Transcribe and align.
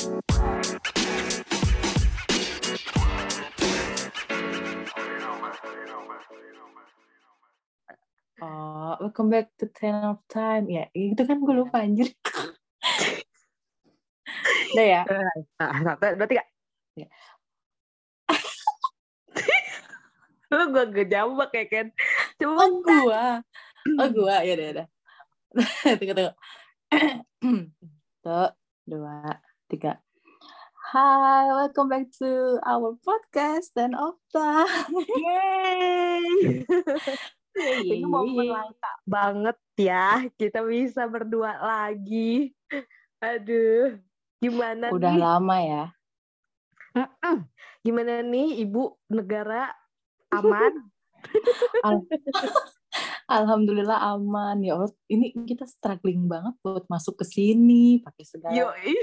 Oh, 0.00 0.16
welcome 8.96 9.28
back 9.28 9.52
to 9.60 9.68
Ten 9.68 10.00
of 10.00 10.24
Time. 10.32 10.72
Ya, 10.72 10.88
itu 10.96 11.20
kan 11.20 11.44
gue 11.44 11.52
lupa 11.52 11.84
anjir. 11.84 12.16
Udah 14.72 14.86
ya? 14.88 15.04
Nah, 15.60 15.68
satu, 15.84 16.16
dua, 16.16 16.28
tiga. 16.32 16.48
Ya. 16.96 17.04
Lu 20.48 20.64
gue 20.72 20.96
gak 20.96 21.12
jambak 21.12 21.52
ya, 21.52 21.64
Ken. 21.68 21.92
Coba 22.40 22.56
Oh, 22.56 22.80
gua. 22.80 23.44
Oh, 24.00 24.08
gua. 24.16 24.40
Ya 24.48 24.56
udah, 24.56 24.80
udah. 24.80 24.86
tunggu, 26.00 26.16
tunggu. 26.16 26.32
Satu, 28.24 28.56
dua, 28.88 29.36
tiga. 29.70 30.02
Hi, 30.90 31.46
welcome 31.54 31.86
back 31.86 32.10
to 32.18 32.58
our 32.66 32.98
podcast 33.06 33.70
Time. 33.78 33.94
Yeay. 34.98 36.66
Yeay. 37.54 37.82
Ini 38.02 38.02
momen 38.02 38.50
langka 38.50 38.90
banget 39.06 39.54
ya. 39.78 40.26
Kita 40.34 40.66
bisa 40.66 41.06
berdua 41.06 41.54
lagi. 41.62 42.50
Aduh. 43.22 44.02
Gimana 44.42 44.90
Udah 44.90 45.14
nih? 45.14 45.22
lama 45.22 45.56
ya. 45.62 45.84
Mm-mm. 46.98 47.46
Gimana 47.86 48.26
nih 48.26 48.66
Ibu 48.66 48.98
negara 49.14 49.70
aman? 50.34 50.90
Al- 51.86 52.10
Alhamdulillah 53.30 54.18
aman 54.18 54.66
ya 54.66 54.74
Allah. 54.74 54.90
Ini 55.06 55.30
kita 55.46 55.62
struggling 55.70 56.26
banget 56.26 56.58
buat 56.66 56.90
masuk 56.90 57.22
ke 57.22 57.26
sini 57.30 58.02
pakai 58.02 58.26
segala 58.26 58.58
Yoi. 58.58 58.98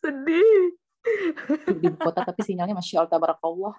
Sedih. 0.00 0.62
di 1.80 1.88
kota 1.96 2.28
tapi 2.28 2.44
sinyalnya 2.44 2.76
masya 2.76 3.04
Allah 3.04 3.12
tabarakallah. 3.12 3.74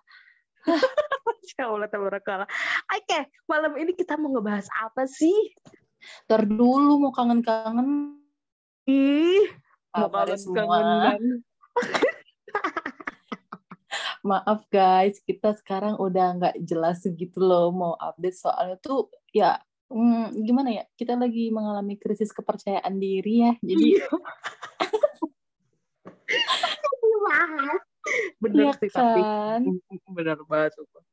Masya 1.42 1.64
Allah, 1.66 1.90
tabarakallah. 1.90 2.50
Oke, 2.90 3.20
malam 3.50 3.73
ini 3.78 3.98
kita 3.98 4.18
mau 4.18 4.30
ngebahas 4.30 4.70
apa 4.78 5.10
sih? 5.10 5.34
Ntar 6.30 6.50
dulu 6.50 6.98
mau 6.98 7.14
kangen-kangen 7.14 8.18
Ih, 8.90 9.45
mau 9.94 10.10
kangen 10.10 10.38
semua. 10.38 10.66
kangenan. 10.66 11.22
Maaf 14.30 14.70
guys, 14.70 15.17
kita 15.26 15.58
sekarang 15.58 15.98
udah 15.98 16.38
nggak 16.38 16.56
jelas 16.62 17.02
segitu 17.02 17.42
loh 17.42 17.73
mau 17.73 17.94
update 17.98 18.38
soalnya 18.38 18.78
tuh 18.78 19.10
ya 19.34 19.58
hmm, 19.90 20.45
gimana 20.45 20.70
ya 20.70 20.84
kita 20.94 21.17
lagi 21.17 21.50
mengalami 21.50 21.98
krisis 21.98 22.30
kepercayaan 22.30 23.02
diri 23.02 23.50
ya. 23.50 23.52
Jadi 23.66 23.98
Bener 28.42 28.66
Iya 28.66 28.72
sih, 28.82 28.90
tapi 28.90 29.22
kan? 29.22 29.62
bener 30.18 30.38
banget. 30.50 30.73
sumpah. 30.78 31.04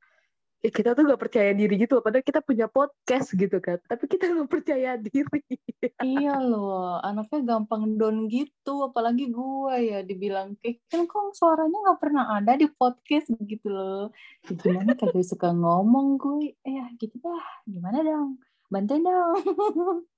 Ya, 0.58 0.74
kita 0.74 0.90
tuh 0.98 1.06
gak 1.06 1.22
percaya 1.22 1.54
diri 1.54 1.78
gitu, 1.78 2.02
padahal 2.02 2.26
kita 2.26 2.42
punya 2.42 2.66
podcast 2.66 3.30
gitu 3.30 3.62
kan, 3.62 3.78
tapi 3.86 4.10
kita 4.10 4.26
gak 4.26 4.50
percaya 4.50 4.98
diri. 4.98 5.38
iya 6.02 6.34
loh, 6.42 6.98
anaknya 6.98 7.46
gampang 7.46 7.94
down 7.94 8.26
gitu, 8.26 8.90
apalagi 8.90 9.30
gue 9.30 9.74
ya 9.86 10.02
dibilang 10.02 10.58
kayak 10.58 10.82
kan 10.90 11.06
kok 11.06 11.30
suaranya 11.38 11.78
nggak 11.78 12.00
pernah 12.02 12.42
ada 12.42 12.58
di 12.58 12.66
podcast 12.74 13.30
gitu 13.38 13.70
loh. 13.70 14.10
Ya, 14.50 14.58
gimana 14.58 14.98
kagak 14.98 15.30
suka 15.30 15.54
ngomong 15.54 16.18
gue, 16.18 16.58
eh 16.66 16.74
ya 16.74 16.90
gitu 16.98 17.22
dah, 17.22 17.46
gimana 17.62 18.02
dong, 18.02 18.42
bantuin 18.66 19.06
dong. 19.06 19.38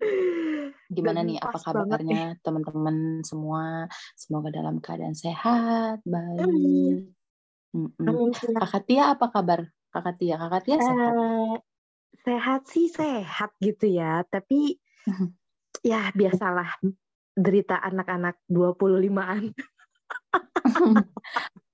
Gimana 0.94 1.24
Dan 1.24 1.28
nih, 1.32 1.38
apa 1.40 1.58
kabarnya 1.58 2.38
teman-teman 2.44 3.24
semua? 3.24 3.88
Semoga 4.14 4.52
dalam 4.52 4.78
keadaan 4.78 5.16
sehat, 5.16 6.04
baik. 6.04 7.10
Amin 7.74 8.30
sih. 8.38 8.54
Kakak 8.54 8.82
Tia 8.86 9.14
apa 9.14 9.26
kabar? 9.34 9.66
Kakak 9.90 10.14
Tia, 10.22 10.34
Kakak 10.38 10.62
Tia 10.62 10.78
sehat? 10.78 11.12
Eh, 11.14 11.54
sehat 12.22 12.60
sih 12.70 12.86
sehat 12.86 13.50
gitu 13.58 13.90
ya, 13.90 14.22
tapi 14.30 14.78
Mhm. 15.04 15.28
ya 15.82 16.14
biasalah 16.14 16.78
derita 17.34 17.82
anak-anak 17.82 18.38
25-an. 18.46 19.50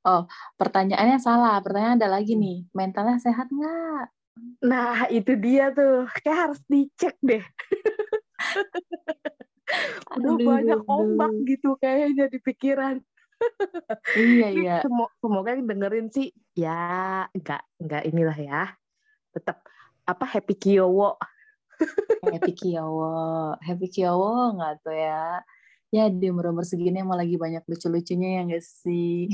oh, 0.09 0.23
pertanyaannya 0.57 1.19
salah. 1.21 1.61
Pertanyaan 1.61 2.01
ada 2.01 2.09
lagi 2.09 2.35
nih. 2.35 2.65
Mentalnya 2.73 3.21
sehat 3.21 3.53
nggak? 3.53 4.20
Nah, 4.61 5.09
itu 5.09 5.33
dia 5.41 5.73
tuh. 5.73 6.05
Kayak 6.21 6.39
harus 6.49 6.61
dicek 6.67 7.17
deh. 7.21 7.41
Udah 10.19 10.35
Aduh, 10.35 10.47
banyak 10.51 10.81
aduh. 10.83 10.91
ombak 10.91 11.33
gitu 11.47 11.79
kayaknya 11.79 12.27
di 12.27 12.43
pikiran. 12.43 12.99
Iya, 14.19 14.49
iya. 14.59 14.77
Semo- 14.83 15.15
Semoga 15.23 15.55
dengerin 15.55 16.11
sih 16.11 16.35
ya 16.59 17.31
enggak 17.31 17.63
enggak 17.79 18.03
inilah 18.11 18.39
ya. 18.39 18.63
Tetap 19.31 19.63
apa 20.05 20.25
happy 20.27 20.59
kiowo. 20.59 21.15
Happy 22.21 22.53
Kiowo. 22.53 23.57
Happy 23.65 23.89
Kiowo 23.89 24.53
nggak 24.53 24.85
tuh 24.85 24.93
ya? 24.93 25.41
Ya, 25.89 26.13
di 26.13 26.29
umur-umur 26.29 26.69
segini 26.69 27.01
emang 27.01 27.17
lagi 27.17 27.41
banyak 27.41 27.65
lucu-lucunya 27.65 28.37
ya 28.37 28.41
nggak 28.45 28.61
sih? 28.61 29.33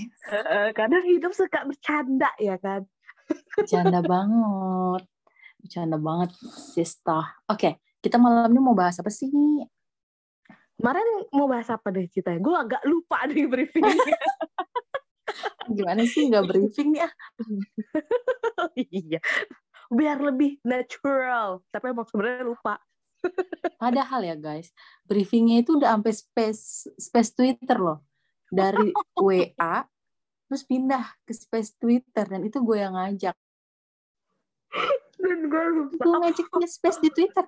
Kadang 0.70 1.02
hidup 1.10 1.34
suka 1.34 1.66
bercanda 1.66 2.30
ya 2.38 2.54
kan. 2.62 2.86
Bercanda 3.56 4.00
banget. 4.04 5.02
Bercanda 5.56 5.96
banget, 5.96 6.30
Sista. 6.52 7.24
Oke, 7.48 7.80
kita 8.04 8.20
malam 8.20 8.52
ini 8.52 8.60
mau 8.60 8.76
bahas 8.76 9.00
apa 9.00 9.08
sih? 9.08 9.32
Kemarin 10.76 11.24
mau 11.32 11.48
bahas 11.48 11.72
apa 11.72 11.88
deh 11.88 12.04
ceritanya? 12.12 12.40
Gue 12.44 12.54
agak 12.54 12.82
lupa 12.84 13.24
nih 13.24 13.48
briefingnya. 13.48 13.96
Gimana 15.76 16.04
sih 16.04 16.28
nggak 16.28 16.44
briefing 16.46 16.94
nih? 16.94 17.02
ah? 17.02 17.12
iya. 18.76 19.20
Biar 19.88 20.20
lebih 20.20 20.60
natural. 20.62 21.64
Tapi 21.72 21.84
emang 21.90 22.06
sebenarnya 22.06 22.44
lupa. 22.44 22.76
Padahal 23.80 24.22
ya 24.22 24.36
guys, 24.38 24.70
briefingnya 25.08 25.64
itu 25.64 25.80
udah 25.80 25.96
sampai 25.98 26.12
space 26.14 26.92
space 26.94 27.32
Twitter 27.32 27.78
loh. 27.80 28.04
Dari 28.46 28.94
WA 29.18 29.82
terus 30.46 30.62
pindah 30.62 31.02
ke 31.26 31.34
space 31.34 31.74
Twitter 31.74 32.22
dan 32.22 32.46
itu 32.46 32.62
gue 32.62 32.78
yang 32.78 32.94
ngajak. 32.94 33.34
Dan 35.16 35.38
gue 35.48 35.64
lupa. 35.72 36.03
Gue 36.03 36.14
ngajak 36.22 36.47
space 36.69 37.00
di 37.03 37.10
Twitter. 37.12 37.47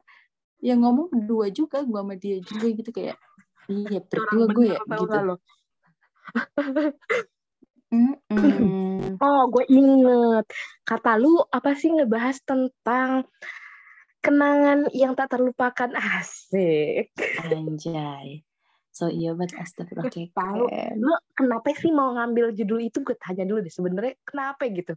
Yang 0.59 0.79
ngomong 0.83 1.07
berdua 1.15 1.47
juga 1.55 1.79
gue 1.87 2.01
sama 2.01 2.15
dia 2.19 2.43
juga 2.43 2.67
gitu 2.67 2.91
kayak 2.91 3.17
iya 3.69 4.01
juga 4.01 4.47
gue 4.49 4.67
ya 4.75 4.81
gitu. 4.81 5.05
gak 5.07 5.23
lo? 5.29 5.37
Mm-mm. 7.89 8.77
Oh, 9.25 9.51
gue 9.51 9.67
inget. 9.67 10.47
Kata 10.87 11.19
lu 11.19 11.43
apa 11.51 11.75
sih 11.75 11.91
ngebahas 11.91 12.39
tentang 12.47 13.27
kenangan 14.23 14.87
yang 14.95 15.19
tak 15.19 15.35
terlupakan 15.35 15.91
asik. 15.99 17.11
Anjay. 17.43 18.47
So 18.95 19.11
iya 19.11 19.35
banget 19.35 19.59
astagfirullah 19.59 20.11
Tahu. 20.11 20.67
keken. 20.71 21.03
Lu 21.03 21.15
kenapa 21.35 21.71
sih 21.75 21.91
mau 21.91 22.15
ngambil 22.15 22.55
judul 22.55 22.79
itu? 22.87 23.03
Gue 23.03 23.19
tanya 23.19 23.43
dulu 23.43 23.63
deh. 23.63 23.75
Sebenarnya 23.75 24.15
kenapa 24.23 24.63
gitu? 24.71 24.95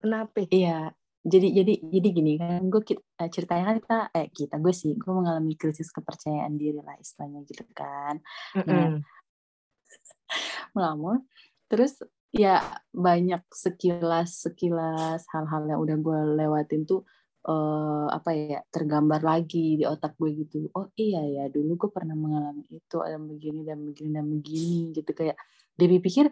Kenapa? 0.00 0.48
Iya, 0.48 0.96
jadi 1.22 1.48
jadi 1.62 1.72
jadi 1.86 2.08
gini 2.10 2.32
kan, 2.34 2.66
gue 2.66 2.82
kit- 2.82 3.06
eh, 3.18 3.30
ceritanya 3.30 3.64
kan 3.70 3.76
kita 3.78 3.98
eh 4.10 4.26
kita 4.34 4.54
gue 4.58 4.74
sih 4.74 4.92
gue 4.98 5.12
mengalami 5.14 5.54
krisis 5.54 5.94
kepercayaan 5.94 6.58
diri 6.58 6.82
lah 6.82 6.98
istilahnya 6.98 7.46
gitu 7.46 7.62
kan, 7.70 8.18
Mm-mm. 8.58 9.00
melamun. 10.74 11.22
Terus 11.70 12.02
ya 12.32 12.58
banyak 12.90 13.44
sekilas 13.52 14.44
sekilas 14.44 15.24
hal-hal 15.30 15.62
yang 15.68 15.80
udah 15.80 15.96
gue 16.00 16.18
lewatin 16.42 16.82
tuh 16.90 17.06
eh, 17.46 18.06
apa 18.10 18.30
ya 18.34 18.60
tergambar 18.74 19.22
lagi 19.22 19.78
di 19.78 19.84
otak 19.86 20.18
gue 20.18 20.30
gitu. 20.42 20.68
Oh 20.74 20.90
iya 20.98 21.22
ya 21.22 21.44
dulu 21.48 21.86
gue 21.86 21.90
pernah 21.94 22.18
mengalami 22.18 22.66
itu 22.66 22.96
ada 22.98 23.16
begini 23.20 23.62
dan 23.62 23.78
begini 23.86 24.10
dan 24.10 24.26
begini 24.26 24.90
gitu 24.90 25.10
kayak 25.14 25.38
Debbie 25.78 26.02
pikir 26.02 26.28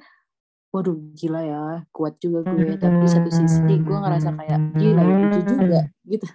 waduh 0.70 0.94
gila 1.18 1.40
ya 1.42 1.62
kuat 1.90 2.18
juga 2.22 2.46
gue 2.46 2.78
tapi 2.78 2.96
di 3.02 3.08
satu 3.10 3.30
sisi 3.30 3.74
gue 3.78 3.98
ngerasa 3.98 4.30
kayak 4.38 4.60
gila 4.78 5.02
ya 5.02 5.14
lucu 5.18 5.40
juga 5.42 5.80
gitu 6.06 6.26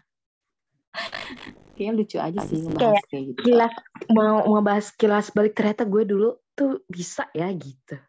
kayaknya 1.75 1.93
lucu 1.95 2.17
aja 2.19 2.39
sih 2.43 2.59
ngebahas 2.63 3.03
kayak 3.07 3.23
gitu 3.31 3.39
Kilas 3.43 3.73
mau 4.11 4.43
mau 4.47 4.61
bahas 4.63 4.91
kilas 4.95 5.31
balik 5.31 5.55
ternyata 5.55 5.83
gue 5.83 6.03
dulu 6.07 6.39
tuh 6.55 6.79
bisa 6.87 7.27
ya 7.35 7.51
gitu. 7.51 7.99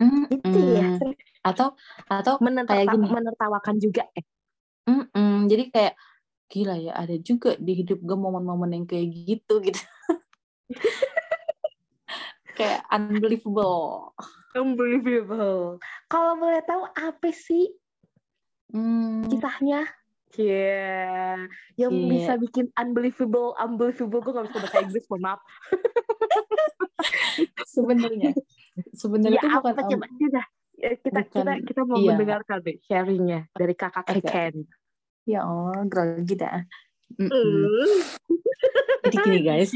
Mm, 0.00 0.24
Itu 0.32 0.58
ya. 0.72 0.88
mm. 0.96 1.12
atau 1.44 1.76
atau 2.08 2.40
Menerta- 2.40 2.72
kayak 2.72 2.96
gini 2.96 3.06
menertawakan 3.12 3.76
juga 3.76 4.08
eh. 4.16 4.24
Mm-mm, 4.88 5.48
jadi 5.52 5.64
kayak 5.68 5.94
gila 6.48 6.76
ya 6.80 6.92
ada 6.96 7.16
juga 7.20 7.54
di 7.60 7.72
hidup 7.84 8.00
gue 8.00 8.16
momen-momen 8.16 8.72
yang 8.72 8.86
kayak 8.88 9.12
gitu 9.12 9.60
gitu 9.60 9.80
kayak 12.58 12.82
unbelievable 12.88 14.16
Unbelievable. 14.52 15.78
Kalau 16.06 16.32
boleh 16.36 16.62
tahu 16.62 16.82
apa 16.88 17.30
sih 17.30 17.70
Hmm, 18.70 19.26
kisahnya? 19.26 19.82
Yeah. 20.32 21.50
Yang 21.74 21.90
Iya. 21.92 22.06
bisa 22.06 22.32
bikin 22.38 22.66
unbelievable, 22.72 23.50
unbelievable. 23.56 24.18
Gue 24.20 24.30
gak 24.32 24.46
bisa 24.46 24.58
bahasa 24.60 24.78
Inggris, 24.80 25.04
mohon 25.06 25.22
maaf. 25.24 25.40
sebenarnya 27.66 28.30
sebenarnya 28.92 29.36
Ya 29.36 29.42
itu 29.42 29.48
bukan 29.50 29.72
apa 29.72 29.82
coba 29.84 30.06
kita 30.12 30.42
kita 30.78 30.98
kita 31.00 31.20
bukan- 31.42 31.62
kita 31.64 31.80
mau 31.82 31.96
iya. 31.96 32.08
mendengarkan 32.12 32.58
deh 32.60 32.76
sharingnya 32.82 33.40
dari 33.52 33.74
kakak. 33.74 34.04
Keken. 34.06 34.54
ya 35.24 35.44
Allah 35.44 35.84
grogi 35.84 36.34
dah 36.34 36.64
Mm-mm. 37.12 37.30
Hmm. 37.30 37.98
jadi 39.04 39.16
gini 39.20 39.38
guys 39.42 39.70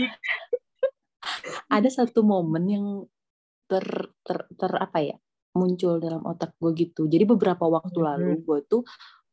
ada 1.76 1.88
satu 1.88 2.22
momen 2.22 2.64
yang 2.66 2.86
ter 3.74 3.86
ter, 4.22 4.38
ter 4.54 4.72
apa 4.78 4.98
ya 5.02 5.16
muncul 5.58 5.98
dalam 5.98 6.22
otak 6.22 6.54
gue 6.62 6.70
gitu 6.86 7.10
jadi 7.10 7.26
beberapa 7.26 7.66
waktu 7.66 7.98
Mhm. 7.98 8.06
lalu 8.06 8.30
gue 8.46 8.58
tuh 8.70 8.82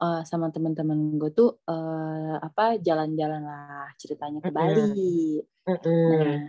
eh, 0.01 0.21
sama 0.25 0.49
teman-teman 0.49 1.21
gue 1.21 1.29
tuh 1.29 1.61
eh, 1.69 2.35
apa 2.41 2.81
jalan-jalan 2.81 3.41
lah 3.45 3.85
ceritanya 4.01 4.41
ke. 4.41 4.49
Bali 4.49 5.37
Mm-mm. 5.61 6.09
Nah, 6.09 6.41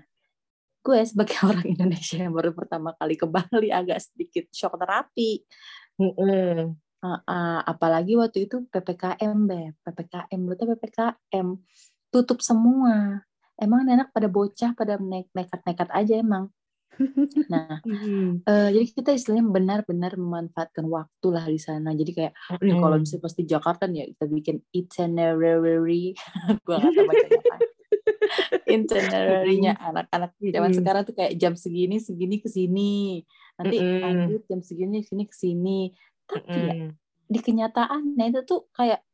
gue 0.83 0.99
sebagai 1.05 1.37
orang 1.49 1.67
Indonesia 1.69 2.17
yang 2.17 2.33
baru 2.33 2.57
pertama 2.57 2.97
kali 2.97 3.15
ke 3.21 3.29
Bali 3.29 3.69
agak 3.69 4.01
sedikit 4.01 4.49
shock 4.51 4.81
terapi. 4.81 5.45
Mm-mm. 6.01 6.75
Uh, 7.03 7.19
uh, 7.27 7.61
apalagi 7.67 8.15
waktu 8.15 8.47
itu 8.47 8.63
PPKM, 8.71 9.37
Beb. 9.51 9.75
PPKM, 9.83 10.41
lu 10.47 10.55
tuh 10.55 10.71
PPKM. 10.71 11.47
Tutup 12.15 12.39
semua. 12.41 13.21
Emang 13.59 13.83
anak 13.91 14.15
pada 14.15 14.31
bocah, 14.31 14.71
pada 14.73 14.97
nekat-nekat 15.03 15.89
aja 15.91 16.15
emang. 16.19 16.47
Nah, 17.49 17.81
eh, 18.51 18.69
jadi 18.75 18.87
kita 18.93 19.11
istilahnya 19.17 19.47
benar-benar 19.49 20.13
memanfaatkan 20.17 20.87
waktu 20.89 21.27
lah 21.33 21.45
di 21.49 21.61
sana. 21.61 21.93
Jadi 21.97 22.11
kayak, 22.13 22.33
nih 22.63 22.77
kalau 22.79 22.97
Mm. 22.97 23.03
misalnya 23.03 23.25
pasti 23.27 23.43
Jakarta 23.49 23.85
nih 23.89 23.99
ya 23.99 24.07
kita 24.17 24.25
bikin 24.29 24.57
itinerary. 24.71 26.15
gue 26.67 26.75
gak 26.77 26.93
tahu 26.95 27.05
bacanya 27.09 27.41
apa. 27.43 27.57
itinerary-nya 28.65 29.73
anak-anak 29.77 30.31
zaman 30.41 30.71
Mm-mm. 30.73 30.79
sekarang 30.81 31.03
tuh 31.05 31.15
kayak 31.19 31.33
jam 31.37 31.55
segini 31.59 31.97
segini 32.01 32.41
ke 32.41 32.49
sini 32.49 33.21
nanti 33.61 33.77
Mm-mm. 33.77 34.01
lanjut 34.01 34.41
jam 34.49 34.61
segini 34.65 35.05
sini 35.05 35.25
ke 35.29 35.35
sini 35.37 35.81
tapi 36.25 36.59
ya 36.71 36.75
Mm-mm. 36.75 36.97
di 37.29 37.39
kenyataannya 37.43 38.25
itu 38.33 38.41
tuh 38.49 38.61
kayak 38.73 39.05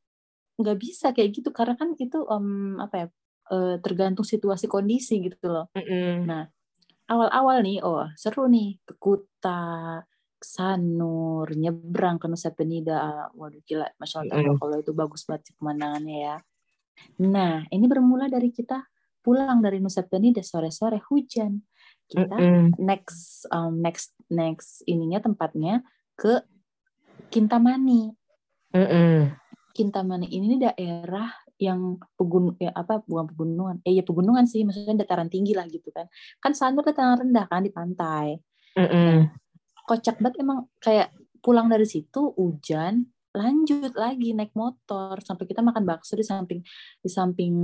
nggak 0.58 0.76
bisa 0.78 1.06
kayak 1.14 1.30
gitu 1.34 1.50
karena 1.50 1.74
kan 1.74 1.94
itu 1.98 2.18
em, 2.28 2.78
apa 2.78 2.94
ya 2.94 3.06
eh, 3.54 3.76
tergantung 3.82 4.26
situasi 4.26 4.66
kondisi 4.70 5.18
gitu 5.22 5.46
loh 5.50 5.66
Mm-mm. 5.74 6.26
nah 6.28 6.46
awal-awal 7.08 7.64
nih 7.64 7.80
oh 7.82 8.06
seru 8.14 8.46
nih 8.46 8.78
ke 8.84 8.94
Kuta 9.00 10.00
ke 10.38 10.46
Sanur 10.46 11.50
nyebrang 11.50 12.20
ke 12.20 12.30
Nusa 12.30 12.54
Penida 12.54 13.32
waduh 13.34 13.58
gila 13.66 13.88
masya 13.98 14.22
Allah 14.22 14.38
Mm-mm. 14.38 14.60
kalau 14.60 14.76
itu 14.78 14.92
bagus 14.94 15.26
banget 15.26 15.50
sih 15.50 15.54
pemandangannya 15.58 16.16
ya 16.22 16.36
nah 17.18 17.64
ini 17.72 17.84
bermula 17.90 18.30
dari 18.30 18.54
kita 18.54 18.86
pulang 19.24 19.64
dari 19.64 19.82
Nusa 19.82 20.06
Penida 20.06 20.44
sore-sore 20.44 21.02
hujan 21.10 21.64
kita 22.08 22.36
Mm-mm. 22.38 22.76
next 22.80 23.44
um, 23.52 23.84
next 23.84 24.16
next 24.32 24.80
ininya 24.88 25.20
tempatnya 25.20 25.84
ke 26.16 26.40
Kintamani. 27.28 28.08
Mm-mm. 28.72 29.36
Kintamani 29.76 30.26
ini 30.32 30.56
daerah 30.56 31.28
yang 31.58 31.98
pegun 32.14 32.54
ya 32.62 32.70
apa 32.72 33.02
bukan 33.04 33.26
pegunungan. 33.34 33.76
Eh 33.82 33.98
ya 33.98 34.06
pegunungan 34.06 34.46
sih 34.46 34.62
maksudnya 34.62 35.02
dataran 35.02 35.26
tinggi 35.26 35.52
lah 35.52 35.66
gitu 35.66 35.90
kan. 35.90 36.06
Kan 36.38 36.54
Sanur 36.54 36.86
dataran 36.86 37.26
rendah 37.26 37.46
kan 37.50 37.62
di 37.66 37.72
pantai. 37.74 38.38
Mm-mm. 38.78 39.26
kocak 39.88 40.20
banget 40.22 40.44
emang 40.44 40.68
kayak 40.78 41.10
pulang 41.40 41.66
dari 41.66 41.88
situ 41.88 42.36
hujan 42.36 43.08
lanjut 43.34 43.90
lagi 43.98 44.36
naik 44.36 44.54
motor. 44.54 45.18
Sampai 45.18 45.50
kita 45.50 45.64
makan 45.66 45.82
bakso 45.82 46.14
di 46.14 46.22
samping 46.22 46.62
di 47.02 47.10
samping 47.10 47.54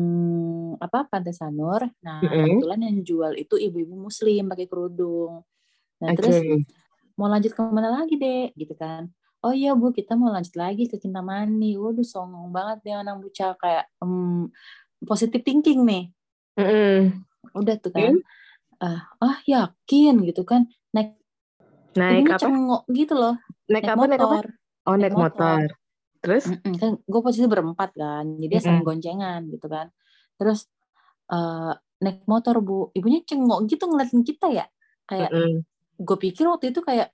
apa 0.82 1.06
pantai 1.06 1.30
Sanur. 1.30 1.86
Nah 2.02 2.18
Mm-mm. 2.18 2.58
kebetulan 2.58 2.80
yang 2.90 2.96
jual 3.06 3.32
itu 3.38 3.54
ibu-ibu 3.54 3.94
muslim 3.94 4.50
pakai 4.50 4.66
kerudung. 4.66 5.46
Nah 6.02 6.08
terus 6.18 6.42
Oke. 6.42 6.66
mau 7.14 7.30
lanjut 7.30 7.54
ke 7.54 7.62
mana 7.62 7.94
lagi 7.94 8.18
deh 8.18 8.50
gitu 8.58 8.74
kan 8.74 9.06
oh 9.44 9.52
iya 9.52 9.76
bu 9.76 9.92
kita 9.92 10.16
mau 10.16 10.32
lanjut 10.32 10.56
lagi 10.56 10.88
ke 10.88 10.96
Kintamani 10.96 11.76
waduh 11.76 12.06
songong 12.06 12.48
banget 12.48 12.78
dia 12.88 12.94
anak 13.04 13.20
bocah 13.20 13.52
kayak 13.60 13.84
em, 14.00 14.48
positive 15.04 15.44
thinking 15.44 15.84
nih 15.84 16.08
Mm-mm. 16.56 17.20
udah 17.52 17.76
tuh 17.76 17.92
kan 17.92 18.16
ah 18.80 19.04
ah 19.20 19.36
yakin 19.44 20.24
gitu 20.24 20.42
kan 20.48 20.64
naik 20.96 21.20
Naik 21.94 22.26
apa? 22.26 22.42
cengok 22.42 22.82
gitu 22.90 23.14
loh 23.14 23.38
Naik 23.70 23.86
naik 23.86 23.94
apa? 23.94 24.04
Naik 24.08 24.20
apa? 24.20 24.26
motor 24.34 24.46
Oh, 24.84 24.96
naik 25.00 25.16
Naik 25.16 25.16
motor. 25.16 25.60
motor. 25.60 25.68
Terus? 26.24 26.44
Mm-mm, 26.48 26.74
kan 26.80 26.90
gue 27.00 27.20
posisi 27.20 27.46
berempat 27.48 27.90
kan 27.96 28.24
jadi 28.40 28.60
sama 28.60 28.80
Mm-mm. 28.80 28.86
goncengan 28.88 29.40
gitu 29.52 29.66
kan 29.68 29.86
terus 30.40 30.66
eh, 31.30 31.72
naik 32.02 32.24
motor 32.28 32.58
bu 32.64 32.90
ibunya 32.96 33.20
cengok 33.24 33.64
gitu 33.68 33.84
ngeliatin 33.88 34.22
kita 34.24 34.46
ya 34.50 34.66
kayak 35.08 35.30
Mm-mm. 35.30 35.62
gue 36.00 36.16
pikir 36.18 36.44
waktu 36.48 36.72
itu 36.72 36.80
kayak 36.80 37.12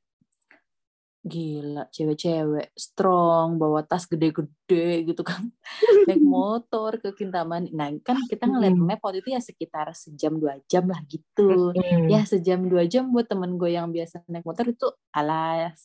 gila 1.21 1.85
cewek-cewek 1.93 2.73
strong 2.73 3.61
bawa 3.61 3.85
tas 3.85 4.09
gede-gede 4.09 5.05
gitu 5.05 5.21
kan. 5.21 5.53
Naik 6.09 6.25
motor 6.25 6.97
ke 6.97 7.13
Kintamani 7.13 7.69
nah 7.77 7.93
kan 8.01 8.17
kita 8.25 8.49
ngeliat 8.49 8.73
map 8.73 9.05
waktu 9.05 9.21
itu 9.21 9.37
ya 9.37 9.41
sekitar 9.45 9.93
sejam 9.93 10.41
dua 10.41 10.57
jam 10.65 10.89
lah 10.89 11.01
gitu. 11.05 11.77
Ya 12.09 12.25
sejam 12.25 12.65
dua 12.65 12.89
jam 12.89 13.13
buat 13.13 13.29
temen 13.29 13.61
gue 13.61 13.77
yang 13.77 13.93
biasa 13.93 14.25
naik 14.33 14.49
motor 14.49 14.65
itu 14.73 14.89
ala 15.13 15.77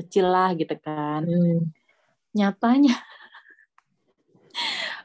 kecil 0.00 0.26
lah 0.32 0.56
gitu 0.56 0.72
kan. 0.80 1.24
Mm. 1.28 1.68
nyatanya. 2.32 2.96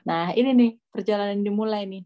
Nah 0.08 0.32
ini 0.32 0.56
nih 0.56 0.72
perjalanan 0.88 1.44
dimulai 1.44 1.84
nih. 1.84 2.04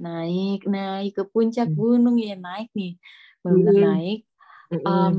Naik 0.00 0.64
naik 0.64 1.12
ke 1.20 1.24
puncak 1.28 1.68
Hmm. 1.68 1.76
gunung 1.76 2.16
ya 2.16 2.32
naik 2.32 2.72
nih. 2.72 2.96
Benar 3.44 3.74
Hmm. 3.76 3.84
naik 3.92 4.20
Em, 4.70 5.18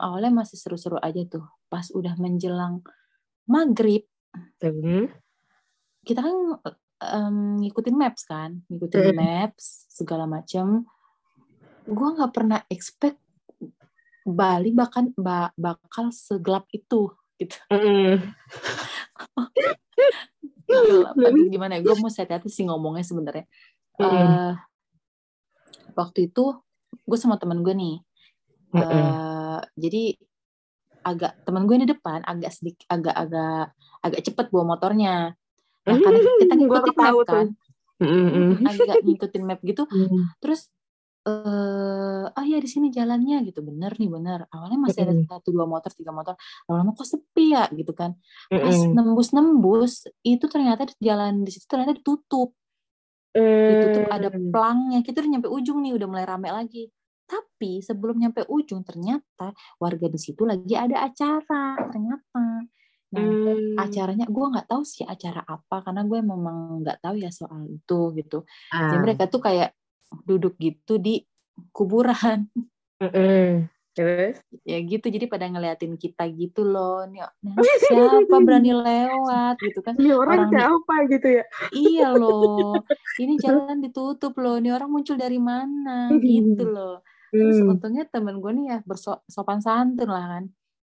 awalnya 0.00 0.32
masih 0.32 0.56
seru-seru 0.56 0.96
aja 0.98 1.20
tuh 1.28 1.44
pas 1.68 1.84
udah 1.92 2.16
menjelang 2.16 2.80
maghrib 3.44 4.08
Mm. 4.58 5.08
kita 6.00 6.20
kan 6.20 6.36
em, 7.02 7.36
ngikutin 7.60 7.96
maps 7.96 8.24
kan 8.24 8.60
ngikutin 8.68 9.12
Hmm. 9.12 9.16
maps 9.16 9.88
segala 9.88 10.24
macam 10.24 10.84
gua 11.84 12.08
nggak 12.12 12.32
pernah 12.32 12.60
expect 12.68 13.16
Bali 14.22 14.72
bahkan 14.72 15.12
ba- 15.14 15.52
bakal 15.54 16.08
segelap 16.10 16.64
itu 16.68 17.12
gitu 17.36 17.56
Mm-mm. 17.68 18.16
Gelap. 20.66 21.14
Aduh, 21.14 21.46
gimana 21.46 21.78
ya 21.78 21.84
gue 21.84 21.94
mau 21.94 22.10
hati-hati 22.10 22.50
sih 22.50 22.66
ngomongnya 22.66 23.06
sebenarnya 23.06 23.44
Mm-mm. 23.96 24.12
Eh, 24.12 24.52
waktu 25.94 26.28
itu 26.28 26.44
gue 27.06 27.18
sama 27.18 27.38
temen 27.38 27.62
gue 27.62 27.72
nih 27.72 28.02
Eh, 28.84 29.60
jadi 29.80 30.02
agak 31.06 31.32
teman 31.46 31.70
gue 31.70 31.86
di 31.86 31.88
depan 31.94 32.18
agak 32.26 32.50
sedikit 32.50 32.82
agak-agak 32.90 33.70
agak 34.02 34.20
cepet 34.26 34.46
bawa 34.50 34.74
motornya. 34.74 35.38
Nah 35.86 35.96
karena 36.02 36.18
kita 36.42 36.54
Gua 36.58 36.82
ngikutin 36.82 36.96
map 36.98 37.14
kan. 37.30 37.46
Mm-mm. 38.02 38.48
agak 38.66 39.06
ngikutin 39.06 39.42
map 39.46 39.60
gitu. 39.62 39.86
Terus 40.42 40.66
eh 41.26 42.26
oh 42.30 42.44
ya 42.46 42.58
di 42.58 42.66
sini 42.70 42.90
jalannya 42.90 43.46
gitu. 43.46 43.62
Bener 43.62 43.94
nih 43.94 44.10
bener. 44.10 44.50
Awalnya 44.50 44.78
masih 44.82 45.06
ada 45.06 45.14
satu 45.30 45.54
dua 45.54 45.66
motor 45.70 45.94
tiga 45.94 46.10
motor. 46.10 46.34
Lama-lama 46.66 46.90
kok 46.98 47.06
sepi 47.06 47.54
ya 47.54 47.70
gitu 47.70 47.94
kan. 47.94 48.18
Pas 48.50 48.78
nembus 48.90 49.30
nembus 49.30 50.10
itu 50.26 50.46
ternyata 50.50 50.90
di 50.90 50.94
jalan 51.06 51.46
di 51.46 51.50
situ 51.54 51.70
ternyata 51.70 51.94
ditutup. 51.94 52.50
Ditutup 53.36 54.10
ada 54.10 54.28
Mm. 54.32 54.50
pelangnya 54.50 54.98
kita 55.06 55.22
udah 55.22 55.30
nyampe 55.38 55.48
ujung 55.54 55.78
nih 55.86 55.92
udah 55.94 56.06
mulai 56.10 56.26
rame 56.26 56.50
lagi 56.50 56.90
tapi 57.26 57.78
sebelum 57.78 58.16
nyampe 58.16 58.46
ujung 58.46 58.80
ternyata 58.80 59.50
warga 59.76 60.06
di 60.06 60.16
situ 60.16 60.42
lagi 60.42 60.72
ada 60.72 61.04
acara 61.04 61.74
ternyata 61.86 62.64
nah 63.06 63.22
Mm. 63.22 63.78
acaranya 63.78 64.26
gue 64.26 64.46
nggak 64.50 64.66
tahu 64.66 64.82
sih 64.82 65.02
acara 65.02 65.38
apa 65.40 65.78
karena 65.80 66.02
gue 66.02 66.18
memang 66.18 66.82
nggak 66.82 66.98
tahu 67.00 67.14
ya 67.16 67.30
soal 67.30 67.62
itu 67.64 68.10
gitu 68.12 68.42
Ah. 68.68 68.90
jadi 68.90 68.98
mereka 69.00 69.24
tuh 69.26 69.38
kayak 69.38 69.78
duduk 70.22 70.58
gitu 70.58 70.98
di 70.98 71.22
kuburan 71.70 72.50
Mm-mm. 72.98 73.70
Terus? 73.92 74.36
ya 74.60 74.76
gitu 74.82 75.08
jadi 75.08 75.24
pada 75.24 75.46
ngeliatin 75.46 75.94
kita 75.94 76.28
gitu 76.28 76.66
loh 76.66 77.06
nih 77.06 77.24
anak 77.24 77.64
siapa 77.80 78.36
berani 78.38 78.74
lewat 78.74 79.56
gitu 79.56 79.80
kan 79.80 79.94
Ini 79.96 80.12
orang, 80.12 80.36
Orang 80.36 80.40
di- 80.42 80.52
siapa 80.52 80.94
gitu 81.08 81.28
ya? 81.30 81.44
iya 81.72 82.08
loh 82.12 82.76
ini 83.16 83.34
jalan 83.38 83.80
ditutup 83.80 84.34
loh 84.34 84.58
ini 84.58 84.68
orang 84.68 84.90
muncul 84.90 85.14
dari 85.14 85.38
mana 85.38 86.10
gitu 86.12 86.66
loh 86.66 87.00
terus 87.32 87.58
Hmm. 87.60 87.72
untungnya 87.76 88.04
temen 88.08 88.38
gue 88.38 88.52
nih 88.54 88.66
ya 88.72 88.78
bersopan 88.86 89.58
santun 89.62 90.08
lah 90.10 90.26
kan 90.38 90.44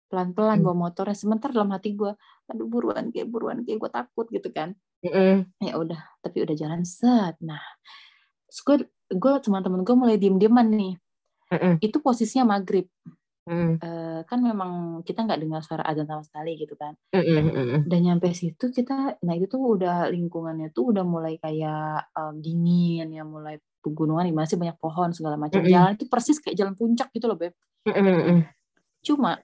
pelan-pelan 0.07 0.59
Hmm. 0.61 0.65
bawa 0.71 0.77
motornya 0.89 1.17
sebentar 1.19 1.51
dalam 1.51 1.71
hati 1.75 1.97
gue 1.99 2.13
aduh 2.47 2.69
buruan 2.71 3.11
kayak 3.11 3.27
buruan 3.27 3.67
kayak 3.67 3.79
gue 3.83 3.91
takut 3.91 4.27
gitu 4.31 4.49
kan 4.55 4.77
Mm-mm. 5.03 5.51
ya 5.61 5.75
udah 5.77 5.99
tapi 6.23 6.47
udah 6.47 6.55
jalan 6.55 6.83
set 6.87 7.35
nah 7.43 7.61
terus 8.49 8.61
gue 8.63 8.77
gue 9.13 9.33
teman-teman 9.43 9.83
gue 9.83 9.97
mulai 9.99 10.17
diem 10.19 10.39
dieman 10.39 10.67
nih 10.71 10.95
Mm-mm. 11.53 11.75
itu 11.83 11.99
posisinya 12.03 12.59
maghrib 12.59 12.87
Mm. 13.47 13.79
eh, 13.79 14.21
kan 14.27 14.43
memang 14.43 15.07
kita 15.07 15.23
nggak 15.23 15.39
dengar 15.39 15.63
suara 15.63 15.87
azan 15.87 16.03
sama 16.11 16.27
sekali 16.27 16.59
gitu 16.59 16.75
kan 16.75 16.99
Mm, 17.15 17.23
mm, 17.23 17.39
mm, 17.47 17.55
mm. 17.55 17.81
dan 17.87 18.01
nyampe 18.03 18.35
situ 18.35 18.75
kita 18.75 19.23
nah 19.23 19.35
itu 19.39 19.47
tuh 19.47 19.63
udah 19.79 20.11
lingkungannya 20.11 20.75
tuh 20.75 20.91
udah 20.91 21.07
mulai 21.07 21.39
kayak 21.39 22.11
eh, 22.11 22.33
dingin 22.43 23.07
ya 23.15 23.23
mulai 23.23 23.63
pegunungan 23.87 24.27
masih 24.35 24.59
banyak 24.59 24.75
pohon 24.83 25.15
segala 25.15 25.39
macam 25.39 25.63
Mm-mm. 25.63 25.71
jalan 25.71 25.95
itu 25.95 26.11
persis 26.11 26.43
kayak 26.43 26.59
jalan 26.59 26.75
puncak 26.75 27.15
gitu 27.15 27.31
loh 27.31 27.39
beb 27.39 27.55
Mm, 27.87 27.95
mm, 28.03 28.19
mm. 28.27 28.41
cuma 29.07 29.39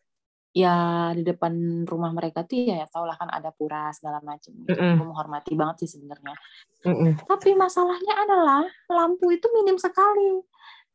ya 0.51 0.75
di 1.15 1.23
depan 1.23 1.87
rumah 1.87 2.11
mereka 2.11 2.43
tuh 2.43 2.59
ya, 2.59 2.83
ya 2.83 2.87
tau 2.91 3.07
lah 3.07 3.15
kan 3.15 3.31
ada 3.31 3.55
pura 3.55 3.89
segala 3.95 4.19
macam 4.19 4.51
gitu. 4.51 4.75
Mm-mm. 4.75 4.99
Gue 4.99 5.07
menghormati 5.07 5.55
banget 5.55 5.87
sih 5.87 5.95
sebenarnya 5.95 6.35
Mm, 6.83 6.91
mm. 6.99 7.13
tapi 7.31 7.55
masalahnya 7.55 8.27
adalah 8.27 8.67
lampu 8.91 9.31
itu 9.31 9.47
minim 9.55 9.79
sekali 9.79 10.43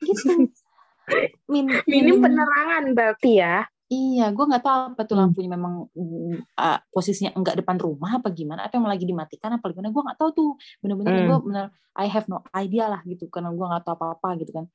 gitu 0.03 0.51
Min- 1.47 1.87
Minim 1.87 2.19
penerangan 2.19 2.83
berarti 2.91 3.39
ya. 3.39 3.63
Iya, 3.87 4.35
gue 4.35 4.43
nggak 4.51 4.63
tahu 4.67 4.77
apa 4.91 5.01
tuh 5.07 5.15
lampunya 5.15 5.47
memang 5.55 5.87
mm, 5.95 6.59
ah, 6.59 6.75
posisinya 6.91 7.31
enggak 7.39 7.55
depan 7.63 7.79
rumah 7.79 8.19
apa 8.19 8.35
gimana, 8.35 8.67
atau 8.67 8.83
emang 8.83 8.91
lagi 8.91 9.07
dimatikan 9.07 9.55
apa 9.55 9.63
gimana, 9.71 9.95
gue 9.95 10.03
nggak 10.03 10.19
tahu 10.19 10.29
tuh. 10.35 10.51
Bener-bener 10.83 11.15
Hmm. 11.15 11.23
gue 11.23 11.37
bener, 11.47 11.65
I 11.95 12.05
have 12.11 12.27
no 12.27 12.43
idea 12.51 12.91
lah 12.91 12.99
gitu, 13.07 13.31
karena 13.31 13.47
gue 13.55 13.63
nggak 13.63 13.83
tahu 13.87 13.95
apa-apa 13.95 14.29
gitu 14.43 14.51
kan. 14.59 14.65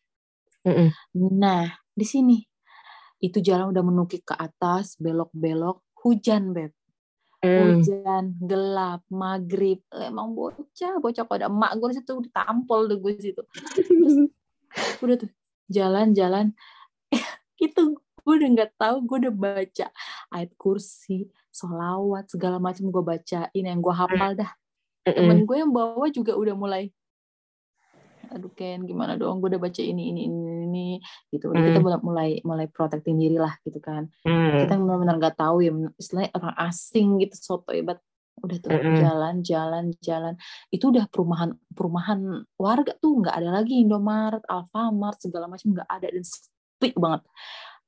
Mm, 0.64 0.73
mm. 0.73 0.88
Nah, 1.37 1.69
di 1.92 2.07
sini 2.09 2.40
itu 3.21 3.38
jalan 3.45 3.73
udah 3.73 3.85
menukik 3.85 4.25
ke 4.28 4.35
atas, 4.37 4.97
belok-belok, 5.00 5.85
hujan 6.04 6.52
beb, 6.57 6.73
Mm. 7.45 7.59
hujan, 7.59 8.25
gelap, 8.40 9.02
maghrib, 9.12 9.83
emang 9.92 10.33
bocah, 10.33 10.97
bocah 11.02 11.23
kok 11.28 11.37
ada 11.37 11.49
emak 11.52 11.73
gue 11.81 11.90
situ 12.00 12.12
ditampol 12.25 12.81
tuh 12.88 12.99
gue 13.02 13.12
situ. 13.21 13.42
udah 15.04 15.16
tuh 15.21 15.31
jalan-jalan 15.71 16.54
itu 17.66 17.85
gue 18.23 18.35
udah 18.38 18.49
nggak 18.55 18.71
tahu 18.79 18.97
gue 19.02 19.17
udah 19.26 19.35
baca 19.35 19.87
ayat 20.31 20.50
kursi 20.55 21.26
solawat 21.50 22.31
segala 22.31 22.62
macam 22.62 22.88
gue 22.88 23.02
bacain 23.02 23.64
yang 23.67 23.81
gue 23.83 23.95
hafal 23.95 24.33
dah. 24.38 24.50
Mm, 25.02 25.11
mm. 25.11 25.17
temen 25.19 25.38
gue 25.45 25.57
yang 25.59 25.73
bawa 25.75 26.07
juga 26.14 26.33
udah 26.38 26.55
mulai 26.55 26.95
aduh 28.33 28.49
Ken 28.57 28.88
gimana 28.88 29.21
dong? 29.21 29.45
Gue 29.45 29.52
udah 29.52 29.61
baca 29.61 29.83
ini 29.85 30.09
ini 30.09 30.25
ini 30.25 30.41
ini 30.64 30.88
gitu. 31.29 31.52
Udah 31.52 31.61
kita 31.69 31.79
Hmm. 31.83 31.85
mulai 31.85 32.00
mulai 32.00 32.31
mulai 32.49 32.67
protecting 32.73 33.21
diri 33.21 33.37
lah 33.37 33.52
gitu 33.61 33.76
kan. 33.83 34.09
Mm. 34.25 34.64
kita 34.64 34.75
benar-benar 34.81 35.17
nggak 35.21 35.37
tahu 35.37 35.61
ya 35.61 35.73
istilahnya 36.00 36.33
orang 36.33 36.57
asing 36.64 37.21
gitu 37.21 37.37
soto 37.37 37.71
hebat. 37.76 38.00
Udah 38.41 38.57
tuh 38.64 38.73
jalan 38.97 39.45
jalan 39.45 39.93
jalan. 40.00 40.35
Itu 40.73 40.88
udah 40.88 41.05
perumahan 41.12 41.52
perumahan 41.76 42.49
warga 42.57 42.97
tuh 42.97 43.21
nggak 43.21 43.37
ada 43.37 43.61
lagi 43.61 43.85
Indomaret 43.85 44.41
Alfamart 44.49 45.21
segala 45.21 45.52
macam 45.52 45.76
nggak 45.76 45.91
ada 45.93 46.07
dan 46.09 46.25
sepi 46.25 46.97
banget 46.97 47.23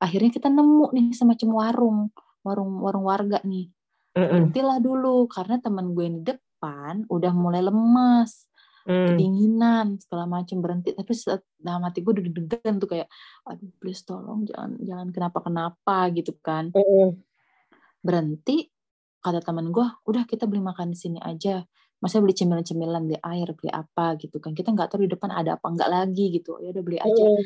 akhirnya 0.03 0.31
kita 0.31 0.49
nemu 0.51 0.91
nih 0.95 1.07
semacam 1.15 1.49
warung 1.55 2.01
warung 2.45 2.71
warung 2.83 3.05
warga 3.09 3.39
nih. 3.43 3.73
Berhentilah 4.15 4.79
dulu 4.79 5.27
karena 5.27 5.59
teman 5.59 5.91
gue 5.97 6.05
yang 6.07 6.17
di 6.23 6.25
depan 6.31 7.09
udah 7.11 7.33
mulai 7.35 7.63
lemas 7.65 8.47
Mm. 8.85 9.17
kedinginan 9.17 9.87
segala 9.97 10.29
macam 10.29 10.61
berhenti. 10.61 10.93
Tapi 10.93 11.13
dalam 11.57 11.83
hati 11.89 12.05
gue 12.05 12.13
udah 12.13 12.25
deg-degan 12.29 12.77
tuh 12.77 12.89
kayak 12.93 13.09
aduh 13.49 13.73
please 13.81 14.05
tolong 14.05 14.45
jangan 14.45 14.77
jangan 14.85 15.09
kenapa 15.09 15.39
kenapa 15.41 15.97
gitu 16.13 16.37
kan. 16.45 16.69
Mm, 16.77 16.85
mm. 16.85 17.11
berhenti 18.05 18.69
kata 19.25 19.41
teman 19.41 19.73
gue 19.73 19.87
udah 20.05 20.29
kita 20.29 20.45
beli 20.45 20.61
makan 20.61 20.93
di 20.93 20.99
sini 21.01 21.19
aja. 21.25 21.65
Masa 22.05 22.21
beli 22.21 22.37
cemilan-cemilan 22.37 23.09
beli 23.09 23.19
air 23.25 23.49
beli 23.57 23.73
apa 23.73 24.21
gitu 24.21 24.37
kan. 24.37 24.53
Kita 24.53 24.77
nggak 24.77 24.93
tahu 24.93 25.09
di 25.09 25.11
depan 25.17 25.33
ada 25.33 25.57
apa 25.57 25.67
enggak 25.73 25.89
lagi 25.89 26.37
gitu. 26.37 26.61
Ya 26.61 26.77
udah 26.77 26.83
beli 26.85 27.01
aja. 27.01 27.25
Mm. 27.25 27.45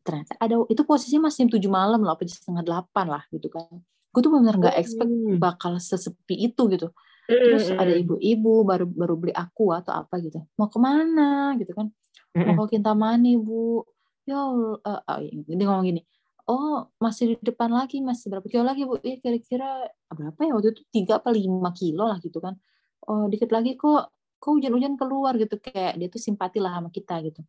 Ternyata 0.00 0.32
ada 0.40 0.56
itu 0.66 0.82
posisinya 0.82 1.28
masih 1.28 1.46
jam 1.46 1.50
tujuh 1.56 1.70
malam 1.70 2.00
loh 2.00 2.12
apa 2.16 2.24
jam 2.24 2.36
setengah 2.36 2.64
delapan 2.64 3.06
lah 3.06 3.22
gitu 3.30 3.48
kan. 3.52 3.68
Gue 4.10 4.20
tuh 4.24 4.32
benar 4.34 4.54
nggak 4.58 4.76
expect 4.80 5.12
bakal 5.38 5.78
sesepi 5.78 6.50
itu 6.50 6.62
gitu. 6.72 6.90
Terus 7.30 7.70
ada 7.70 7.94
ibu-ibu 7.94 8.66
baru 8.66 8.90
baru 8.90 9.14
beli 9.14 9.32
aku 9.36 9.70
atau 9.70 9.94
apa 9.94 10.18
gitu. 10.18 10.42
Mau 10.58 10.66
ke 10.66 10.78
mana 10.82 11.54
gitu 11.60 11.70
kan. 11.76 11.92
Mau 12.34 12.66
ke 12.66 12.74
Kintamani 12.78 13.38
bu. 13.38 13.86
Ya 14.28 14.40
eh, 14.86 15.00
eh, 15.26 15.42
dia 15.46 15.64
ngomong 15.66 15.86
gini 15.86 16.02
oh 16.50 16.90
masih 16.98 17.38
di 17.38 17.54
depan 17.54 17.70
lagi 17.70 18.02
masih 18.02 18.26
berapa 18.26 18.46
kilo 18.50 18.66
lagi 18.66 18.82
bu? 18.82 18.98
Ya 19.06 19.22
kira-kira 19.22 19.86
berapa 20.10 20.40
ya? 20.42 20.52
Waktu 20.58 20.68
itu 20.74 20.82
tiga 20.90 21.22
apa 21.22 21.30
lima 21.30 21.70
kilo 21.70 22.10
lah 22.10 22.18
gitu 22.18 22.42
kan. 22.42 22.58
Oh 23.06 23.30
dikit 23.30 23.54
lagi 23.54 23.78
kok 23.78 24.10
kok 24.40 24.56
hujan-hujan 24.56 24.96
keluar 24.96 25.36
gitu 25.36 25.60
kayak 25.60 26.00
dia 26.00 26.08
tuh 26.08 26.16
simpati 26.16 26.58
lah 26.58 26.80
sama 26.80 26.88
kita 26.88 27.20
gitu. 27.20 27.44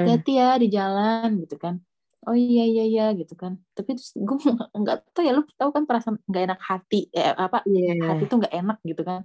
Hati-hati 0.00 0.32
ya 0.40 0.50
di 0.56 0.68
jalan 0.72 1.28
gitu 1.44 1.60
kan. 1.60 1.76
Oh 2.22 2.38
iya 2.38 2.62
iya 2.64 2.84
iya 2.86 3.06
gitu 3.18 3.34
kan. 3.34 3.58
Tapi 3.76 3.98
terus 3.98 4.16
gue 4.26 4.38
nggak 4.72 5.12
tahu 5.12 5.22
ya 5.26 5.36
lu 5.36 5.44
tahu 5.58 5.70
kan 5.76 5.84
perasaan 5.84 6.16
nggak 6.24 6.42
enak 6.48 6.60
hati 6.62 7.10
eh, 7.12 7.34
apa 7.36 7.60
Iya. 7.68 7.98
hati 8.14 8.24
tuh 8.30 8.36
nggak 8.40 8.54
enak 8.54 8.78
gitu 8.80 9.02
kan. 9.04 9.20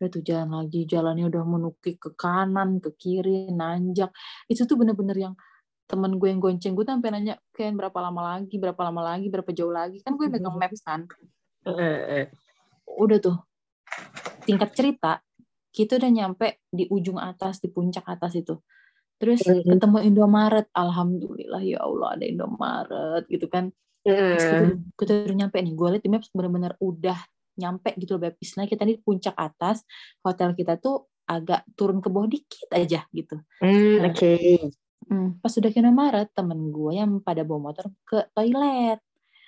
Udah 0.00 0.08
tuh 0.08 0.22
jalan 0.24 0.48
lagi 0.64 0.80
jalannya 0.88 1.24
udah 1.28 1.42
menukik 1.44 2.00
ke 2.00 2.10
kanan 2.16 2.80
ke 2.80 2.88
kiri 2.96 3.52
nanjak. 3.52 4.08
Itu 4.48 4.64
tuh 4.64 4.80
bener-bener 4.80 5.18
yang 5.18 5.34
temen 5.90 6.16
gue 6.16 6.30
yang 6.30 6.38
gonceng 6.38 6.78
gue 6.78 6.86
tuh 6.86 6.94
sampai 6.94 7.10
nanya 7.10 7.34
Ken 7.50 7.74
berapa 7.74 7.98
lama 7.98 8.38
lagi 8.38 8.56
berapa 8.56 8.78
lama 8.78 9.02
lagi 9.02 9.26
berapa 9.28 9.50
jauh 9.50 9.74
lagi? 9.74 9.98
Kan 10.00 10.14
gue 10.16 10.30
megang 10.30 10.54
maps 10.54 10.80
kan. 10.80 11.04
Udah 12.86 13.18
tuh 13.18 13.36
tingkat 14.46 14.70
cerita 14.72 15.18
kita 15.70 15.98
udah 15.98 16.10
nyampe 16.10 16.46
di 16.68 16.86
ujung 16.90 17.16
atas 17.16 17.58
di 17.58 17.70
puncak 17.70 18.04
atas 18.06 18.34
itu 18.34 18.58
terus 19.20 19.44
Mhm. 19.44 19.76
ketemu 19.76 19.98
Indomaret 20.06 20.66
alhamdulillah 20.72 21.62
ya 21.62 21.78
Allah 21.84 22.16
ada 22.16 22.24
Indomaret 22.24 23.24
gitu 23.28 23.46
kan 23.46 23.70
terus 24.00 24.42
kita, 24.48 24.64
Mm. 24.64 24.76
kita 24.96 25.12
udah 25.28 25.36
nyampe 25.36 25.56
nih 25.60 25.74
gue 25.76 25.88
liat 25.92 26.02
di 26.02 26.10
maps 26.10 26.28
bener-bener 26.32 26.72
udah 26.80 27.18
nyampe 27.60 27.92
gitu 28.00 28.16
loh 28.16 28.22
Beb. 28.24 28.40
istilahnya 28.40 28.70
kita 28.72 28.84
di 28.88 28.96
puncak 28.96 29.36
atas 29.36 29.84
hotel 30.24 30.56
kita 30.56 30.80
tuh 30.80 31.04
agak 31.28 31.62
turun 31.76 32.00
ke 32.00 32.08
bawah 32.08 32.26
dikit 32.26 32.68
aja 32.72 33.04
gitu 33.12 33.36
Mm, 33.60 34.08
Oke. 34.08 34.32
Hmm, 35.06 35.36
pas 35.38 35.52
udah 35.52 35.70
ke 35.70 35.78
Indomaret 35.78 36.28
temen 36.32 36.72
gue 36.72 36.92
yang 36.96 37.20
pada 37.20 37.44
bawa 37.44 37.70
motor 37.70 37.92
ke 38.04 38.24
toilet 38.32 38.98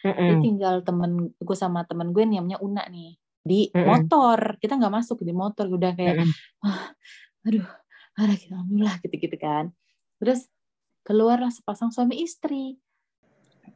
Mm, 0.02 0.14
Jadi 0.18 0.34
mm. 0.34 0.42
tinggal 0.42 0.74
temen 0.82 1.12
gue 1.32 1.56
sama 1.56 1.86
temen 1.86 2.10
gue 2.10 2.26
nih, 2.26 2.42
namanya 2.42 2.58
Una 2.58 2.82
nih 2.90 3.14
di 3.42 3.68
Mm-mm. 3.74 3.86
motor 3.86 4.38
kita 4.62 4.78
nggak 4.78 4.94
masuk 5.02 5.18
di 5.26 5.34
motor 5.34 5.66
udah 5.66 5.92
kayak 5.98 6.22
Mm, 6.22 6.26
mm. 6.26 6.34
"Ah, 6.62 6.94
aduh 7.42 7.66
ada 8.14 8.34
kita 8.38 8.54
alhamdulillah 8.54 8.96
gitu 9.02 9.14
gitu 9.18 9.36
kan 9.36 9.74
terus 10.22 10.46
keluarlah 11.02 11.50
sepasang 11.50 11.90
suami 11.90 12.22
istri 12.22 12.78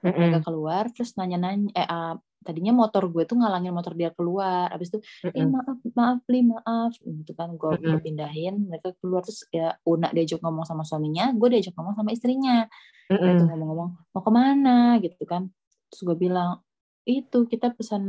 Mm, 0.02 0.12
mm. 0.12 0.18
mereka 0.18 0.40
keluar 0.46 0.85
terus 0.94 1.14
nanya-nanya 1.18 1.73
eh 1.75 1.87
ah, 1.87 2.14
tadinya 2.46 2.70
motor 2.70 3.11
gue 3.11 3.26
tuh 3.26 3.42
ngalangin 3.42 3.75
motor 3.75 3.90
dia 3.99 4.14
keluar 4.14 4.70
abis 4.70 4.94
itu 4.94 4.99
Mm, 5.26 5.35
eh 5.35 5.42
mm. 5.42 5.50
maaf 5.50 5.78
maaf 5.99 6.20
li 6.30 6.40
maaf 6.46 6.92
gitu 7.02 7.32
kan 7.35 7.54
gue 7.58 7.70
Mm-mm. 7.75 7.90
gue 7.90 8.00
pindahin 8.06 8.54
mereka 8.70 8.94
keluar 9.02 9.26
terus 9.26 9.46
ya 9.50 9.75
Una 9.82 10.14
diajak 10.14 10.38
ngomong 10.42 10.62
sama 10.62 10.87
suaminya 10.87 11.35
gue 11.35 11.49
diajak 11.58 11.75
ngomong 11.75 11.94
sama 11.99 12.14
istrinya 12.14 12.70
Mm, 13.11 13.18
mereka 13.18 13.42
mm. 13.42 13.49
ngomong-ngomong 13.50 13.90
mau 14.14 14.23
ke 14.23 14.30
mana 14.30 14.78
gitu 15.02 15.23
kan 15.26 15.50
terus 15.90 16.00
gue 16.02 16.16
bilang 16.18 16.62
itu 17.06 17.46
kita 17.46 17.70
pesan 17.70 18.02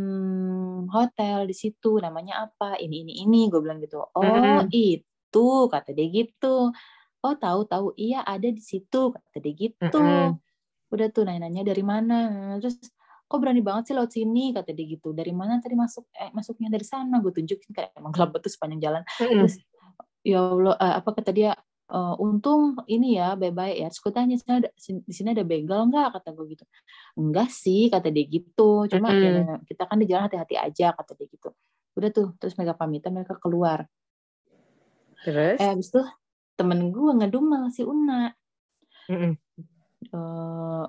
hotel 0.89 1.45
di 1.45 1.53
situ 1.53 2.01
namanya 2.01 2.49
apa 2.49 2.81
ini 2.81 3.05
ini 3.05 3.13
ini 3.21 3.45
gue 3.45 3.61
bilang 3.61 3.77
gitu. 3.77 4.01
Oh 4.01 4.25
Mm-mm. 4.25 4.73
itu 4.73 5.47
kata 5.69 5.93
dia 5.93 6.09
gitu. 6.09 6.73
Oh 7.21 7.35
tahu 7.37 7.69
tahu 7.69 7.93
iya 7.93 8.25
ada 8.25 8.49
di 8.49 8.59
situ 8.59 9.13
kata 9.13 9.37
dia 9.37 9.53
gitu. 9.53 10.01
Mm-mm. 10.01 10.41
udah 10.89 11.07
tuh 11.13 11.29
nanya-nanya 11.29 11.61
dari 11.61 11.85
mana? 11.85 12.17
Terus 12.57 12.81
kok 13.29 13.37
berani 13.37 13.61
banget 13.61 13.91
sih 13.91 13.93
lewat 13.93 14.11
sini? 14.17 14.49
kata 14.49 14.73
dia 14.73 14.85
gitu. 14.89 15.13
Dari 15.13 15.29
mana 15.29 15.61
tadi 15.61 15.77
masuk? 15.77 16.09
Eh, 16.17 16.33
masuknya 16.33 16.73
dari 16.73 16.85
sana. 16.87 17.21
Gue 17.21 17.29
tunjukin 17.37 17.69
kayak 17.77 17.93
emang 17.93 18.09
gelap 18.09 18.33
betul 18.33 18.49
sepanjang 18.49 18.81
jalan. 18.81 19.01
Mm, 19.21 19.25
mm. 19.29 19.33
terus 19.45 19.55
ya 20.25 20.41
Allah 20.41 20.75
eh, 20.81 20.93
apa? 21.05 21.09
kata 21.13 21.29
dia 21.29 21.53
"Eh, 21.88 22.15
untung 22.20 22.75
ini 22.91 23.15
ya 23.15 23.39
baik-baik 23.39 23.75
ya. 23.79 23.88
Terus 23.88 24.01
gue 24.03 24.12
tanya 24.12 24.36
"Sini 24.36 24.53
ada- 24.60 24.74
di 24.75 25.13
sini 25.15 25.29
ada 25.32 25.44
begal 25.48 25.88
nggak? 25.88 26.20
kata 26.20 26.36
gue 26.36 26.46
gitu. 26.51 26.63
Enggak 27.15 27.48
sih 27.48 27.88
kata 27.88 28.12
dia 28.12 28.27
gitu. 28.27 28.91
Cuma 28.91 29.08
ya, 29.15 29.56
kita 29.63 29.84
kan 29.88 29.96
di 29.96 30.06
jalan 30.12 30.27
hati-hati 30.27 30.56
aja 30.60 30.91
kata 30.91 31.15
dia 31.15 31.27
gitu. 31.32 31.50
Udah 31.96 32.10
tuh 32.12 32.36
terus 32.36 32.60
mereka 32.60 32.75
pamitan 32.75 33.15
mereka 33.15 33.39
keluar. 33.39 33.88
Terus? 35.24 35.58
eh 35.58 35.70
abis 35.74 35.88
itu 35.89 36.01
temen 36.60 36.91
gue 36.91 37.12
ngedumel 37.24 37.72
si 37.72 37.82
Una. 37.88 38.36
Mm, 39.08 39.17
mm. 39.17 39.34
eh 40.12 40.86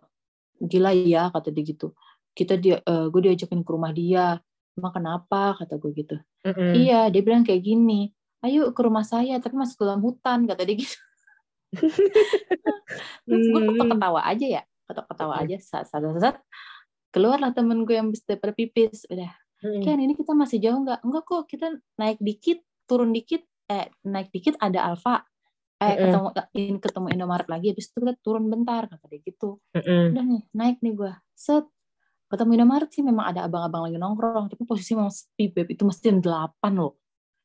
gila 0.59 0.91
ya 0.99 1.31
kata 1.31 1.55
dia 1.55 1.63
gitu. 1.63 1.95
Kita 2.35 2.59
dia 2.59 2.83
eh, 2.83 3.07
gue 3.07 3.21
diajakin 3.23 3.63
ke 3.63 3.71
rumah 3.71 3.95
dia. 3.95 4.43
Emang 4.75 4.91
kenapa? 4.95 5.55
kata 5.63 5.79
gue 5.79 5.91
gitu. 5.95 6.17
Mm, 6.43 6.55
mm. 6.59 6.73
iya 6.75 7.01
dia 7.07 7.23
bilang 7.23 7.47
kayak 7.47 7.63
gini 7.63 8.11
ayo 8.47 8.71
ke 8.71 8.81
rumah 8.85 9.03
saya 9.03 9.43
tapi 9.43 9.59
masuk 9.59 9.83
ke 9.83 9.85
dalam 9.85 10.03
hutan 10.03 10.47
kata 10.47 10.63
dia 10.63 10.77
gitu. 10.79 10.99
Terus 13.29 13.45
gue 13.51 13.61
Hmm. 13.61 13.91
ketawa 13.93 14.21
aja 14.25 14.47
ya 14.47 14.63
ketawa-ketawa 14.89 15.35
aja 15.45 15.57
saat 15.61 15.87
saat 15.93 16.01
saat 16.17 16.37
keluarlah 17.13 17.53
temen 17.53 17.85
gue 17.85 17.97
yang 17.97 18.09
bisa 18.09 18.37
pipis 18.39 19.05
udah. 19.11 19.33
Mm, 19.59 19.83
Ken 19.83 19.99
ini 19.99 20.15
kita 20.15 20.33
masih 20.39 20.63
jauh 20.63 20.79
nggak? 20.81 21.03
Enggak 21.03 21.23
kok 21.27 21.43
kita 21.51 21.67
naik 21.99 22.19
dikit 22.23 22.63
turun 22.89 23.11
dikit 23.13 23.43
eh 23.69 23.91
naik 24.07 24.33
dikit 24.33 24.57
ada 24.63 24.87
Alfa 24.89 25.27
eh 25.79 25.95
ketemu 25.95 26.29
in, 26.59 26.75
ketemu 26.83 27.07
Indomaret 27.15 27.47
lagi 27.47 27.71
habis 27.71 27.91
itu 27.91 28.01
kita 28.01 28.17
turun 28.23 28.49
bentar 28.49 28.87
kata 28.89 29.05
dia 29.11 29.21
gitu. 29.23 29.59
Mm, 29.77 30.15
udah 30.15 30.25
nih 30.25 30.43
naik 30.57 30.77
nih 30.81 30.95
gue 30.95 31.13
set 31.35 31.67
ketemu 32.29 32.51
Indomaret 32.61 32.91
sih 32.93 33.03
memang 33.05 33.29
ada 33.29 33.45
abang-abang 33.45 33.89
lagi 33.89 33.99
nongkrong 34.01 34.47
tapi 34.53 34.63
posisi 34.65 34.95
memang 34.97 35.13
sepi 35.13 35.53
beb 35.53 35.69
itu 35.69 35.83
mesti 35.85 36.03
jam 36.07 36.19
8 36.23 36.73
loh 36.77 36.97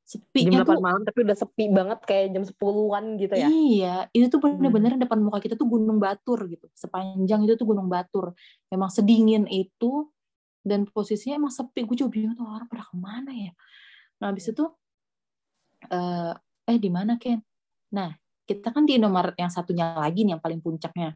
sepi. 0.03 0.51
Jam 0.51 0.67
8 0.67 0.83
malam 0.83 1.01
tapi 1.07 1.23
udah 1.23 1.37
sepi 1.37 1.71
banget 1.71 1.99
kayak 2.03 2.35
jam 2.35 2.43
10-an 2.43 3.05
gitu 3.17 3.33
ya. 3.33 3.47
Iya 3.47 3.95
itu 4.11 4.27
tuh 4.27 4.39
bener-bener 4.43 4.99
hmm. 4.99 5.01
depan 5.07 5.19
muka 5.23 5.39
kita 5.39 5.55
tuh 5.55 5.67
gunung 5.67 5.97
batur 5.97 6.43
gitu. 6.51 6.67
Sepanjang 6.75 7.47
itu 7.47 7.55
tuh 7.55 7.67
gunung 7.67 7.87
batur. 7.87 8.35
Memang 8.67 8.91
sedingin 8.91 9.47
itu 9.47 10.11
dan 10.61 10.85
posisinya 10.87 11.39
emang 11.39 11.53
sepi. 11.55 11.87
Gue 11.87 11.95
juga 11.95 12.11
bingung 12.11 12.35
tuh 12.35 12.43
orang 12.43 12.67
pada 12.67 12.83
ke 12.83 12.95
mana 12.99 13.31
ya? 13.31 13.51
Nah 14.19 14.35
habis 14.35 14.51
itu 14.51 14.63
uh, 15.87 16.33
eh 16.67 16.77
di 16.77 16.89
mana 16.91 17.15
Ken? 17.15 17.39
Nah 17.95 18.11
kita 18.43 18.75
kan 18.75 18.83
di 18.83 18.99
Indomaret 18.99 19.39
yang 19.39 19.49
satunya 19.49 19.95
lagi 19.95 20.27
nih 20.27 20.35
yang 20.35 20.43
paling 20.43 20.59
puncaknya. 20.59 21.15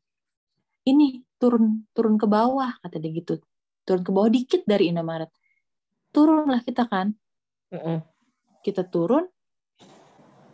Ini 0.87 1.19
turun 1.35 1.83
turun 1.91 2.15
ke 2.15 2.23
bawah 2.23 2.79
kata 2.79 3.03
dia 3.03 3.11
gitu. 3.11 3.35
Turun 3.83 4.03
ke 4.07 4.11
bawah 4.15 4.31
dikit 4.31 4.63
dari 4.63 4.95
Indomaret. 4.95 5.27
Turunlah 6.15 6.63
kita 6.63 6.87
kan. 6.87 7.11
Mm 7.67 7.83
-mm 7.83 8.16
kita 8.65 8.85
turun 8.87 9.25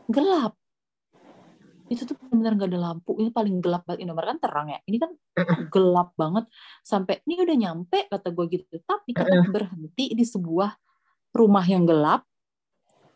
gelap. 0.09 0.53
Itu 1.91 2.07
tuh 2.09 2.15
benar-benar 2.17 2.53
gak 2.57 2.69
ada 2.73 2.79
lampu. 2.79 3.11
Ini 3.19 3.29
paling 3.29 3.59
gelap 3.59 3.83
banget. 3.85 3.99
Indomaret 4.07 4.29
kan 4.35 4.39
terang 4.41 4.67
ya. 4.71 4.79
Ini 4.87 4.97
kan 4.97 5.11
gelap 5.69 6.09
banget. 6.17 6.45
Sampai 6.81 7.21
ini 7.27 7.37
udah 7.43 7.57
nyampe 7.59 8.07
kata 8.09 8.27
gue 8.33 8.45
gitu. 8.49 8.75
Tapi 8.83 9.13
kita 9.13 9.51
berhenti 9.51 10.15
di 10.15 10.25
sebuah 10.25 10.71
rumah 11.33 11.65
yang 11.65 11.83
gelap 11.85 12.25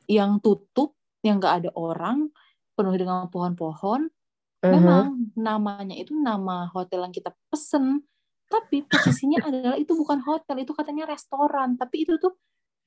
yang 0.07 0.39
tutup 0.39 0.95
yang 1.23 1.41
gak 1.41 1.65
ada 1.65 1.69
orang 1.75 2.29
penuh 2.77 2.95
dengan 2.95 3.27
pohon-pohon. 3.27 4.07
Memang 4.67 5.31
namanya 5.37 5.95
itu 5.95 6.11
nama 6.17 6.67
hotel 6.69 7.07
yang 7.07 7.13
kita 7.15 7.31
pesen. 7.49 8.03
Tapi 8.47 8.83
posisinya 8.87 9.43
adalah 9.47 9.77
itu 9.79 9.95
bukan 9.95 10.21
hotel 10.23 10.63
itu 10.63 10.71
katanya 10.75 11.07
restoran. 11.07 11.75
Tapi 11.79 12.03
itu 12.07 12.19
tuh 12.19 12.35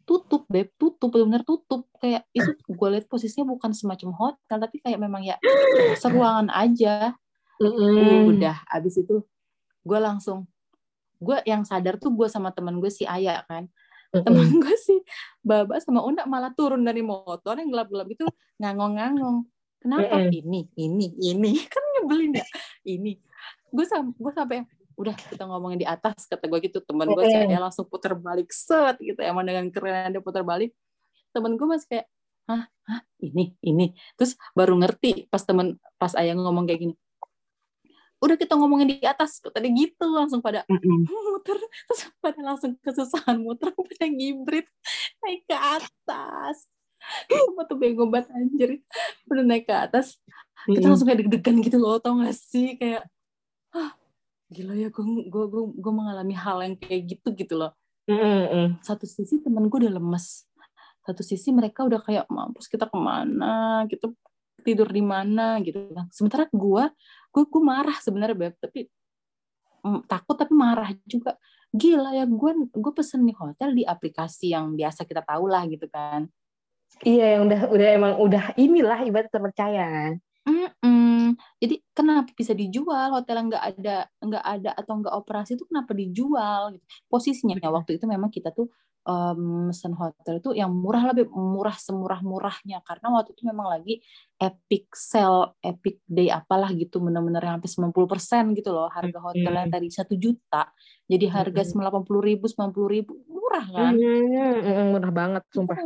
tutup 0.08 0.44
beb 0.50 0.70
tutup 0.76 1.08
benar-benar 1.12 1.44
tutup. 1.44 1.86
Kayak 1.98 2.26
itu 2.32 2.50
gue 2.56 2.88
lihat 2.92 3.06
posisinya 3.06 3.48
bukan 3.50 3.72
semacam 3.72 4.10
hotel 4.16 4.58
tapi 4.58 4.76
kayak 4.82 4.98
memang 5.00 5.22
ya 5.24 5.36
seruangan 6.02 6.48
aja. 6.52 7.14
Mm. 7.60 8.24
udah 8.24 8.64
abis 8.72 9.04
itu 9.04 9.20
gue 9.84 9.98
langsung 10.00 10.48
gue 11.20 11.36
yang 11.44 11.60
sadar 11.68 12.00
tuh 12.00 12.08
gue 12.08 12.24
sama 12.24 12.56
teman 12.56 12.80
gue 12.80 12.88
si 12.88 13.04
Ayah 13.04 13.44
kan. 13.44 13.68
Teman 14.10 14.48
gue 14.64 14.76
si 14.80 14.96
Baba 15.44 15.76
sama 15.78 16.00
Una 16.02 16.24
malah 16.24 16.50
turun 16.56 16.82
dari 16.82 17.04
motor 17.04 17.60
yang 17.60 17.68
gelap-gelap 17.68 18.08
itu 18.08 18.24
ngangong-ngangong. 18.58 19.44
Kenapa? 19.80 20.24
Ini 20.28 20.60
ini 20.76 21.06
ini. 21.20 21.52
Kan 21.72 21.84
nyebelin 21.96 22.36
ya? 22.36 22.46
Ini. 22.84 23.12
Gue 23.72 23.84
sam 23.88 24.12
gue 24.16 24.32
sampai 24.32 24.64
udah 25.00 25.16
kita 25.16 25.48
ngomongin 25.48 25.80
di 25.80 25.88
atas 25.88 26.28
kata 26.28 26.44
gue 26.44 26.60
gitu. 26.68 26.84
Teman 26.84 27.08
gue 27.08 27.24
sih 27.24 27.48
ya 27.48 27.58
langsung 27.58 27.88
putar 27.88 28.12
balik. 28.12 28.52
Set 28.52 29.00
gitu. 29.00 29.16
Emang 29.24 29.48
dengan 29.48 29.64
keren 29.72 30.12
dia 30.12 30.20
putar 30.20 30.44
balik. 30.44 30.76
Temen 31.32 31.56
gue 31.56 31.66
masih 31.66 31.88
kayak 31.88 32.06
hah? 32.52 32.68
Hah? 32.84 33.00
Ini? 33.24 33.56
Ini? 33.64 33.96
Terus 34.20 34.36
baru 34.52 34.76
ngerti 34.76 35.32
pas 35.32 35.40
temen 35.40 35.80
pas 35.96 36.12
ayah 36.20 36.36
ngomong 36.36 36.68
kayak 36.68 36.80
gini 36.84 36.94
udah 38.20 38.36
kita 38.36 38.54
ngomongin 38.54 38.96
di 38.96 38.96
atas. 39.00 39.40
Tadi 39.40 39.68
gitu 39.72 40.04
langsung 40.12 40.44
pada 40.44 40.62
muter. 41.08 41.58
Terus 41.88 42.00
pada 42.20 42.40
langsung 42.44 42.76
kesusahan 42.84 43.40
muter 43.40 43.72
pada 43.72 44.06
ngibrit 44.06 44.68
naik 45.24 45.48
ke 45.48 45.56
atas. 45.56 46.68
Sumpah 47.32 47.64
tuh 47.64 47.80
bego 47.80 48.04
banget 48.12 48.28
anjir. 48.36 48.70
Udah 49.24 49.44
naik 49.44 49.64
ke 49.64 49.72
atas. 49.72 50.20
Kita 50.68 50.92
langsung 50.92 51.08
kayak 51.08 51.24
deg-degan 51.24 51.64
gitu 51.64 51.80
loh 51.80 51.96
tau 51.96 52.20
gak 52.20 52.36
sih? 52.36 52.76
Kayak 52.76 53.08
gila 54.50 54.74
ya 54.74 54.88
gue 54.90 55.04
gue 55.30 55.44
gue, 55.46 55.62
gue 55.78 55.92
mengalami 55.94 56.34
hal 56.34 56.58
yang 56.66 56.74
kayak 56.76 57.02
gitu 57.06 57.28
gitu 57.34 57.54
loh. 57.56 57.72
Mm-hmm. 58.10 58.82
satu 58.82 59.06
sisi 59.06 59.38
temen 59.38 59.70
gue 59.70 59.86
udah 59.86 59.94
lemes 60.02 60.50
satu 61.06 61.22
sisi 61.24 61.48
mereka 61.54 61.86
udah 61.86 62.00
kayak 62.04 62.28
mampus 62.28 62.68
kita 62.68 62.86
ke 62.86 62.98
mana? 62.98 63.84
Gitu 63.88 64.12
tidur 64.60 64.88
di 64.92 65.00
mana? 65.00 65.56
Gitu. 65.64 65.90
Kan 65.90 66.06
sementara 66.12 66.46
gue 66.52 66.84
gue 67.30 67.42
gue 67.48 67.62
marah 67.62 67.96
sebenarnya 67.98 68.36
beb. 68.36 68.54
Tapi 68.60 68.86
mm, 69.86 70.06
takut 70.06 70.36
tapi 70.36 70.52
marah 70.52 70.92
juga. 71.08 71.34
Gila 71.70 72.14
ya 72.14 72.24
gue 72.26 72.50
gue 72.70 72.92
pesen 72.92 73.24
nih 73.24 73.36
hotel 73.38 73.70
di 73.74 73.82
aplikasi 73.86 74.52
yang 74.52 74.74
biasa 74.76 75.06
kita 75.06 75.24
tahu 75.24 75.48
lah 75.48 75.64
gitu 75.66 75.86
kan. 75.88 76.28
Iya 77.06 77.38
yang 77.38 77.42
udah 77.48 77.60
udah 77.70 77.88
emang 77.94 78.12
udah 78.18 78.44
inilah 78.58 79.00
ibarat 79.06 79.30
terpercaya 79.30 79.84
kan. 79.86 80.12
Jadi 81.60 81.76
kenapa 81.92 82.32
bisa 82.32 82.56
dijual? 82.56 83.12
Hotel 83.12 83.36
yang 83.36 83.48
nggak 83.52 83.64
ada 83.76 83.96
nggak 84.24 84.44
ada 84.44 84.70
atau 84.72 84.92
nggak 84.96 85.14
operasi 85.14 85.60
itu 85.60 85.68
kenapa 85.68 85.92
dijual? 85.92 86.72
Gitu. 86.72 86.84
Posisinya 87.04 87.60
waktu 87.68 88.00
itu 88.00 88.08
memang 88.08 88.32
kita 88.32 88.48
tuh 88.50 88.72
um, 89.04 89.68
mesen 89.68 89.92
hotel 89.92 90.40
itu 90.40 90.50
yang 90.56 90.72
murah 90.72 91.12
lebih 91.12 91.28
murah 91.32 91.76
semurah 91.76 92.20
murahnya 92.24 92.80
karena 92.84 93.06
waktu 93.12 93.36
itu 93.36 93.42
memang 93.48 93.66
lagi 93.68 94.00
epic 94.40 94.92
sale 94.96 95.56
epic 95.60 96.00
day 96.04 96.28
apalah 96.32 96.72
gitu 96.72 97.00
benar-benar 97.00 97.44
yang 97.44 97.54
sampai 97.60 97.92
90 97.92 98.12
persen 98.12 98.42
gitu 98.56 98.72
loh 98.72 98.88
harga 98.88 99.18
hotel 99.20 99.52
yang 99.52 99.68
tadi 99.68 99.88
satu 99.92 100.14
juta. 100.16 100.72
Jadi 101.04 101.26
harga 101.28 101.62
sembilan 101.66 102.04
puluh 102.06 102.22
ribu 102.24 102.44
sembilan 102.48 102.70
puluh 102.72 102.88
ribu 102.88 103.12
murah 103.28 103.66
kan? 103.68 103.92
Murah 103.96 105.12
banget 105.12 105.42
sumpah 105.52 105.76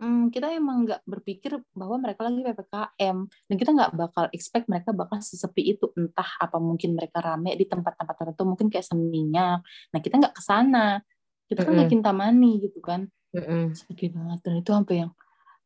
Mm-mm, 0.00 0.32
kita 0.32 0.48
emang 0.56 0.88
nggak 0.88 1.04
berpikir 1.04 1.60
bahwa 1.76 2.00
mereka 2.00 2.24
lagi 2.24 2.40
ppkm 2.40 3.16
dan 3.28 3.54
kita 3.60 3.70
nggak 3.76 3.92
bakal 3.92 4.24
expect 4.32 4.64
mereka 4.64 4.96
bakal 4.96 5.20
sesepi 5.20 5.76
itu. 5.76 5.92
Entah 5.92 6.40
apa 6.40 6.56
mungkin 6.56 6.96
mereka 6.96 7.20
rame 7.20 7.52
di 7.52 7.68
tempat-tempat 7.68 8.14
tertentu. 8.16 8.48
Mungkin 8.48 8.72
kayak 8.72 8.88
seminyak 8.88 9.60
nah 9.92 10.00
kita 10.00 10.16
nggak 10.16 10.32
ke 10.32 10.40
sana 10.40 11.04
kita 11.52 11.68
kan 11.68 11.72
nggak 11.76 11.90
kintamani 11.92 12.64
gitu 12.64 12.80
kan. 12.80 13.12
Mm 13.36 13.76
sedih 13.76 14.08
banget. 14.16 14.38
Dan 14.40 14.52
itu 14.64 14.70
sampai 14.72 14.96
yang 15.04 15.12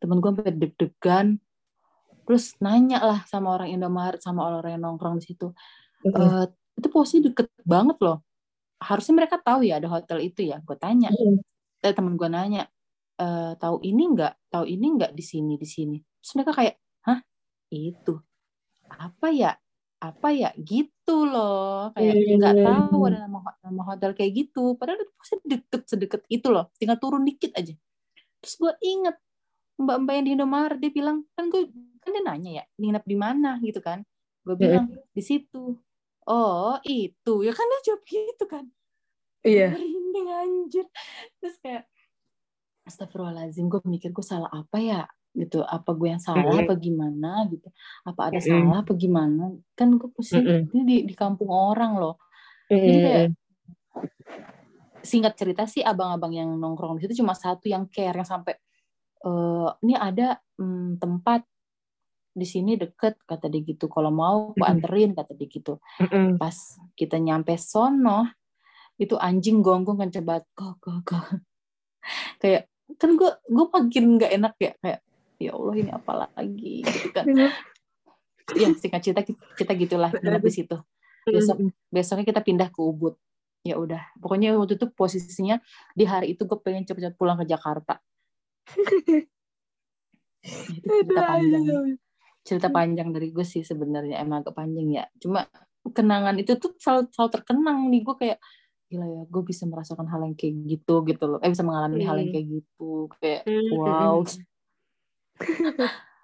temen 0.02 0.18
gue 0.18 0.30
sampai 0.34 0.54
deg-degan. 0.58 1.26
Terus 2.26 2.44
nanya 2.58 2.98
lah 3.06 3.20
sama 3.30 3.54
orang 3.54 3.70
Indomaret 3.70 4.18
sama 4.18 4.50
orang 4.50 4.74
yang 4.74 4.82
nongkrong 4.82 5.22
di 5.22 5.30
situ. 5.30 5.54
Mm-hmm. 6.02 6.50
e, 6.50 6.80
itu 6.82 6.88
posisi 6.90 7.22
deket 7.22 7.52
banget 7.62 8.02
loh. 8.02 8.24
Harusnya 8.82 9.14
mereka 9.14 9.38
tahu 9.38 9.62
ya 9.62 9.78
ada 9.78 9.86
hotel 9.86 10.26
itu 10.26 10.42
ya. 10.42 10.58
Gue 10.64 10.74
tanya. 10.74 11.14
Mm-hmm. 11.14 11.54
temen 11.84 12.16
gue 12.16 12.28
nanya 12.32 12.64
uh, 13.20 13.52
tahu 13.58 13.76
ini 13.84 14.02
nggak? 14.14 14.50
Tahu 14.50 14.64
ini 14.66 14.86
nggak 14.98 15.12
di 15.14 15.24
sini 15.24 15.54
di 15.58 15.68
sini? 15.68 15.98
Terus 15.98 16.32
mereka 16.38 16.52
kayak 16.56 16.74
hah? 17.06 17.20
Itu? 17.70 18.18
Apa 18.90 19.28
ya? 19.30 19.52
Apa 20.02 20.28
ya? 20.34 20.50
Gitu 20.58 21.16
loh. 21.26 21.90
Kayak 21.94 22.14
iya, 22.14 22.34
nggak 22.38 22.54
yeah. 22.58 22.66
tahu 22.66 22.98
ada 23.10 23.18
nama 23.26 23.38
nama 23.62 23.82
hotel 23.94 24.10
kayak 24.14 24.32
gitu. 24.34 24.74
Padahal 24.78 25.02
itu 25.02 25.12
pasti 25.18 25.34
deket 25.44 25.82
sedekat 25.86 26.22
itu 26.30 26.48
loh. 26.50 26.70
Tinggal 26.78 26.98
turun 26.98 27.22
dikit 27.26 27.54
aja. 27.54 27.74
Terus 28.42 28.54
gue 28.60 28.72
inget 28.84 29.16
mbak-mbak 29.74 30.14
yang 30.14 30.24
di 30.24 30.32
Indomaret 30.38 30.78
dia 30.78 30.92
bilang 30.94 31.26
kan 31.34 31.50
gue 31.50 31.66
kan 31.98 32.14
dia 32.14 32.22
nanya 32.22 32.50
ya 32.62 32.64
nginep 32.78 33.04
di 33.06 33.16
mana? 33.16 33.50
Gitu 33.62 33.80
kan. 33.80 34.02
Gue 34.44 34.56
bilang 34.58 34.90
yeah. 34.90 35.12
di 35.12 35.22
situ. 35.24 35.78
Oh 36.24 36.76
itu. 36.84 37.34
Ya 37.44 37.52
kan 37.52 37.64
dia 37.68 37.80
jawab 37.92 38.02
gitu 38.04 38.44
kan. 38.48 38.64
Iya. 39.44 39.76
Yeah. 39.76 40.02
merinding 40.14 40.28
anjir. 40.30 40.86
Terus 41.42 41.56
kayak 41.60 41.84
Astagfirullahaladzim, 42.84 43.66
gue 43.72 43.80
mikir 43.88 44.12
gue 44.12 44.24
salah 44.24 44.52
apa 44.52 44.76
ya 44.80 45.02
gitu 45.34 45.66
apa 45.66 45.90
gue 45.98 46.08
yang 46.14 46.22
salah 46.22 46.46
mm 46.46 46.50
-hmm. 46.54 46.62
apa 46.62 46.74
gimana 46.78 47.30
gitu 47.50 47.68
apa 48.06 48.20
ada 48.30 48.38
mm 48.38 48.46
-hmm. 48.46 48.54
salah 48.54 48.78
apa 48.86 48.92
gimana 48.94 49.44
kan 49.74 49.88
gue 49.98 50.08
posisi 50.14 50.38
mm 50.38 50.46
-hmm. 50.46 50.62
ini 50.70 50.82
di, 50.86 50.96
di 51.10 51.14
kampung 51.18 51.50
orang 51.50 51.98
loh 51.98 52.22
mm 52.70 52.74
-hmm. 52.78 52.86
jadi 52.86 52.98
kayak 53.02 53.28
singkat 55.04 55.34
cerita 55.36 55.62
sih 55.66 55.82
abang-abang 55.82 56.32
yang 56.32 56.48
nongkrong 56.54 56.96
di 56.96 57.04
situ 57.04 57.20
cuma 57.20 57.34
satu 57.34 57.66
yang 57.66 57.90
care 57.90 58.14
yang 58.14 58.24
sampai 58.24 58.56
e, 59.20 59.30
ini 59.84 59.94
ada 59.98 60.40
hmm, 60.56 60.96
tempat 60.96 61.44
di 62.34 62.46
sini 62.48 62.74
deket 62.80 63.20
kata 63.28 63.52
dia 63.52 63.62
gitu 63.62 63.86
kalau 63.86 64.08
mau 64.08 64.56
aku 64.56 64.64
anterin 64.64 65.12
kata 65.12 65.36
dia 65.36 65.50
gitu 65.50 65.76
mm 66.00 66.06
-hmm. 66.08 66.26
pas 66.40 66.56
kita 66.96 67.20
nyampe 67.20 67.52
sono 67.60 68.32
itu 68.96 69.18
anjing 69.18 69.60
gonggong 69.60 69.98
kan 69.98 70.10
coba 70.14 70.40
kok 70.56 70.78
kok 70.80 70.98
kok 71.04 71.26
kayak 72.40 72.70
kan 73.00 73.10
gue 73.18 73.30
gue 73.50 73.66
makin 73.70 74.04
nggak 74.18 74.32
enak 74.40 74.54
ya 74.60 74.72
kayak 74.80 75.00
ya 75.38 75.50
Allah 75.52 75.74
ini 75.76 75.90
apa 75.90 76.12
lagi? 76.26 76.74
Gitu 76.84 77.08
kan. 77.12 77.24
Ya 78.54 78.68
singkat 78.76 79.00
cerita 79.00 79.22
kita 79.56 79.72
gitulah 79.74 80.10
di 80.12 80.52
situ. 80.52 80.76
Besok 81.24 81.72
besoknya 81.88 82.24
kita 82.28 82.40
pindah 82.44 82.68
ke 82.68 82.80
Ubud. 82.80 83.16
Ya 83.64 83.80
udah 83.80 84.12
pokoknya 84.20 84.52
waktu 84.60 84.76
itu 84.76 84.92
posisinya 84.92 85.56
di 85.96 86.04
hari 86.04 86.36
itu 86.36 86.44
gue 86.44 86.58
pengen 86.60 86.84
cepet-cepet 86.84 87.16
pulang 87.16 87.40
ke 87.40 87.48
Jakarta. 87.48 87.96
Itu 90.44 90.92
cerita 91.08 91.22
panjang. 91.24 91.96
cerita 92.44 92.68
panjang 92.68 93.08
dari 93.08 93.32
gue 93.32 93.40
sih 93.40 93.64
sebenarnya 93.64 94.20
emang 94.20 94.44
agak 94.44 94.52
panjang 94.52 94.92
ya. 94.92 95.04
Cuma 95.16 95.48
kenangan 95.96 96.36
itu 96.36 96.60
tuh 96.60 96.76
selalu, 96.76 97.08
selalu 97.08 97.30
terkenang 97.40 97.88
nih. 97.88 98.00
Gue 98.04 98.16
kayak 98.20 98.38
gila 98.88 99.06
ya 99.08 99.22
gue 99.26 99.42
bisa 99.42 99.64
merasakan 99.64 100.06
hal 100.06 100.20
yang 100.28 100.36
kayak 100.36 100.54
gitu 100.68 100.94
gitu 101.08 101.24
loh 101.24 101.38
eh 101.40 101.50
bisa 101.50 101.64
mengalami 101.64 102.04
hmm. 102.04 102.08
hal 102.08 102.16
yang 102.20 102.30
kayak 102.30 102.46
gitu 102.60 103.08
kayak 103.20 103.42
hmm. 103.48 103.70
wow 103.74 104.16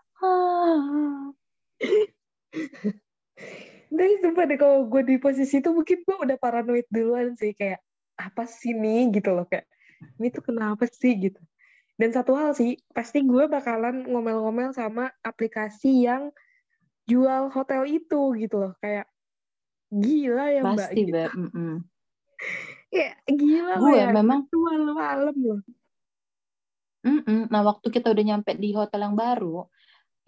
Tapi 3.90 4.16
sumpah 4.22 4.44
deh 4.46 4.56
kalau 4.56 4.86
gue 4.86 5.02
di 5.02 5.16
posisi 5.18 5.60
itu 5.60 5.70
mungkin 5.74 6.06
gue 6.06 6.16
udah 6.16 6.36
paranoid 6.40 6.86
duluan 6.88 7.34
sih 7.36 7.52
kayak 7.52 7.82
apa 8.16 8.44
sih 8.46 8.76
nih 8.76 9.12
gitu 9.18 9.32
loh 9.34 9.48
kayak 9.48 9.66
ini 10.20 10.28
tuh 10.32 10.44
kenapa 10.44 10.88
sih 10.88 11.16
gitu 11.16 11.40
dan 12.00 12.16
satu 12.16 12.32
hal 12.32 12.56
sih 12.56 12.80
pasti 12.96 13.20
gue 13.20 13.44
bakalan 13.48 14.08
ngomel-ngomel 14.08 14.72
sama 14.72 15.12
aplikasi 15.20 16.08
yang 16.08 16.32
jual 17.04 17.52
hotel 17.52 17.84
itu 17.84 18.32
gitu 18.40 18.56
loh 18.56 18.72
kayak 18.80 19.04
gila 19.92 20.46
ya 20.48 20.60
mbak 20.64 20.88
Pasti, 20.88 21.02
gitu. 21.04 21.18
Ya 22.90 23.14
gila 23.26 23.74
Gue 23.78 23.92
ya 23.96 24.06
memang- 24.10 24.44
itu 24.46 24.56
malam-malam 24.58 25.36
loh 25.38 25.60
Mm-mm. 27.00 27.48
Nah, 27.48 27.64
waktu 27.64 27.88
kita 27.88 28.12
udah 28.12 28.24
nyampe 28.24 28.52
di 28.60 28.76
hotel 28.76 29.00
yang 29.08 29.16
baru, 29.16 29.64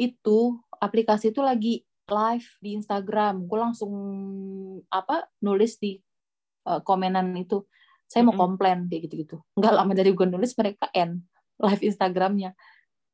itu 0.00 0.56
aplikasi 0.80 1.28
itu 1.28 1.44
lagi 1.44 1.84
live 2.08 2.48
di 2.64 2.80
Instagram. 2.80 3.44
Gue 3.44 3.58
langsung 3.60 3.92
apa 4.88 5.28
nulis 5.44 5.76
di 5.76 6.00
uh, 6.64 6.80
komenan 6.80 7.36
itu, 7.36 7.68
saya 8.08 8.24
mau 8.24 8.32
Mm-mm. 8.32 8.44
komplain 8.56 8.78
kayak 8.88 9.04
gitu-gitu. 9.04 9.36
Nggak 9.52 9.72
lama 9.76 9.92
dari 9.92 10.16
gue 10.16 10.24
nulis 10.24 10.56
mereka 10.56 10.88
end 10.96 11.20
live 11.60 11.82
Instagramnya. 11.84 12.56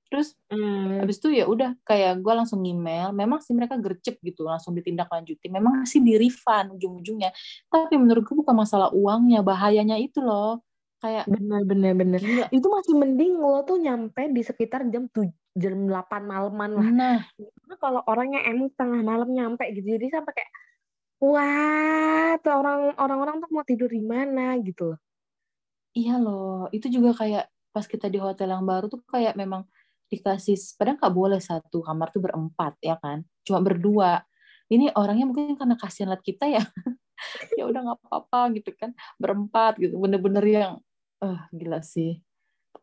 Terus 0.08 0.32
Hmm. 0.48 1.04
habis 1.04 1.20
itu 1.20 1.28
ya 1.36 1.44
udah 1.44 1.76
kayak 1.84 2.24
gue 2.24 2.32
langsung 2.32 2.64
email. 2.64 3.12
Memang 3.12 3.44
sih 3.44 3.52
mereka 3.52 3.76
gercep 3.76 4.16
gitu, 4.24 4.48
langsung 4.48 4.72
ditindaklanjuti. 4.72 5.52
Memang 5.52 5.84
sih 5.84 6.00
di 6.00 6.16
refund 6.16 6.72
ujung-ujungnya. 6.80 7.30
Tapi 7.68 7.94
menurut 8.00 8.24
gue 8.24 8.36
bukan 8.40 8.56
masalah 8.56 8.88
uangnya, 8.96 9.44
bahayanya 9.44 10.00
itu 10.00 10.20
loh. 10.24 10.64
Kayak 10.98 11.30
bener 11.30 11.62
bener 11.62 11.92
bener 11.94 12.18
gila. 12.18 12.46
itu 12.50 12.66
masih 12.66 12.94
mending 12.98 13.38
lo 13.38 13.62
tuh 13.62 13.78
nyampe 13.78 14.34
di 14.34 14.42
sekitar 14.42 14.82
jam 14.90 15.06
tuj 15.14 15.30
jam 15.54 15.86
8 15.86 16.26
malaman 16.26 16.70
lah 16.74 16.88
Nah, 16.90 17.18
Karena 17.38 17.76
kalau 17.78 18.00
orangnya 18.10 18.42
emang 18.42 18.74
tengah 18.74 19.06
malam 19.06 19.30
nyampe 19.30 19.62
gitu 19.78 19.94
jadi 19.94 20.18
sampai 20.18 20.32
kayak 20.34 20.50
wah 21.22 22.34
tuh 22.42 22.52
orang 22.54 22.80
orang-orang 22.98 23.36
tuh 23.42 23.50
mau 23.54 23.62
tidur 23.62 23.90
di 23.90 24.02
mana 24.02 24.58
gitu 24.62 24.94
loh 24.94 24.98
Iya 25.96 26.20
loh, 26.20 26.68
itu 26.70 26.86
juga 26.92 27.10
kayak 27.16 27.44
pas 27.72 27.86
kita 27.88 28.06
di 28.12 28.18
hotel 28.20 28.48
yang 28.52 28.64
baru 28.68 28.86
tuh 28.92 29.00
kayak 29.08 29.34
memang 29.40 29.64
dikasih, 30.08 30.56
padahal 30.76 30.96
nggak 31.00 31.14
boleh 31.14 31.40
satu 31.40 31.84
kamar 31.84 32.08
tuh 32.12 32.22
berempat 32.24 32.76
ya 32.82 32.96
kan, 33.00 33.24
cuma 33.44 33.60
berdua. 33.62 34.24
Ini 34.68 34.92
orangnya 34.96 35.24
mungkin 35.24 35.56
karena 35.56 35.76
kasihan 35.80 36.12
liat 36.12 36.20
kita 36.20 36.44
ya, 36.48 36.60
ya 37.58 37.64
udah 37.68 37.80
nggak 37.84 37.98
apa-apa 38.04 38.40
gitu 38.56 38.70
kan, 38.76 38.92
berempat 39.16 39.80
gitu, 39.80 39.96
bener-bener 39.96 40.44
yang, 40.44 40.72
eh 41.24 41.40
gila 41.52 41.80
sih. 41.80 42.20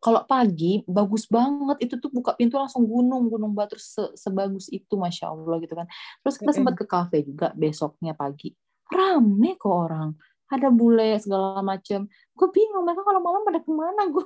Kalau 0.02 0.22
pagi 0.28 0.86
bagus 0.86 1.26
banget. 1.30 1.78
Itu 1.90 1.98
tuh 2.02 2.12
buka 2.14 2.38
pintu 2.38 2.58
langsung 2.62 2.86
gunung 2.86 3.30
gunung 3.32 3.54
batu 3.58 3.78
se- 3.80 4.14
sebagus 4.18 4.70
itu 4.70 4.94
masya 4.98 5.34
allah 5.34 5.58
gitu 5.62 5.74
kan. 5.74 5.88
Terus 6.22 6.36
kita 6.42 6.52
sempat 6.54 6.76
ke 6.78 6.86
kafe 6.86 7.26
juga 7.26 7.54
besoknya 7.56 8.14
pagi, 8.18 8.54
rame 8.92 9.58
kok 9.58 9.72
orang, 9.72 10.14
ada 10.52 10.68
bule 10.70 11.18
segala 11.22 11.62
macem. 11.66 12.06
Gue 12.38 12.48
bingung 12.54 12.86
mereka 12.86 13.02
kalau 13.02 13.22
malam 13.24 13.42
pada 13.46 13.60
ke 13.62 13.72
mana 13.72 14.04
gue 14.10 14.26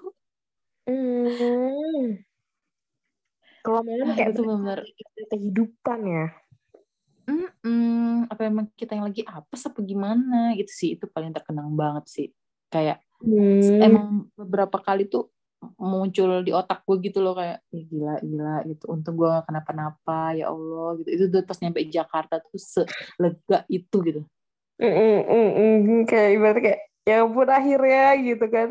hmm. 0.89 2.28
Kalau 3.63 3.82
malam 3.86 4.08
Ah, 4.12 4.15
kayak 4.15 4.32
itu 4.36 4.41
bener. 4.45 4.80
kehidupan 5.30 6.00
ya? 6.06 6.28
Mm-mm. 7.30 8.26
apa 8.26 8.41
emang 8.50 8.65
kita 8.74 8.98
yang 8.98 9.06
lagi 9.06 9.22
apes 9.22 9.69
apa 9.69 9.80
gimana? 9.86 10.58
Gitu 10.58 10.72
sih 10.74 10.89
itu 10.98 11.06
paling 11.06 11.30
terkenang 11.30 11.69
banget 11.78 12.06
sih. 12.10 12.28
Kayak 12.74 13.06
hmm. 13.22 13.82
emang 13.82 14.06
beberapa 14.34 14.82
kali 14.82 15.06
tuh 15.06 15.30
muncul 15.76 16.39
di 16.41 16.56
otak 16.56 16.88
gue 16.88 17.12
gitu 17.12 17.19
loh 17.19 17.36
kayak 17.36 17.60
"Ih, 17.76 17.86
gila 17.86 18.17
gila 18.24 18.56
gitu. 18.65 18.84
Untung 18.89 19.19
gue 19.19 19.28
gak 19.30 19.45
kenapa-napa 19.45 20.34
ya 20.34 20.50
Allah 20.50 20.98
gitu. 21.04 21.10
Itu 21.13 21.24
tuh 21.30 21.41
pas 21.45 21.58
nyampe 21.62 21.80
Jakarta 21.86 22.41
tuh 22.41 22.58
selega 22.58 23.60
itu 23.69 23.98
gitu. 24.08 24.22
Mm, 24.80 24.95
mm, 24.95 25.22
mm, 25.28 25.50
mm. 25.60 26.02
kayak 26.08 26.30
ibarat 26.39 26.60
kayak 26.63 26.82
ya 27.10 27.26
ampun 27.26 27.50
akhirnya 27.50 28.13
gitu 28.22 28.45
kan. 28.45 28.69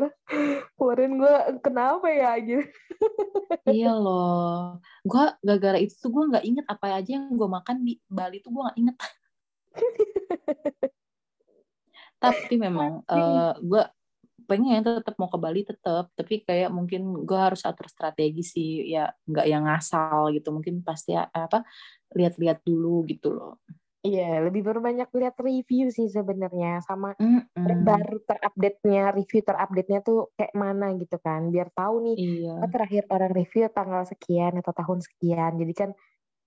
Kemarin 0.79 1.11
gue 1.19 1.35
kenapa 1.59 2.07
ya? 2.07 2.39
Gitu. 2.39 2.63
Iya 3.67 3.91
loh. 3.91 4.79
Gue 5.03 5.27
gara-gara 5.43 5.75
itu 5.83 5.99
tuh 5.99 6.07
gue 6.07 6.23
nggak 6.31 6.45
inget 6.47 6.65
apa 6.71 7.03
aja 7.03 7.19
yang 7.19 7.35
gue 7.35 7.49
makan 7.51 7.83
di 7.83 7.99
Bali 8.07 8.39
tuh 8.39 8.55
gue 8.55 8.63
nggak 8.63 8.79
inget. 8.79 8.95
Tapi 12.23 12.55
memang 12.55 13.03
eh 13.11 13.51
gue 13.59 13.83
pengen 14.47 14.81
tetap 14.81 15.13
mau 15.21 15.29
ke 15.29 15.37
Bali 15.37 15.61
tetap 15.61 16.09
tapi 16.17 16.41
kayak 16.41 16.73
mungkin 16.73 17.21
gue 17.21 17.37
harus 17.37 17.61
atur 17.61 17.85
strategi 17.85 18.41
sih 18.41 18.89
ya 18.89 19.13
nggak 19.27 19.45
yang 19.45 19.67
ngasal 19.67 20.31
gitu. 20.31 20.55
Mungkin 20.55 20.81
pasti 20.81 21.13
ya, 21.13 21.27
apa 21.29 21.61
lihat-lihat 22.15 22.65
dulu 22.65 23.05
gitu 23.05 23.35
loh 23.35 23.61
Iya, 23.99 24.47
lebih 24.47 24.63
berbanyak 24.63 25.11
lihat 25.11 25.35
review 25.43 25.91
sih 25.91 26.07
sebenarnya 26.07 26.79
sama 26.87 27.11
Mm-mm. 27.19 27.83
baru 27.83 28.23
terupdate-nya, 28.23 29.11
review 29.11 29.43
terupdate-nya 29.43 29.99
tuh 29.99 30.31
kayak 30.39 30.55
mana 30.55 30.95
gitu 30.95 31.19
kan. 31.19 31.51
Biar 31.51 31.67
tahu 31.75 32.07
nih, 32.07 32.15
iya 32.15 32.63
oh 32.63 32.69
terakhir 32.71 33.03
orang 33.11 33.31
review 33.35 33.67
tanggal 33.67 34.07
sekian 34.07 34.55
atau 34.63 34.71
tahun 34.71 34.99
sekian. 35.03 35.51
Jadi 35.59 35.73
kan 35.75 35.89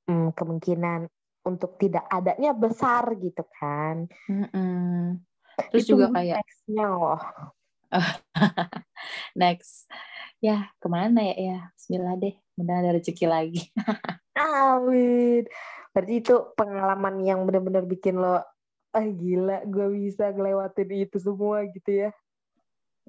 hmm, 0.09 0.33
kemungkinan 0.33 1.01
untuk 1.45 1.77
tidak 1.77 2.09
adanya 2.09 2.57
besar 2.57 3.05
gitu 3.21 3.45
kan. 3.61 4.09
Mm-mm. 4.33 5.21
terus 5.69 5.85
juga 5.85 6.09
Ditunggu 6.09 6.17
kayak 6.17 6.37
next-nya 6.41 6.85
loh. 6.89 7.21
next 9.37 9.85
ya 10.41 10.73
ke 10.81 10.89
mana 10.89 11.21
ya 11.29 11.37
ya 11.37 11.59
Bismillah 11.77 12.17
deh 12.17 12.35
mudah 12.57 12.77
ada 12.81 12.91
rezeki 12.97 13.27
lagi 13.29 13.69
Amin. 14.41 15.45
Berarti 15.93 16.15
itu 16.25 16.35
pengalaman 16.57 17.21
yang 17.21 17.45
benar-benar 17.45 17.85
bikin 17.85 18.17
lo, 18.17 18.41
ah 18.93 19.07
gila, 19.07 19.65
gue 19.69 19.87
bisa 19.93 20.33
ngelewatin 20.33 20.89
itu 21.09 21.17
semua 21.21 21.65
gitu 21.69 22.09
ya. 22.09 22.11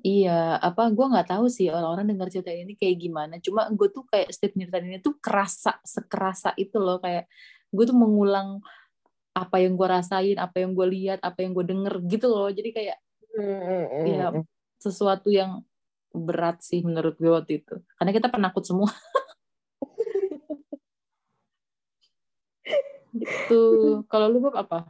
Iya, 0.04 0.60
apa 0.60 0.89
gue 0.89 1.06
nggak 1.06 1.30
tahu 1.32 1.46
sih 1.48 1.69
orang-orang 1.72 2.12
dengar 2.12 2.28
cerita 2.28 2.52
ini 2.52 2.76
kayak 2.76 2.98
gimana. 3.00 3.34
Cuma 3.39 3.69
gue 3.72 3.88
tuh 3.88 4.04
kayak 4.10 4.36
setiap 4.36 4.58
nyeritain 4.58 4.89
ini 4.89 5.00
tuh 5.00 5.15
kerasa, 5.22 5.80
sekerasa 5.86 6.52
itu 6.60 6.76
loh 6.82 7.00
kayak 7.00 7.30
gue 7.72 7.84
tuh 7.88 7.96
mengulang 7.96 8.60
apa 9.34 9.63
yang 9.63 9.80
gue 9.80 9.88
rasain, 9.88 10.38
apa 10.38 10.60
yang 10.60 10.76
gue 10.76 10.88
lihat, 10.91 11.19
apa 11.24 11.46
yang 11.46 11.56
gue 11.56 11.65
denger 11.65 11.93
gitu 12.10 12.28
loh. 12.28 12.50
Jadi 12.52 12.69
kayak 12.74 12.98
Hmm, 13.34 14.06
ya 14.06 14.30
sesuatu 14.78 15.34
yang 15.34 15.65
berat 16.13 16.62
sih 16.62 16.86
menurut 16.86 17.17
gue 17.17 17.32
waktu 17.34 17.65
itu. 17.65 17.82
Karena 17.98 18.12
kita 18.13 18.30
penakut 18.30 18.62
semua. 18.67 18.91
gitu. 23.13 23.63
Kalau 24.10 24.28
lu 24.28 24.41
Bob 24.41 24.58
apa? 24.58 24.89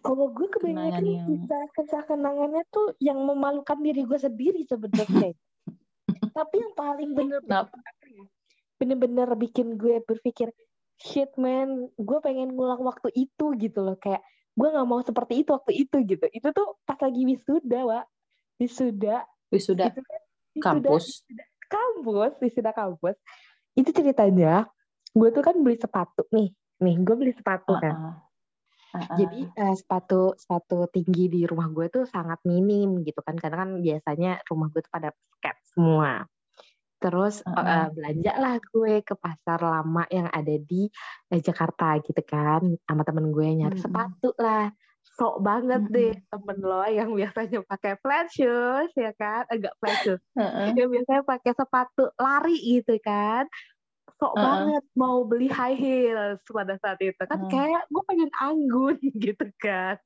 Kalau 0.00 0.30
gue 0.30 0.46
kebanyakan 0.48 1.02
yang- 1.02 1.46
kisah 1.74 2.02
kenangannya 2.06 2.62
tuh 2.70 2.94
yang 2.98 3.18
memalukan 3.18 3.76
diri 3.78 4.06
gue 4.06 4.18
sendiri 4.18 4.62
sebenarnya. 4.62 5.34
Tapi 6.36 6.54
yang 6.56 6.72
paling 6.72 7.10
bener 7.12 7.40
bener-bener 8.76 9.28
bikin 9.34 9.74
gue 9.74 10.04
berpikir 10.04 10.52
shit 10.96 11.32
man, 11.36 11.88
gue 11.92 12.18
pengen 12.20 12.52
ngulang 12.52 12.80
waktu 12.80 13.08
itu 13.12 13.56
gitu 13.56 13.80
loh 13.80 13.96
kayak 13.96 14.20
gue 14.52 14.68
nggak 14.68 14.88
mau 14.88 15.00
seperti 15.00 15.44
itu 15.44 15.50
waktu 15.52 15.72
itu 15.84 15.96
gitu. 16.04 16.24
Itu 16.28 16.48
tuh 16.52 16.76
pas 16.84 16.96
lagi 16.96 17.24
wisuda, 17.24 17.80
Wak. 17.84 18.04
Wisuda, 18.56 19.24
Wisuda 19.52 19.92
itu 19.92 20.00
kan 20.00 20.20
wisuda- 20.56 20.64
kampus. 20.64 21.04
kampus, 21.68 22.32
wisuda 22.40 22.70
kampus. 22.72 23.16
Itu 23.76 23.92
ceritanya, 23.92 24.64
gue 25.12 25.28
tuh 25.28 25.44
kan 25.44 25.56
beli 25.60 25.76
sepatu 25.76 26.24
nih. 26.32 26.48
Nih, 26.76 26.96
gue 27.00 27.14
beli 27.16 27.32
sepatu 27.32 27.72
kan. 27.80 27.94
Ah, 27.94 28.04
ah. 28.04 28.14
Ah, 28.96 29.16
Jadi 29.20 29.44
eh, 29.44 29.74
sepatu 29.76 30.32
sepatu 30.40 30.88
tinggi 30.88 31.28
di 31.28 31.40
rumah 31.44 31.68
gue 31.68 31.86
tuh 31.92 32.04
sangat 32.08 32.40
minim 32.48 33.04
gitu 33.04 33.20
kan 33.20 33.36
karena 33.36 33.64
kan 33.64 33.70
biasanya 33.84 34.40
rumah 34.48 34.72
gue 34.72 34.80
tuh 34.80 34.92
pada 34.92 35.12
skate 35.36 35.60
semua. 35.72 36.24
Terus 36.96 37.44
Heeh. 37.44 37.60
eh, 37.60 37.88
belanja 37.92 38.32
lah 38.40 38.54
gue 38.56 38.94
ke 39.04 39.14
pasar 39.20 39.60
lama 39.60 40.08
yang 40.08 40.32
ada 40.32 40.54
di 40.56 40.88
eh, 41.28 41.40
Jakarta 41.44 42.00
gitu 42.00 42.22
kan 42.24 42.64
sama 42.88 43.04
temen 43.04 43.28
gue 43.36 43.46
nyari 43.52 43.76
Mm-mm. 43.76 43.84
sepatu 43.84 44.30
lah. 44.40 44.72
Sok 45.16 45.40
banget 45.44 45.80
Mm-mm. 45.80 45.92
deh 45.92 46.14
temen 46.28 46.58
lo 46.60 46.82
yang 46.88 47.10
biasanya 47.12 47.60
pakai 47.68 47.92
flat 48.00 48.26
shoes 48.32 48.92
ya 48.96 49.12
kan, 49.16 49.44
agak 49.48 49.72
flat 49.80 49.96
shoes. 50.04 50.22
Heeh. 50.40 50.72
Yang 50.76 50.88
biasanya 50.92 51.22
pakai 51.24 51.52
sepatu 51.52 52.04
lari 52.16 52.56
gitu 52.60 52.96
kan. 53.04 53.44
Sok 54.16 54.34
Heeh. 54.38 54.44
banget 54.46 54.84
mau 54.94 55.26
beli 55.26 55.50
high 55.50 55.76
heels 55.76 56.40
pada 56.46 56.78
saat 56.80 56.98
itu 57.02 57.18
kan 57.18 57.36
Heeh. 57.36 57.50
kayak 57.50 57.82
gue 57.90 58.02
pengen 58.06 58.30
anggun 58.38 58.96
gitu 59.24 59.46
kan. 59.58 59.98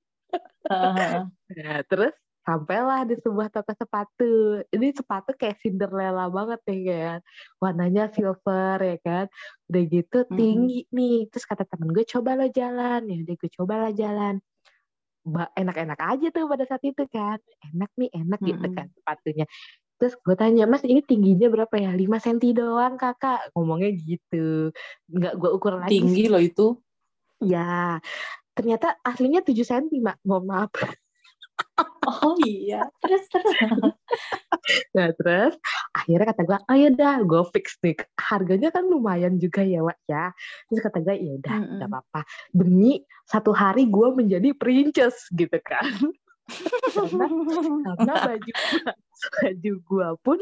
Heeh. 0.67 1.29
Nah, 1.31 1.81
terus 1.87 2.15
sampailah 2.41 3.07
di 3.07 3.15
sebuah 3.21 3.53
toko 3.53 3.71
sepatu. 3.77 4.65
Ini 4.73 4.97
sepatu 4.97 5.31
kayak 5.37 5.61
Cinderella 5.63 6.27
banget 6.33 6.61
ya 6.67 6.79
kan. 6.83 7.21
Warnanya 7.63 8.11
silver 8.11 8.79
ya 8.83 8.97
kan. 8.99 9.27
Udah 9.71 9.83
gitu 9.87 10.19
tinggi 10.35 10.89
nih. 10.91 11.31
Terus 11.31 11.47
kata 11.47 11.69
temen 11.69 11.95
gue 11.95 12.03
coba 12.09 12.35
lo 12.41 12.49
jalan. 12.51 13.07
Ya 13.07 13.17
udah 13.23 13.35
gue 13.37 13.51
coba 13.55 13.75
lah 13.87 13.93
jalan. 13.95 14.35
Enak-enak 15.31 16.01
aja 16.01 16.27
tuh 16.35 16.49
pada 16.49 16.65
saat 16.67 16.83
itu 16.83 17.05
kan. 17.07 17.39
Enak 17.71 17.91
nih, 17.95 18.11
enak 18.11 18.41
gitu 18.43 18.67
Mm-mm. 18.67 18.75
kan 18.75 18.87
sepatunya. 18.91 19.47
Terus 20.01 20.17
gue 20.17 20.33
tanya, 20.33 20.65
mas 20.65 20.81
ini 20.81 21.05
tingginya 21.05 21.53
berapa 21.53 21.77
ya? 21.77 21.93
5 21.93 22.25
cm 22.25 22.57
doang 22.57 22.97
kakak. 22.97 23.53
Ngomongnya 23.53 23.93
gitu. 23.93 24.73
Nggak 25.13 25.35
gue 25.37 25.51
ukur 25.53 25.77
lagi. 25.77 26.01
Tinggi 26.01 26.25
loh 26.33 26.41
itu. 26.41 26.81
Ya, 27.45 28.01
ternyata 28.57 28.97
aslinya 29.05 29.45
7 29.45 29.61
cm, 29.61 30.01
mak. 30.01 30.17
Mohon 30.25 30.45
maaf. 30.49 30.73
oh 32.09 32.37
iya 32.45 32.89
terus 33.01 33.25
terus 33.29 33.53
nah 34.97 35.09
terus 35.13 35.55
akhirnya 35.93 36.27
kata 36.33 36.43
gue 36.49 36.59
oh 36.59 36.77
yaudah 36.77 37.15
gue 37.25 37.43
fix 37.53 37.77
nih 37.85 37.97
harganya 38.17 38.69
kan 38.73 38.85
lumayan 38.89 39.37
juga 39.37 39.65
ya 39.65 39.85
Wak 39.85 39.99
ya 40.09 40.33
terus 40.69 40.81
kata 40.81 40.99
gue 41.05 41.17
ya 41.21 41.33
udah 41.41 41.57
nggak 41.61 41.89
Mm-mm. 41.89 42.01
apa-apa 42.01 42.21
demi 42.53 43.05
satu 43.29 43.53
hari 43.53 43.89
gue 43.89 44.09
menjadi 44.17 44.57
princess 44.57 45.29
gitu 45.33 45.57
kan 45.61 45.93
karena 46.95 47.27
karena 47.97 48.15
baju 48.27 48.53
gua, 48.53 48.93
baju 49.41 49.73
gue 49.79 50.09
pun 50.25 50.39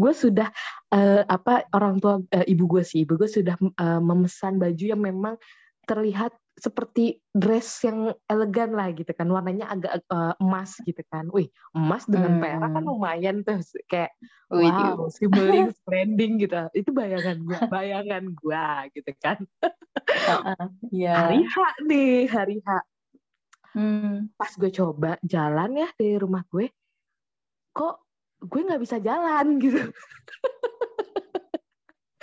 gue 0.00 0.12
sudah 0.16 0.48
eh, 0.96 1.22
apa 1.28 1.68
orang 1.76 2.00
tua 2.00 2.24
eh, 2.32 2.46
ibu 2.48 2.64
gue 2.64 2.82
sih 2.82 3.04
ibu 3.04 3.20
gue 3.20 3.28
sudah 3.28 3.56
eh, 3.60 4.00
memesan 4.00 4.56
baju 4.56 4.84
yang 4.84 5.02
memang 5.02 5.36
terlihat 5.84 6.30
seperti 6.60 7.24
dress 7.32 7.80
yang 7.82 8.12
elegan 8.28 8.76
lah 8.76 8.92
gitu 8.92 9.10
kan 9.16 9.24
warnanya 9.32 9.72
agak 9.72 10.04
eh, 10.04 10.34
emas 10.38 10.76
gitu 10.84 11.00
kan. 11.08 11.26
Wih 11.32 11.48
emas 11.72 12.04
dengan 12.04 12.36
Hmm. 12.36 12.42
perak 12.44 12.70
kan 12.76 12.84
lumayan 12.84 13.36
tuh 13.42 13.58
kayak 13.88 14.12
Wih, 14.50 14.66
wow 14.66 15.08
sibling 15.08 15.70
splending 15.72 16.42
gitu. 16.42 16.68
Itu 16.76 16.90
bayangan 16.92 17.42
gue 17.42 17.58
bayangan 17.70 18.24
gue 18.34 18.66
gitu 18.94 19.12
kan. 19.18 19.38
Iya. 20.92 21.14
hari 21.16 21.40
H 21.48 21.54
nih 21.86 22.28
hari 22.28 22.56
H 22.62 22.68
Hmm. 23.70 24.28
pas 24.34 24.50
gue 24.50 24.70
coba 24.70 25.14
jalan 25.22 25.70
ya 25.76 25.88
dari 25.94 26.16
rumah 26.16 26.42
gue 26.46 26.68
kok 27.70 28.02
gue 28.40 28.60
nggak 28.66 28.82
bisa 28.82 28.98
jalan 28.98 29.46
gitu 29.62 29.78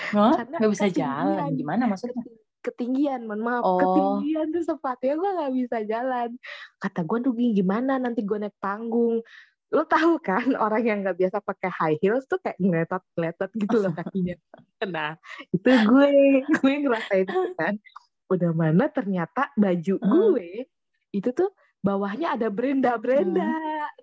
Hah? 0.07 0.39
Nggak 0.39 0.71
bisa 0.71 0.87
jalan. 0.87 1.51
Gimana 1.51 1.83
maksudnya? 1.85 2.23
ketinggian 2.57 3.23
mohon 3.23 3.47
maaf 3.47 3.63
Oh. 3.63 3.79
ketinggian 3.79 4.51
tuh 4.51 4.59
sepatunya 4.59 5.15
gue 5.15 5.31
nggak 5.39 5.53
bisa 5.55 5.77
jalan 5.87 6.29
kata 6.75 7.07
gue 7.07 7.17
tuh 7.23 7.31
gimana 7.55 7.95
nanti 7.95 8.27
gue 8.27 8.35
naik 8.35 8.59
panggung 8.59 9.23
lo 9.71 9.83
tahu 9.87 10.19
kan 10.19 10.43
orang 10.59 10.83
yang 10.83 10.99
nggak 10.99 11.15
biasa 11.15 11.39
pakai 11.39 11.71
high 11.71 11.97
heels 12.03 12.27
tuh 12.27 12.35
kayak 12.43 12.59
ngeletot 12.59 12.99
ngeletot 13.15 13.51
gitu 13.55 13.75
loh 13.79 13.95
kakinya 13.95 14.35
nah 14.83 15.15
itu 15.47 15.63
gue 15.63 16.07
gue 16.59 16.73
ngerasain 16.83 17.23
itu 17.23 17.39
kan 17.55 17.79
udah 18.27 18.51
mana 18.51 18.91
ternyata 18.91 19.47
baju 19.55 19.95
Hmm. 20.03 20.35
gue 20.35 20.67
itu 21.15 21.29
tuh 21.31 21.51
bawahnya 21.79 22.35
ada 22.35 22.47
brenda 22.51 22.97
brenda 22.99 23.47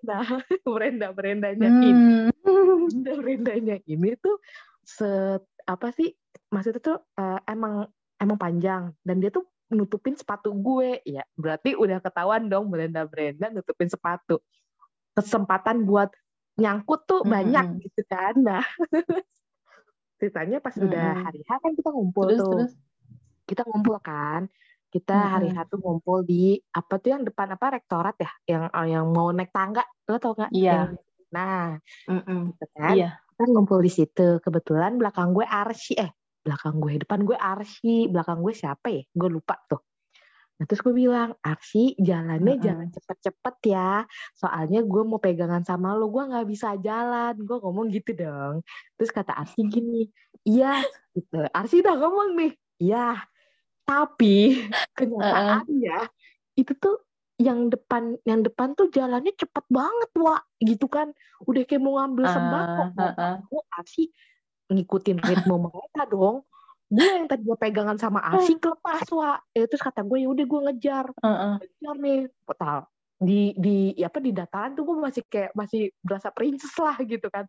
nah 0.01 0.23
brenda 0.75 1.11
brendanya 1.13 1.69
ini. 1.69 1.91
Hmm. 1.91 2.87
brenda 2.89 3.13
brendanya 3.19 3.77
ini 3.85 4.15
tuh 4.17 4.37
se 4.85 5.39
apa 5.65 5.89
sih 5.93 6.13
maksudnya 6.53 6.81
tuh 6.81 6.97
eh, 7.17 7.39
emang 7.49 7.89
emang 8.21 8.37
panjang. 8.39 8.93
Dan 9.03 9.19
dia 9.19 9.31
tuh 9.33 9.45
nutupin 9.73 10.15
sepatu 10.15 10.53
gue. 10.55 11.01
Ya 11.03 11.23
berarti 11.35 11.75
udah 11.75 11.99
ketahuan 11.99 12.47
dong 12.47 12.69
Brenda 12.71 13.03
Brenda 13.03 13.51
nutupin 13.51 13.89
sepatu. 13.89 14.39
Kesempatan 15.15 15.83
buat 15.87 16.11
nyangkut 16.55 17.03
tuh 17.07 17.21
Mm-mm. 17.23 17.33
banyak 17.33 17.65
gitu 17.83 18.01
kan. 18.07 18.33
Nah 18.39 18.63
ceritanya 20.19 20.63
pas 20.63 20.75
udah 20.79 21.07
Mm-mm. 21.11 21.25
hari 21.27 21.41
H 21.43 21.51
kan 21.59 21.71
kita 21.75 21.89
ngumpul 21.91 22.25
Terus 22.31 22.39
tuh. 22.39 22.51
terus. 22.55 22.73
kita 23.45 23.61
ngumpul 23.67 23.99
kan 23.99 24.47
kita 24.95 25.11
hari 25.35 25.51
Mm-mm. 25.51 25.59
H 25.59 25.67
tuh 25.67 25.79
ngumpul 25.83 26.23
di 26.23 26.55
apa 26.71 26.95
tuh 27.03 27.19
yang 27.19 27.27
depan 27.27 27.51
apa 27.51 27.75
rektorat 27.75 28.15
ya? 28.15 28.31
Yang 28.47 28.63
yang 28.95 29.05
mau 29.11 29.27
naik 29.35 29.51
tangga. 29.51 29.83
Lo 30.07 30.15
tau 30.23 30.31
nggak? 30.31 30.55
Iya. 30.55 30.71
Yang- 30.71 30.95
nah 31.35 31.75
Mm-mm. 32.07 32.55
gitu 32.55 32.65
kan. 32.71 32.95
Iya. 32.95 33.09
kita 33.35 33.43
ngumpul 33.51 33.83
di 33.83 33.91
situ. 33.91 34.39
Kebetulan 34.39 34.95
belakang 34.95 35.35
gue 35.35 35.43
Arsy 35.43 35.99
eh 35.99 36.15
belakang 36.47 36.79
gue 36.79 37.03
depan 37.03 37.27
gue 37.27 37.35
Arsy 37.35 38.07
belakang 38.07 38.39
gue 38.39 38.55
siapa 38.55 38.87
ya? 38.87 39.03
Gue 39.11 39.27
lupa 39.35 39.59
tuh. 39.67 39.83
Nah 40.55 40.63
terus 40.63 40.79
gue 40.79 40.95
bilang 40.95 41.35
Arsy 41.43 41.99
jalannya 41.99 42.55
Mm-mm. 42.55 42.63
jangan 42.63 42.87
cepet-cepet 42.95 43.55
ya. 43.67 44.07
Soalnya 44.39 44.79
gue 44.79 45.03
mau 45.03 45.19
pegangan 45.19 45.67
sama 45.67 45.91
lo. 45.91 46.07
Gue 46.07 46.23
nggak 46.23 46.47
bisa 46.47 46.79
jalan. 46.79 47.35
Gue 47.43 47.59
ngomong 47.59 47.91
gitu 47.91 48.15
dong. 48.15 48.63
Terus 48.95 49.11
kata 49.11 49.35
Arsy 49.35 49.67
gini 49.67 50.07
iya 50.47 50.79
gitu. 51.11 51.43
Arsy 51.51 51.83
udah 51.83 51.99
ngomong 51.99 52.39
nih 52.39 52.51
iya 52.79 53.19
tapi 53.85 54.65
kenyataannya 54.97 55.99
itu 56.57 56.73
tuh 56.77 57.05
yang 57.35 57.67
depan 57.67 58.15
yang 58.23 58.41
depan 58.47 58.73
tuh 58.79 58.87
jalannya 58.89 59.35
cepet 59.35 59.65
banget 59.67 60.11
wa 60.15 60.39
gitu 60.63 60.87
kan. 60.87 61.11
Udah 61.43 61.67
kayak 61.67 61.83
mau 61.83 61.99
ngambil 61.99 62.25
sembako 62.31 62.83
Ah, 62.95 63.03
ah, 63.03 63.13
ah. 63.19 63.35
gue 63.43 63.61
Arsi 63.75 64.03
ngikutin 64.71 65.19
ritme 65.19 65.55
mereka 65.67 66.07
dong. 66.07 66.47
Gue 66.87 67.03
yang 67.03 67.27
tadi 67.27 67.43
gue 67.43 67.57
pegangan 67.59 67.99
sama 67.99 68.23
Arsi 68.23 68.55
kelepas 68.55 69.03
wa 69.11 69.35
ya, 69.51 69.67
terus 69.67 69.83
kata 69.83 70.07
gue 70.07 70.23
ya 70.23 70.27
udah 70.31 70.45
gue 70.47 70.61
ngejar. 70.71 71.05
Heeh. 71.11 71.53
ngejar 71.59 71.95
nih. 71.99 72.19
Tahu, 72.47 72.81
di 73.19 73.41
di 73.59 73.77
ya 73.99 74.07
apa 74.07 74.19
di 74.23 74.31
dataran 74.31 74.71
tuh 74.71 74.83
gue 74.87 74.97
masih 75.03 75.23
kayak 75.27 75.51
masih 75.59 75.91
berasa 75.99 76.31
princess 76.31 76.75
lah 76.79 76.95
gitu 77.03 77.27
kan. 77.27 77.43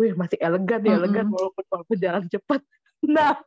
Wih 0.00 0.16
masih 0.16 0.40
elegan 0.40 0.80
ya 0.82 0.96
elegan 0.98 1.28
Mm-mm. 1.28 1.36
walaupun 1.36 1.64
walaupun 1.70 1.96
jalan 2.00 2.24
cepat 2.26 2.60
nah 3.16 3.38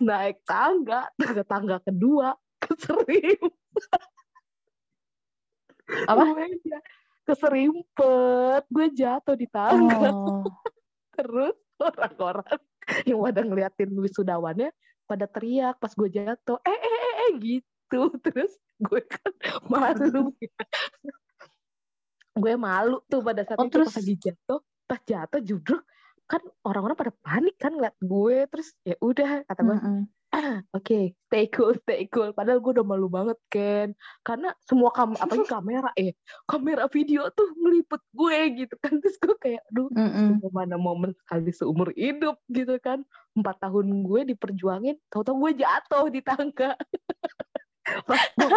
naik 0.00 0.44
tangga 0.44 1.08
ke 1.16 1.42
tangga 1.44 1.80
kedua 1.80 2.36
keserimpet. 2.60 3.50
Apa? 6.08 6.22
gue 6.24 6.46
ja- 6.64 6.86
keserimpet. 7.26 8.62
Gue 8.70 8.86
jatuh 8.94 9.36
di 9.36 9.46
tangga. 9.50 10.10
Oh. 10.12 10.44
terus 11.16 11.56
orang-orang 11.76 12.60
yang 13.04 13.20
pada 13.20 13.40
ngeliatin 13.44 13.90
wisudawannya 13.92 14.70
pada 15.04 15.26
teriak 15.28 15.76
pas 15.76 15.92
gue 15.92 16.08
jatuh. 16.08 16.58
Eh 16.64 16.78
eh 16.78 16.94
eh, 16.96 17.14
eh 17.26 17.30
gitu. 17.40 18.00
Terus 18.24 18.52
gue 18.80 19.00
kan 19.04 19.32
malu. 19.68 20.32
Gue 22.32 22.54
malu 22.56 23.04
tuh 23.12 23.20
pada 23.20 23.44
saat 23.44 23.60
Oh, 23.60 23.68
itu 23.68 23.76
terus? 23.76 23.92
pas 23.92 23.96
lagi 24.00 24.14
jatuh. 24.16 24.60
Pas 24.88 25.00
jatuh 25.04 25.40
judruk 25.44 25.82
kan 26.30 26.42
orang-orang 26.64 26.96
pada 26.96 27.12
panik 27.20 27.56
kan 27.60 27.76
ngeliat 27.76 27.96
gue 28.00 28.36
terus 28.48 28.72
ya 28.86 28.96
udah 29.02 29.44
kata 29.46 29.60
gue 29.62 29.76
Mm-mm. 29.78 30.02
Oke, 30.76 31.12
stay 31.28 31.44
cool, 31.52 31.76
stay 31.84 32.08
cool. 32.08 32.32
Padahal 32.32 32.64
gue 32.64 32.80
udah 32.80 32.86
malu 32.88 33.04
banget, 33.12 33.36
Ken. 33.52 33.92
Karena 34.24 34.56
semua 34.64 34.88
kam 34.88 35.12
apalagi 35.20 35.44
kamera, 35.44 35.92
eh, 35.92 36.16
kamera 36.48 36.88
video 36.88 37.28
tuh 37.36 37.52
ngeliput 37.60 38.00
gue 38.16 38.64
gitu 38.64 38.74
kan. 38.80 38.96
Terus 38.96 39.16
gue 39.20 39.36
kayak, 39.36 39.60
aduh, 39.68 39.92
Mm-mm. 39.92 40.40
mana 40.48 40.80
momen 40.80 41.12
sekali 41.20 41.52
seumur 41.52 41.92
hidup 41.92 42.40
gitu 42.48 42.80
kan. 42.80 43.04
Empat 43.36 43.60
tahun 43.60 44.08
gue 44.08 44.32
diperjuangin, 44.32 44.96
tahu-tahu 45.12 45.36
gue 45.48 45.52
jatuh 45.64 46.08
di 46.08 46.20
tangga. 46.24 46.80
Pas 48.08 48.24
gue 48.32 48.48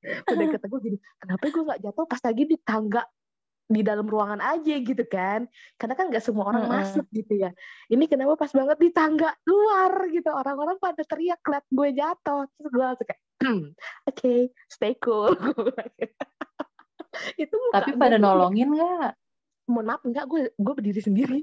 udah 0.32 0.46
kata 0.56 0.66
gue 0.72 0.80
gini, 0.80 0.98
kenapa 1.20 1.44
gue 1.52 1.60
nggak 1.60 1.80
jatuh 1.84 2.04
pas 2.08 2.20
lagi 2.24 2.48
di 2.48 2.56
tangga 2.64 3.04
di 3.70 3.80
dalam 3.80 4.02
ruangan 4.02 4.42
aja 4.42 4.74
gitu 4.76 5.06
kan 5.06 5.46
karena 5.78 5.94
kan 5.94 6.10
nggak 6.10 6.20
semua 6.20 6.50
orang 6.50 6.66
Mm-mm. 6.66 6.74
masuk 6.76 7.06
gitu 7.08 7.38
ya 7.38 7.54
ini 7.86 8.04
kenapa 8.04 8.34
pas 8.34 8.50
banget 8.50 8.76
di 8.76 8.90
tangga 8.90 9.30
luar 9.46 10.10
gitu 10.10 10.26
orang-orang 10.26 10.74
pada 10.76 10.98
teriak 11.00 11.38
liat 11.40 11.62
gue 11.64 11.88
jatuh 11.94 12.50
terus 12.50 12.68
gue 12.68 12.82
langsung 12.82 13.06
kayak 13.06 13.22
"Hmm, 13.40 13.62
oke 14.04 14.34
stay 14.66 14.98
cool 14.98 15.30
Gue 15.38 15.70
gitu. 15.96 16.18
itu 17.38 17.56
Tapi 17.70 17.90
gue 17.90 17.96
pada 17.96 18.16
tuh- 18.16 18.22
nolongin 18.22 18.74
nggak? 18.74 19.10
mohon 19.66 19.86
maaf 19.86 20.02
enggak 20.02 20.26
gue 20.26 20.50
gue 20.50 20.74
berdiri 20.74 20.98
sendiri 20.98 21.40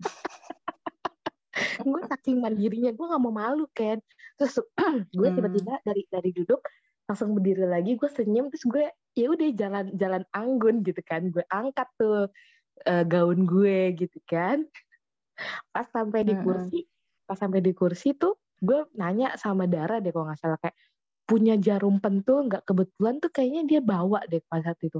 gue 1.84 2.00
saking 2.06 2.40
mandirinya 2.40 2.88
gue 2.90 3.06
nggak 3.06 3.20
mau 3.20 3.32
malu 3.32 3.68
kan 3.70 4.00
terus 4.36 4.56
gue 5.12 5.28
Hmm. 5.28 5.36
tiba-tiba 5.36 5.76
dari 5.82 6.02
dari 6.06 6.30
duduk 6.32 6.60
langsung 7.06 7.38
berdiri 7.38 7.66
lagi 7.66 7.94
gue 7.94 8.10
senyum 8.10 8.50
terus 8.50 8.66
gue 8.66 8.86
ya 9.14 9.26
udah 9.30 9.48
jalan 9.54 9.86
jalan 9.94 10.22
anggun 10.34 10.82
gitu 10.82 11.00
kan. 11.06 11.30
Gue 11.30 11.46
angkat 11.48 11.88
tuh 11.96 12.28
eh, 12.82 13.04
gaun 13.06 13.46
gue 13.46 13.94
gitu 13.94 14.18
kan. 14.26 14.66
Pas 15.70 15.86
sampai 15.86 16.26
di 16.26 16.34
kursi 16.36 16.84
pas 17.26 17.38
sampai 17.38 17.58
di 17.58 17.74
kursi 17.74 18.14
tuh 18.14 18.38
gue 18.62 18.86
nanya 18.94 19.34
sama 19.34 19.66
Dara 19.66 19.98
deh 19.98 20.14
kalau 20.14 20.30
nggak 20.30 20.38
salah 20.38 20.58
kayak 20.62 20.78
punya 21.26 21.58
jarum 21.58 21.98
pentul 21.98 22.46
nggak 22.46 22.62
kebetulan 22.62 23.18
tuh 23.18 23.30
kayaknya 23.34 23.62
dia 23.66 23.80
bawa 23.82 24.22
deh 24.26 24.42
pas 24.46 24.62
saat 24.62 24.78
itu. 24.82 24.98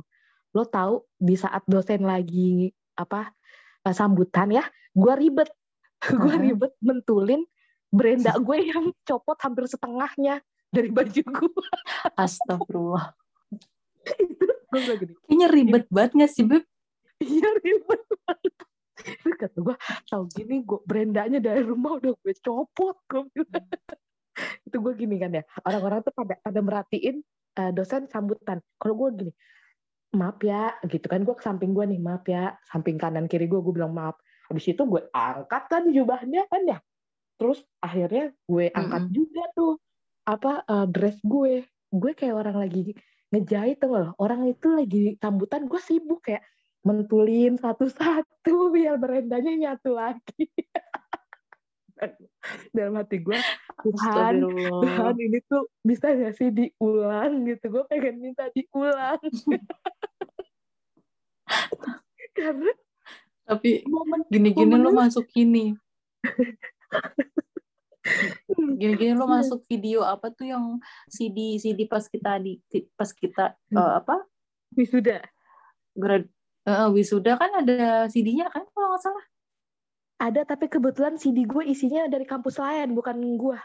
Lo 0.55 0.65
tahu 0.67 1.03
di 1.19 1.35
saat 1.35 1.67
dosen 1.67 2.07
lagi 2.07 2.71
apa 2.97 3.35
eh, 3.83 3.95
sambutan 3.95 4.55
ya 4.55 4.65
gue 4.95 5.15
ribet. 5.19 5.51
Gue 6.13 6.37
ribet 6.39 6.77
mentulin 6.85 7.41
Brenda 7.89 8.37
gue 8.47 8.59
yang 8.69 8.93
copot 9.09 9.39
hampir 9.41 9.65
setengahnya 9.65 10.45
dari 10.77 10.91
baju 10.93 11.23
gue 11.25 11.51
Astagfirullah. 12.21 13.07
itu 14.23 14.45
gue 14.45 14.81
bilang 14.85 14.99
gini 15.01 15.13
Kayaknya 15.25 15.49
ribet 15.49 15.85
banget 15.89 16.13
nggak 16.21 16.31
sih, 16.31 16.45
Beb? 16.45 16.65
iya 17.25 17.49
ribet 17.65 18.03
banget. 18.29 18.55
Terus 18.97 19.37
kata 19.41 19.59
gue 19.65 19.77
tau 20.05 20.23
gini 20.29 20.61
gue 20.61 20.81
Brendanya 20.85 21.39
dari 21.41 21.65
rumah 21.65 21.97
udah 21.97 22.13
gue 22.13 22.35
copot 22.45 22.97
gue 23.09 23.25
bilang. 23.33 23.65
itu 24.69 24.77
gue 24.77 24.93
gini 25.01 25.17
kan 25.17 25.33
ya 25.33 25.43
orang-orang 25.65 26.05
tuh 26.05 26.13
pada 26.13 26.37
pada 26.45 26.61
merhatiin 26.61 27.25
eh, 27.57 27.73
dosen 27.73 28.05
sambutan. 28.13 28.61
Kalau 28.77 28.95
gue 29.01 29.09
gini 29.25 29.33
maaf 30.17 30.41
ya 30.45 30.77
gitu 30.89 31.09
kan 31.09 31.25
gue 31.25 31.35
ke 31.37 31.45
samping 31.45 31.77
gue 31.77 31.85
nih 31.93 32.01
maaf 32.01 32.25
ya 32.25 32.57
samping 32.69 32.97
kanan 32.97 33.29
kiri 33.29 33.49
gue 33.49 33.61
gue 33.65 33.73
bilang 33.73 33.97
maaf. 33.97 34.21
Habis 34.53 34.77
itu 34.77 34.83
gue 34.85 35.09
angkat 35.11 35.73
kan 35.73 35.89
jubahnya 35.89 36.45
kan 36.53 36.63
ya. 36.69 36.79
Terus 37.41 37.65
akhirnya 37.81 38.33
gue 38.45 38.69
angkat 38.73 39.03
juga 39.13 39.45
tuh 39.57 39.81
apa 40.27 40.67
eh, 40.67 40.87
dress 40.91 41.23
gue. 41.23 41.63
Gue 41.95 42.13
kayak 42.19 42.35
orang 42.35 42.57
lagi 42.67 42.99
ngejahit 43.31 43.79
tuh 43.79 43.91
loh. 43.95 44.11
Orang 44.19 44.43
itu 44.51 44.67
lagi 44.75 45.15
sambutan, 45.23 45.71
gue 45.71 45.81
sibuk 45.81 46.27
kayak 46.27 46.43
mentulin 46.87 47.59
satu-satu 47.59 48.71
biar 48.75 48.99
berendanya 48.99 49.55
nyatu 49.55 49.95
lagi. 49.95 50.51
dalam 52.77 52.93
hati 53.01 53.25
gue 53.25 53.41
Tuhan 53.81 54.45
Tuhan 54.45 55.17
ini 55.17 55.41
tuh 55.49 55.65
bisa 55.81 56.13
gak 56.13 56.37
sih 56.37 56.53
diulang? 56.53 57.49
Gitu. 57.49 57.73
Gue 57.73 57.89
pengen 57.89 58.21
minta 58.21 58.53
diulang. 58.53 59.17
Karena 62.37 62.69
tapi 63.47 63.87
gini-gini 64.27 64.75
lo 64.75 64.91
masuk 64.91 65.31
gini 65.31 65.79
gini-gini 68.77 69.17
lo 69.17 69.25
masuk 69.25 69.65
video 69.65 70.05
apa 70.05 70.29
tuh 70.29 70.53
yang 70.53 70.65
CD 71.09 71.57
CD 71.57 71.89
pas 71.89 72.05
kita 72.05 72.37
di 72.37 72.61
pas 72.93 73.09
kita 73.09 73.57
uh, 73.73 73.93
apa 74.05 74.21
wisuda 74.77 75.25
grad 75.97 76.29
uh, 76.69 76.93
wisuda 76.93 77.41
kan 77.41 77.65
ada 77.65 78.05
CD-nya 78.13 78.53
kan 78.53 78.69
kalau 78.69 78.93
nggak 78.93 79.01
salah 79.01 79.25
ada, 80.17 80.49
tapi 80.49 80.73
kebetulan 80.73 81.21
CD 81.21 81.45
gue 81.45 81.61
isinya 81.69 82.09
dari 82.09 82.25
kampus 82.25 82.57
lain, 82.57 82.97
bukan 82.97 83.21
gue. 83.37 83.59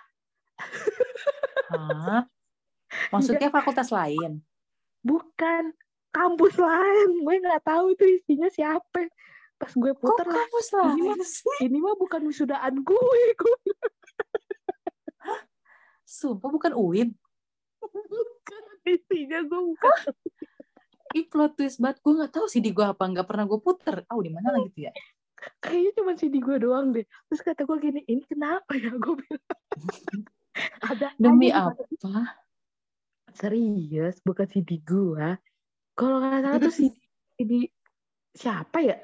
Hah? 1.71 2.28
Maksudnya 3.15 3.47
ya. 3.47 3.56
fakultas 3.56 3.88
lain? 3.88 4.43
Bukan, 5.00 5.71
kampus 6.12 6.60
lain. 6.60 7.24
Gue 7.24 7.39
nggak 7.39 7.63
tahu 7.63 7.95
itu 7.95 8.04
isinya 8.19 8.52
siapa. 8.52 9.08
Pas 9.56 9.71
gue 9.71 9.95
putar 9.95 10.28
lah, 10.28 10.43
kampus 10.43 10.67
lain 10.76 10.91
ini 10.91 11.02
mah, 11.08 11.17
ini 11.63 11.78
mah 11.80 11.95
bukan 11.95 12.21
wisudaan 12.28 12.84
gue. 12.84 13.24
gue. 13.39 13.58
Sumpah 16.12 16.52
bukan 16.52 16.76
UIN? 16.76 17.15
Bukan, 17.80 18.63
isinya 18.84 19.39
gue 19.47 19.62
bukan. 19.71 20.12
Ih, 21.15 21.24
plot 21.32 21.56
twist 21.56 21.80
banget. 21.80 22.04
Gue 22.04 22.19
gak 22.19 22.36
tahu 22.36 22.52
sih 22.52 22.60
di 22.60 22.76
gue 22.76 22.84
apa. 22.84 23.08
Gak 23.08 23.28
pernah 23.32 23.47
gue 23.47 23.60
puter. 23.63 24.04
Oh, 24.12 24.19
di 24.19 24.28
mana 24.28 24.52
lagi 24.52 24.67
tuh 24.76 24.91
ya? 24.91 24.93
kayaknya 25.62 25.91
cuma 25.97 26.12
CD 26.17 26.38
gue 26.38 26.58
doang 26.62 26.93
deh 26.93 27.06
terus 27.30 27.41
kata 27.41 27.65
gue 27.65 27.78
gini 27.82 28.02
ini 28.06 28.24
kenapa 28.30 28.78
ya 28.78 28.93
gue 28.93 29.15
bilang 29.17 29.45
ada 30.91 31.08
demi 31.17 31.50
apa 31.50 31.82
serius 33.34 34.21
bukan 34.21 34.45
CD 34.45 34.78
gue 34.82 35.28
kalau 35.97 36.21
nggak 36.21 36.41
salah 36.45 36.60
tuh 36.62 36.74
CD, 36.74 36.93
CD 37.38 37.52
siapa 38.38 38.78
ya 38.86 38.97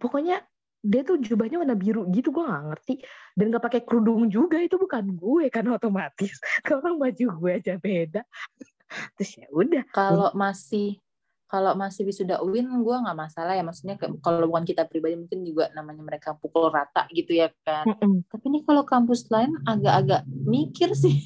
pokoknya 0.00 0.40
dia 0.86 1.02
tuh 1.02 1.18
jubahnya 1.18 1.58
warna 1.58 1.74
biru 1.74 2.06
gitu 2.14 2.30
gue 2.30 2.44
nggak 2.46 2.64
ngerti. 2.70 2.94
Dan 3.34 3.50
gak 3.50 3.64
pakai 3.66 3.80
kerudung 3.82 4.30
juga 4.30 4.62
itu 4.62 4.78
bukan 4.78 5.18
gue 5.18 5.50
kan 5.50 5.66
otomatis. 5.66 6.38
Kalau 6.66 6.94
baju 6.94 7.26
gue 7.42 7.50
aja 7.50 7.74
beda. 7.76 8.22
Terus 9.18 9.30
ya 9.42 9.46
udah. 9.50 9.84
Kalau 9.90 10.30
masih 10.32 11.02
kalau 11.46 11.78
masih 11.78 12.02
wisuda 12.02 12.42
UIN 12.42 12.66
gue 12.82 12.96
nggak 13.06 13.14
masalah 13.14 13.54
ya. 13.54 13.62
Maksudnya 13.62 13.94
kalau 14.18 14.50
bukan 14.50 14.66
kita 14.66 14.82
pribadi 14.82 15.14
mungkin 15.14 15.46
juga 15.46 15.70
namanya 15.78 16.02
mereka 16.02 16.34
pukul 16.34 16.74
rata 16.74 17.06
gitu 17.14 17.38
ya 17.38 17.54
kan. 17.62 17.86
Mm 17.86 17.94
-mm. 18.02 18.14
tapi 18.26 18.44
ini 18.50 18.58
kalau 18.66 18.82
kampus 18.82 19.30
lain 19.30 19.54
agak-agak 19.62 20.26
mikir 20.26 20.90
sih. 20.98 21.22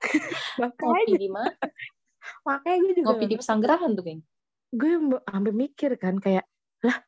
Ngopi 0.60 1.16
di 1.16 1.32
mana? 1.32 1.56
Makanya 2.44 2.76
gue 2.84 2.92
juga 3.00 3.06
ngopi 3.16 3.24
di 3.32 3.36
pesanggerahan 3.40 3.96
tuh 3.96 4.04
kayaknya 4.04 4.24
gue 4.74 4.92
sampai 5.22 5.52
mikir 5.54 5.90
kan 5.96 6.18
kayak 6.18 6.44
lah 6.82 6.98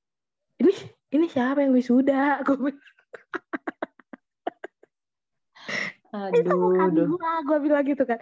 ini 0.63 0.73
ini 1.13 1.27
siapa 1.29 1.65
yang 1.65 1.73
wisuda? 1.73 2.41
Gue 2.47 2.73
aduh, 6.09 6.73
aduh. 6.89 7.21
gue 7.45 7.59
bilang 7.61 7.85
gitu 7.85 8.05
kan. 8.09 8.17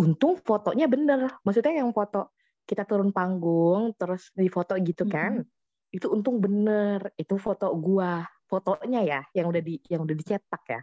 Untung 0.00 0.40
fotonya 0.40 0.88
bener. 0.88 1.28
Maksudnya 1.44 1.84
yang 1.84 1.92
foto 1.92 2.32
kita 2.68 2.84
turun 2.84 3.12
panggung 3.16 3.96
terus 3.96 4.28
di 4.36 4.44
foto 4.52 4.76
gitu 4.76 5.08
kan 5.08 5.40
mm-hmm. 5.40 5.96
itu 5.96 6.06
untung 6.08 6.40
bener. 6.40 7.12
Itu 7.16 7.36
foto 7.36 7.68
gua. 7.76 8.24
Fotonya 8.48 9.04
ya 9.04 9.20
yang 9.36 9.52
udah 9.52 9.60
di 9.60 9.76
yang 9.92 10.08
udah 10.08 10.16
dicetak 10.16 10.62
ya. 10.68 10.80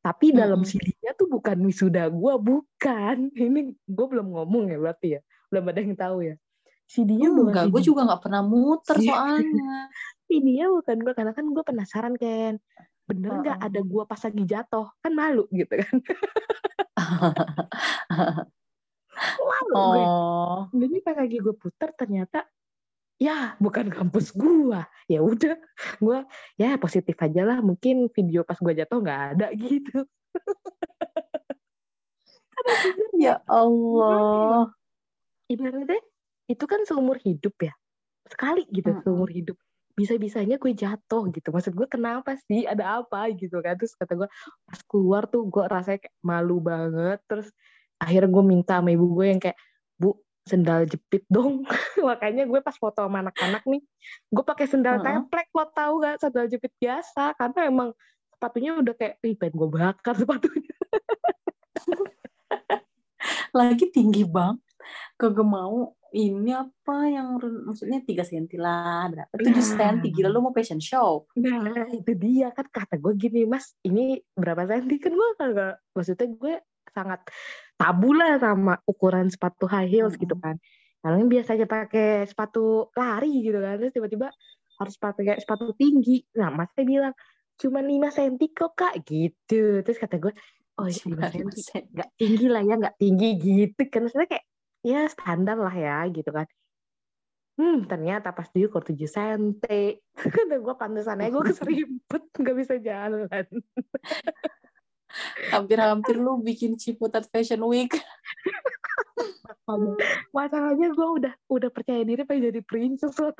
Tapi 0.00 0.32
mm-hmm. 0.32 0.40
dalam 0.40 0.60
CD-nya 0.64 1.12
tuh 1.16 1.28
bukan 1.32 1.56
wisuda 1.64 2.08
gua 2.12 2.36
bukan. 2.36 3.32
Ini 3.36 3.72
gua 3.88 4.06
belum 4.08 4.26
ngomong 4.36 4.72
ya 4.72 4.76
berarti 4.76 5.08
ya. 5.16 5.20
Belum 5.48 5.64
ada 5.64 5.80
yang 5.80 5.96
tahu 5.96 6.18
ya. 6.28 6.36
CD-nya 6.90 7.30
oh, 7.30 7.34
bukan 7.38 7.54
enggak 7.54 7.66
CD. 7.70 7.72
gue 7.72 7.82
juga 7.86 8.00
nggak 8.02 8.22
pernah 8.26 8.42
muter 8.42 8.96
soalnya 8.98 9.70
CD-nya 10.30 10.70
bukan 10.70 11.02
gua 11.02 11.14
karena 11.18 11.32
kan 11.34 11.46
gua 11.50 11.66
penasaran 11.66 12.14
kan 12.14 12.62
bener 13.10 13.42
nggak 13.42 13.58
uh 13.58 13.66
-uh. 13.66 13.68
ada 13.74 13.80
gua 13.82 14.06
pas 14.06 14.22
lagi 14.22 14.46
jatuh? 14.46 14.86
Kan 15.02 15.12
malu 15.18 15.50
gitu 15.50 15.74
kan. 15.74 15.96
Lalu 19.50 19.74
oh. 19.74 19.90
gue. 20.72 20.86
Jadi 20.86 20.96
pas 21.02 21.16
lagi 21.18 21.36
gue 21.42 21.54
putar 21.56 21.90
ternyata 21.92 22.46
ya 23.20 23.52
bukan 23.60 23.92
kampus 23.92 24.32
gue 24.32 24.80
ya 25.12 25.20
udah 25.20 25.60
gue 26.00 26.18
ya 26.56 26.78
positif 26.80 27.16
aja 27.20 27.42
lah. 27.44 27.58
Mungkin 27.60 28.08
video 28.14 28.46
pas 28.46 28.56
gue 28.56 28.72
jatuh 28.72 28.98
nggak 29.02 29.20
ada 29.36 29.46
gitu. 29.54 30.06
Ya 33.20 33.40
Allah. 33.48 34.72
Ibaratnya 35.48 36.00
itu 36.48 36.64
kan 36.64 36.84
seumur 36.88 37.20
hidup 37.20 37.52
ya. 37.60 37.72
Sekali 38.28 38.64
gitu 38.68 38.96
hmm. 38.96 39.00
seumur 39.04 39.28
hidup 39.28 39.56
bisa-bisanya 39.94 40.56
gue 40.56 40.72
jatuh 40.74 41.28
gitu. 41.34 41.48
Maksud 41.50 41.74
gue 41.74 41.88
kenapa 41.90 42.38
sih? 42.48 42.64
Ada 42.66 43.02
apa 43.02 43.30
gitu 43.34 43.60
kan? 43.60 43.76
Terus 43.76 43.94
kata 43.94 44.12
gue 44.16 44.28
pas 44.66 44.80
keluar 44.86 45.26
tuh 45.28 45.46
gue 45.46 45.64
rasanya 45.66 46.00
kayak 46.06 46.16
malu 46.24 46.58
banget. 46.62 47.18
Terus 47.26 47.48
akhirnya 48.00 48.30
gue 48.32 48.44
minta 48.44 48.74
sama 48.80 48.90
ibu 48.94 49.06
gue 49.14 49.26
yang 49.28 49.40
kayak 49.42 49.58
bu 50.00 50.16
sendal 50.48 50.88
jepit 50.88 51.24
dong. 51.28 51.66
Makanya 52.08 52.48
gue 52.48 52.60
pas 52.64 52.74
foto 52.74 53.04
sama 53.04 53.20
anak-anak 53.26 53.62
nih 53.68 53.82
gue 54.32 54.44
pakai 54.44 54.66
sendal 54.66 54.98
uh 54.98 55.04
-huh. 55.04 55.26
teplek 55.26 55.48
lo 55.52 55.64
tau 55.70 55.92
gak 56.00 56.16
sendal 56.22 56.46
jepit 56.48 56.72
biasa. 56.80 57.36
Karena 57.36 57.60
emang 57.68 57.88
sepatunya 58.32 58.72
udah 58.78 58.94
kayak 58.96 59.14
ih 59.22 59.36
pengen 59.36 59.54
gue 59.54 59.68
bakar 59.68 60.14
sepatunya. 60.16 60.74
Lagi 63.58 63.90
tinggi 63.90 64.24
bang 64.24 64.56
kagak 65.20 65.44
mau 65.44 65.92
ini 66.14 66.50
apa 66.54 66.96
yang 67.06 67.38
maksudnya 67.40 68.02
tiga 68.02 68.26
senti 68.26 68.58
lah 68.58 69.06
berapa 69.10 69.32
tujuh 69.34 69.64
nah. 69.64 69.78
senti 69.78 70.08
gila 70.10 70.28
lu 70.30 70.42
mau 70.42 70.54
fashion 70.54 70.82
show 70.82 71.26
nah 71.38 71.86
itu 71.90 72.12
dia 72.18 72.50
kan 72.50 72.66
kata 72.66 72.98
gue 72.98 73.14
gini 73.14 73.46
mas 73.46 73.78
ini 73.86 74.18
berapa 74.34 74.66
senti 74.66 74.98
kan 74.98 75.12
gue 75.14 75.30
kagak 75.38 75.74
maksudnya 75.94 76.26
gue 76.34 76.54
sangat 76.92 77.20
tabu 77.78 78.12
lah 78.12 78.36
sama 78.36 78.76
ukuran 78.84 79.30
sepatu 79.30 79.64
high 79.70 79.88
heels 79.88 80.18
gitu 80.18 80.36
kan. 80.36 80.58
Karena 81.00 81.24
biasanya 81.24 81.64
pakai 81.64 82.28
sepatu 82.28 82.92
lari 82.92 83.40
gitu 83.40 83.56
kan, 83.56 83.80
terus 83.80 83.94
tiba-tiba 83.96 84.28
harus 84.76 84.94
pakai 85.00 85.40
sepatu 85.40 85.72
tinggi. 85.72 86.20
Nah, 86.36 86.52
Mas 86.52 86.68
saya 86.76 86.84
bilang 86.84 87.14
cuma 87.56 87.80
5 87.80 88.12
cm 88.12 88.34
kok 88.52 88.72
kak 88.76 89.00
gitu. 89.08 89.80
Terus 89.80 89.96
kata 89.96 90.20
gue, 90.20 90.32
oh 90.76 90.86
ya 90.88 91.00
5 91.08 91.56
cm, 91.56 91.84
nggak 91.88 92.10
tinggi 92.20 92.46
lah 92.52 92.60
ya, 92.60 92.74
nggak 92.76 92.96
tinggi 93.00 93.28
gitu. 93.40 93.80
Kan 93.88 94.04
maksudnya 94.04 94.28
kayak 94.28 94.44
ya 94.80 95.04
standar 95.08 95.60
lah 95.60 95.74
ya 95.74 96.08
gitu 96.08 96.32
kan. 96.32 96.48
Hmm, 97.60 97.84
ternyata 97.84 98.32
pas 98.32 98.48
diukur 98.48 98.80
7 98.80 99.04
cm. 99.04 99.60
Kata 100.16 100.56
gue 100.56 100.74
pantesannya 100.80 101.28
gue 101.28 101.44
keserimpet, 101.52 102.22
nggak 102.32 102.56
bisa 102.56 102.74
jalan. 102.80 103.28
hampir-hampir 105.50 106.16
lu 106.16 106.38
bikin 106.40 106.78
Ciputat 106.78 107.26
Fashion 107.28 107.60
Week 107.66 107.90
masalahnya 110.36 110.90
gue 110.90 111.08
udah 111.22 111.32
udah 111.46 111.70
percaya 111.70 112.02
diri 112.02 112.26
pengen 112.26 112.50
jadi 112.50 112.60
princess 112.62 113.14
lo 113.18 113.30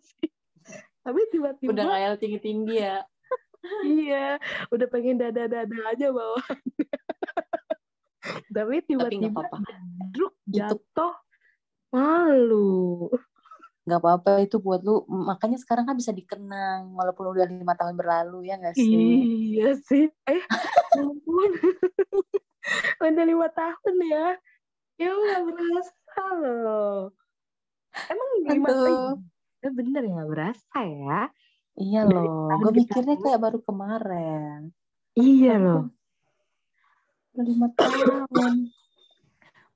sih 0.00 0.28
tapi 1.04 1.20
tiba-tiba 1.32 1.72
udah 1.72 1.84
ngayal 1.84 2.14
tinggi-tinggi 2.16 2.76
ya 2.80 3.04
iya 3.84 4.40
udah 4.72 4.86
pengen 4.88 5.20
dada-dada 5.20 5.76
aja 5.88 6.12
bawaannya 6.12 6.88
tapi 8.50 8.82
tiba-tiba 8.84 9.46
jatuh. 10.50 11.14
Malu. 11.90 13.08
Nggak 13.86 14.00
apa-apa 14.02 14.42
itu 14.42 14.58
buat 14.58 14.82
lu. 14.82 15.06
Makanya 15.06 15.58
sekarang 15.62 15.86
kan 15.86 15.94
bisa 15.94 16.10
dikenang 16.10 16.92
walaupun 16.92 17.30
udah 17.30 17.46
lima 17.46 17.78
tahun 17.78 17.94
berlalu 17.94 18.50
ya 18.50 18.58
nggak 18.58 18.74
sih? 18.74 19.56
Iya 19.56 19.78
sih. 19.78 20.10
Eh 20.26 20.42
ampun. 20.98 21.50
Udah 22.98 23.22
lima 23.22 23.46
tahun 23.54 23.94
ya? 24.10 24.26
Ya 24.98 25.10
nggak 25.14 25.42
berasa 25.46 26.22
loh. 26.42 27.14
Emang 28.10 28.28
lima 28.42 28.68
tahun 28.74 29.16
ya 29.62 29.70
bener 29.70 30.02
ya 30.02 30.22
berasa 30.26 30.78
ya. 30.82 31.20
Iya 31.76 32.00
loh. 32.10 32.50
gue 32.58 32.72
mikirnya 32.74 33.16
kayak 33.22 33.40
baru 33.40 33.58
kemarin. 33.62 34.74
Iya 35.14 35.62
loh 35.62 35.95
lima 37.44 37.68
tahun. 37.76 38.72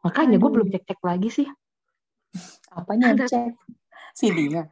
Makanya 0.00 0.36
gue 0.40 0.50
belum 0.50 0.68
cek 0.72 0.84
cek 0.88 1.00
lagi 1.04 1.28
sih. 1.28 1.48
Apanya 2.72 3.12
cek? 3.26 3.52
CD-nya? 4.16 4.68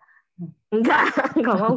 Enggak, 0.72 1.02
enggak 1.36 1.56
mau 1.58 1.74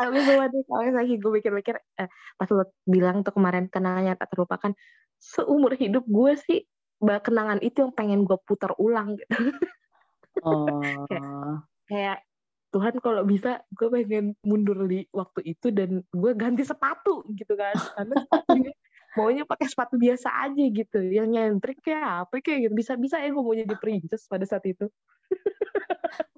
Tapi 0.00 0.16
gue 0.16 0.34
nih, 0.48 0.62
kalau 0.64 0.82
lagi 0.96 1.14
gue 1.20 1.30
mikir-mikir, 1.30 1.76
eh, 2.00 2.08
pas 2.40 2.48
lo 2.48 2.72
bilang 2.88 3.20
tuh 3.20 3.36
kemarin 3.36 3.68
kenangannya 3.68 4.16
tak 4.16 4.32
terlupakan, 4.32 4.72
seumur 5.20 5.76
hidup 5.76 6.08
gue 6.08 6.32
sih 6.40 6.64
kenangan 7.00 7.60
itu 7.64 7.84
yang 7.84 7.92
pengen 7.92 8.24
gue 8.24 8.36
putar 8.44 8.72
ulang 8.80 9.16
gitu. 9.16 9.52
Oh. 10.44 10.80
Kayak, 11.10 11.58
kayak 11.90 12.18
Tuhan 12.70 12.94
kalau 13.02 13.26
bisa 13.26 13.66
gue 13.74 13.88
pengen 13.90 14.38
mundur 14.46 14.86
di 14.86 15.02
waktu 15.10 15.42
itu 15.58 15.74
dan 15.74 16.06
gue 16.14 16.32
ganti 16.38 16.62
sepatu 16.62 17.26
gitu 17.34 17.58
kan. 17.58 17.74
Karena 17.74 18.14
sepatunya 18.22 18.72
maunya 19.18 19.42
pakai 19.42 19.66
sepatu 19.66 19.98
biasa 19.98 20.30
aja 20.46 20.64
gitu. 20.70 20.98
Yang 21.02 21.28
nyentrik 21.34 21.78
kayak 21.82 22.30
apa 22.30 22.38
kayak 22.38 22.70
gitu. 22.70 22.74
Bisa 22.78 22.94
bisa 22.94 23.18
ya 23.18 23.34
gue 23.34 23.42
mau 23.42 23.54
jadi 23.58 23.74
princess 23.74 24.30
pada 24.30 24.46
saat 24.46 24.62
itu. 24.66 24.86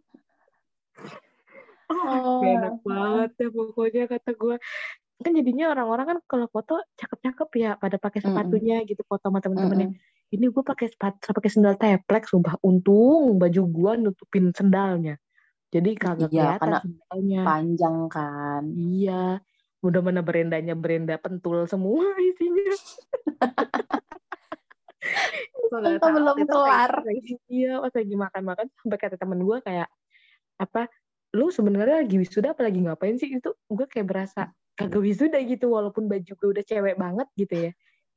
Oh, 1.93 2.41
Gak 2.41 2.49
enak 2.57 2.76
banget 2.89 3.30
ya 3.37 3.49
pokoknya 3.53 4.05
kata 4.09 4.33
gue 4.33 4.57
kan 5.22 5.33
jadinya 5.37 5.76
orang-orang 5.76 6.07
kan 6.09 6.18
kalau 6.24 6.47
foto 6.49 6.80
cakep-cakep 6.97 7.49
ya 7.61 7.70
pada 7.76 8.01
pakai 8.01 8.24
sepatunya 8.24 8.80
mm 8.80 8.83
-hmm. 8.83 8.91
gitu 8.97 9.03
foto 9.05 9.28
sama 9.28 9.45
temen-temennya. 9.45 9.93
Mm 9.93 9.97
-hmm. 10.01 10.35
ini 10.35 10.45
gue 10.49 10.64
pakai 10.64 10.89
sepatu 10.89 11.37
pakai 11.37 11.51
sendal 11.53 11.76
teplek 11.76 12.24
sumpah. 12.24 12.57
Untung 12.64 13.37
baju 13.37 13.62
gue 13.68 13.93
nutupin 14.09 14.49
sendalnya 14.57 15.20
jadi 15.73 15.91
kagak 15.97 16.29
iya, 16.29 16.61
kelihatan 16.61 16.85
sendalnya 16.85 17.41
panjang 17.49 17.97
kan. 18.12 18.62
Iya 18.77 19.41
udah 19.83 20.01
mana 20.01 20.23
berendanya 20.23 20.79
berenda 20.79 21.18
pentul 21.18 21.66
semua 21.66 22.07
isinya. 22.29 22.73
Entah 25.73 26.12
belum 26.14 26.37
kelar. 26.47 26.93
Iya 27.51 27.83
pas 27.83 27.95
lagi 27.97 28.14
makan-makan 28.14 28.66
sampai 28.79 28.99
kata 29.01 29.16
temen 29.18 29.43
gue 29.43 29.59
kayak 29.64 29.89
apa 30.61 30.87
lu 31.33 31.49
sebenarnya 31.49 32.05
lagi 32.05 32.20
wisuda 32.20 32.53
apa 32.55 32.68
lagi 32.68 32.85
ngapain 32.85 33.16
sih? 33.18 33.33
Itu 33.33 33.57
gue 33.66 33.87
kayak 33.89 34.07
berasa 34.07 34.53
kagak 34.77 35.03
wisuda 35.03 35.41
gitu 35.43 35.73
walaupun 35.73 36.07
baju 36.07 36.33
gue 36.33 36.49
udah 36.61 36.64
cewek 36.64 36.95
banget 37.01 37.27
gitu 37.35 37.55
ya. 37.68 37.73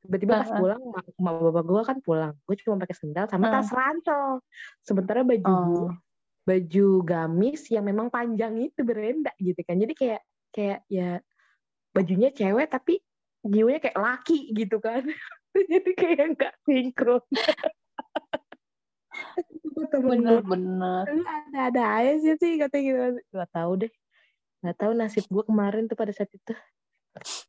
Tiba-tiba 0.06 0.44
pas 0.44 0.50
pulang 0.54 0.78
sama 1.18 1.30
bapak 1.50 1.64
gue 1.66 1.82
kan 1.82 1.98
pulang. 2.04 2.32
Gue 2.46 2.54
cuma 2.62 2.78
pakai 2.78 2.94
sendal 2.94 3.26
sama 3.26 3.50
tas 3.50 3.72
rancol 3.72 4.44
sementara 4.84 5.26
baju 5.26 5.50
oh. 5.50 5.90
Baju 6.46 7.02
gamis 7.02 7.66
yang 7.74 7.82
memang 7.82 8.06
panjang 8.06 8.54
itu 8.62 8.86
berenda 8.86 9.34
gitu 9.42 9.58
kan. 9.66 9.76
Jadi 9.82 9.94
kayak 9.98 10.22
kayak 10.54 10.80
ya 10.86 11.18
bajunya 11.90 12.30
cewek 12.30 12.70
tapi 12.70 13.02
jiwanya 13.42 13.82
kayak 13.82 13.98
laki 13.98 14.54
gitu 14.54 14.78
kan. 14.78 15.02
Jadi 15.72 15.90
kayak 15.98 16.38
nggak 16.38 16.54
sinkron. 16.62 17.24
Bener-bener 19.90 21.04
ada 21.26 21.58
ada 21.72 21.82
aja 21.98 22.14
sih 22.22 22.34
sih 22.38 22.52
kata 22.62 22.76
gitu. 22.78 23.18
Nggak 23.34 23.50
tahu 23.50 23.72
deh. 23.82 23.92
Nggak 24.62 24.76
tahu 24.78 24.92
nasib 24.94 25.24
gue 25.26 25.44
kemarin 25.44 25.90
tuh 25.90 25.98
pada 25.98 26.14
saat 26.14 26.30
itu. 26.30 26.54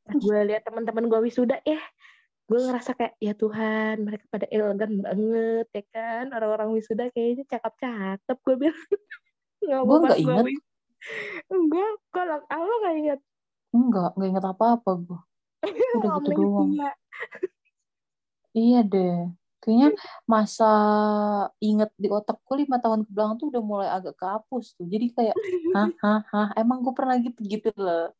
Gue 0.09 0.39
lihat 0.47 0.65
teman-teman 0.65 1.05
gue 1.05 1.19
wisuda 1.29 1.61
ya 1.61 1.77
gue 2.47 2.59
ngerasa 2.63 2.91
kayak 2.95 3.13
ya 3.19 3.33
Tuhan 3.35 3.95
mereka 4.07 4.25
pada 4.31 4.47
elegan 4.47 5.03
banget 5.03 5.67
ya 5.67 5.83
kan? 5.91 6.25
Orang-orang 6.31 6.71
wisuda 6.71 7.11
kayaknya 7.11 7.43
cakep-cakep 7.43 8.37
gue 8.39 8.55
bilang. 8.55 8.87
Nggak 9.67 9.81
gue 9.83 9.97
nggak 9.99 10.19
ingat. 10.21 10.45
enggak 11.51 11.91
kalau 12.13 12.37
apa 12.47 12.73
nggak 12.81 12.95
ingat. 13.03 13.19
Enggak 13.75 14.09
nggak 14.15 14.29
ingat 14.31 14.45
apa-apa 14.47 14.91
gue 14.95 15.19
udah 15.99 16.09
gitu 16.23 16.29
doang. 16.39 16.71
iya 18.55 18.79
deh. 18.85 19.27
Kayaknya 19.59 19.89
masa 20.23 20.71
inget 21.59 21.91
di 21.99 22.07
otakku 22.07 22.55
lima 22.55 22.79
tahun 22.79 23.03
ke 23.03 23.11
belakang 23.11 23.35
tuh 23.43 23.47
udah 23.51 23.63
mulai 23.65 23.89
agak 23.91 24.15
kehapus 24.15 24.77
tuh. 24.79 24.87
Jadi 24.87 25.11
kayak 25.11 25.35
hah 25.75 25.89
hah 25.99 26.21
hah 26.31 26.47
emang 26.55 26.79
gue 26.79 26.93
pernah 26.95 27.19
gitu 27.19 27.43
gitu 27.43 27.75
loh 27.75 28.15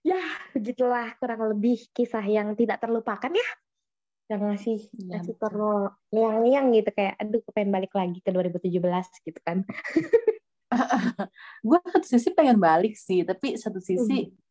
ya 0.00 0.22
begitulah 0.56 1.12
kurang 1.20 1.42
lebih 1.56 1.84
kisah 1.92 2.24
yang 2.24 2.56
tidak 2.56 2.80
terlupakan 2.80 3.32
ya 3.32 3.48
yang 4.30 4.46
ngasih 4.46 4.78
ya, 4.94 5.18
ngasih 5.18 5.34
terlalu 5.36 5.90
yang 6.46 6.70
gitu 6.70 6.90
kayak 6.94 7.18
aduh 7.18 7.42
pengen 7.50 7.70
balik 7.74 7.92
lagi 7.92 8.18
ke 8.22 8.30
2017 8.30 9.26
gitu 9.26 9.40
kan 9.42 9.66
gue 11.66 11.78
satu 11.82 12.06
sisi 12.06 12.30
pengen 12.30 12.62
balik 12.62 12.94
sih 12.94 13.26
tapi 13.26 13.58
satu 13.58 13.82
sisi 13.82 14.30
hmm 14.30 14.50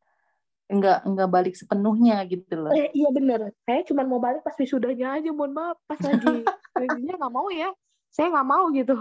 nggak 0.69 0.99
nggak 1.01 1.29
balik 1.33 1.57
sepenuhnya 1.57 2.21
gitu 2.29 2.53
loh. 2.53 2.69
Eh, 2.69 2.93
iya 2.93 3.09
bener. 3.09 3.49
Saya 3.65 3.81
cuma 3.89 4.05
mau 4.05 4.21
balik 4.21 4.45
pas 4.45 4.53
wisudanya 4.53 5.17
aja, 5.17 5.33
mohon 5.33 5.49
maaf. 5.49 5.81
Pas 5.89 5.97
lagi 5.97 6.45
skripsinya 6.69 7.17
nggak 7.17 7.33
mau 7.33 7.49
ya. 7.49 7.73
Saya 8.13 8.29
nggak 8.29 8.47
mau 8.47 8.69
gitu. 8.69 8.95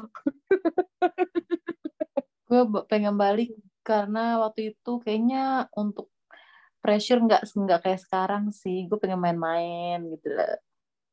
gue 2.48 2.62
pengen 2.88 3.20
balik 3.20 3.52
karena 3.84 4.40
waktu 4.40 4.72
itu 4.72 4.92
kayaknya 5.04 5.68
untuk 5.76 6.08
pressure 6.78 7.20
nggak 7.22 7.42
nggak 7.52 7.80
kayak 7.84 8.00
sekarang 8.00 8.50
sih. 8.54 8.86
Gue 8.86 8.98
pengen 8.98 9.20
main-main 9.20 9.98
gitu 10.14 10.28
loh. 10.32 10.56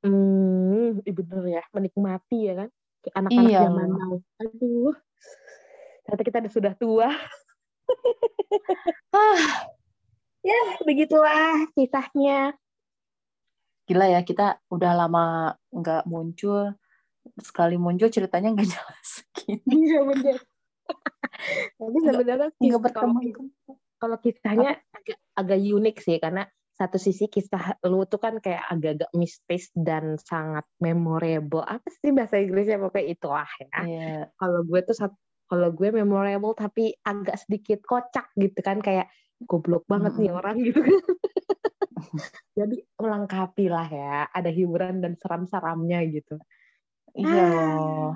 Hmm, 0.06 1.02
bener 1.02 1.44
ya, 1.62 1.64
menikmati 1.74 2.40
ya 2.50 2.54
kan. 2.66 2.70
Anak-anak 3.14 3.52
iya. 3.52 3.60
zaman 3.70 3.90
now. 3.90 4.16
Aduh, 4.42 4.94
ternyata 6.06 6.24
kita 6.26 6.38
sudah 6.50 6.74
tua. 6.78 7.10
ah, 9.14 9.42
ya 10.46 10.62
begitulah 10.86 11.66
kisahnya 11.74 12.54
gila 13.86 14.06
ya 14.10 14.22
kita 14.22 14.62
udah 14.70 14.92
lama 14.94 15.26
nggak 15.74 16.06
muncul 16.06 16.74
sekali 17.42 17.82
muncul 17.82 18.10
ceritanya 18.14 18.54
nggak 18.54 18.70
jelas 18.78 19.10
gini 19.34 19.62
iya 19.90 20.06
bener 20.06 20.38
tapi 21.82 21.98
sebenarnya 21.98 22.50
nggak 22.62 22.82
bertemu 22.82 23.20
kalau 24.02 24.18
kisahnya 24.20 24.80
agak 24.94 25.18
agak 25.36 25.60
unik 25.60 25.98
sih 26.04 26.18
karena 26.20 26.44
satu 26.76 27.00
sisi 27.00 27.32
kisah 27.32 27.80
lu 27.88 28.04
tuh 28.04 28.20
kan 28.20 28.44
kayak 28.44 28.68
agak-agak 28.68 29.12
mistis 29.16 29.72
dan 29.72 30.20
sangat 30.20 30.68
memorable 30.84 31.64
apa 31.64 31.88
sih 32.04 32.12
bahasa 32.12 32.36
Inggrisnya 32.36 32.76
pokoknya 32.84 33.08
itu 33.16 33.28
lah 33.32 33.48
ya 33.64 33.80
yeah. 33.88 34.24
kalau 34.36 34.60
gue 34.68 34.84
tuh 34.84 34.96
kalau 35.46 35.70
gue 35.72 35.90
memorable 35.96 36.52
tapi 36.52 36.92
agak 37.06 37.40
sedikit 37.40 37.80
kocak 37.88 38.28
gitu 38.36 38.60
kan 38.60 38.84
kayak 38.84 39.08
goblok 39.44 39.84
banget 39.86 40.16
nih 40.16 40.32
orang 40.32 40.58
gitu 40.64 40.80
kan. 40.80 40.96
Jadi 42.60 42.78
melengkapi 42.96 43.66
lah 43.68 43.88
ya, 43.92 44.16
ada 44.32 44.48
hiburan 44.48 45.04
dan 45.04 45.20
seram-seramnya 45.20 46.00
gitu. 46.08 46.40
Iya. 47.12 47.48
Ah. 47.52 48.12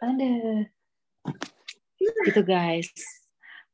Ada. 0.00 0.32
Gitu 2.00 2.40
guys. 2.44 2.88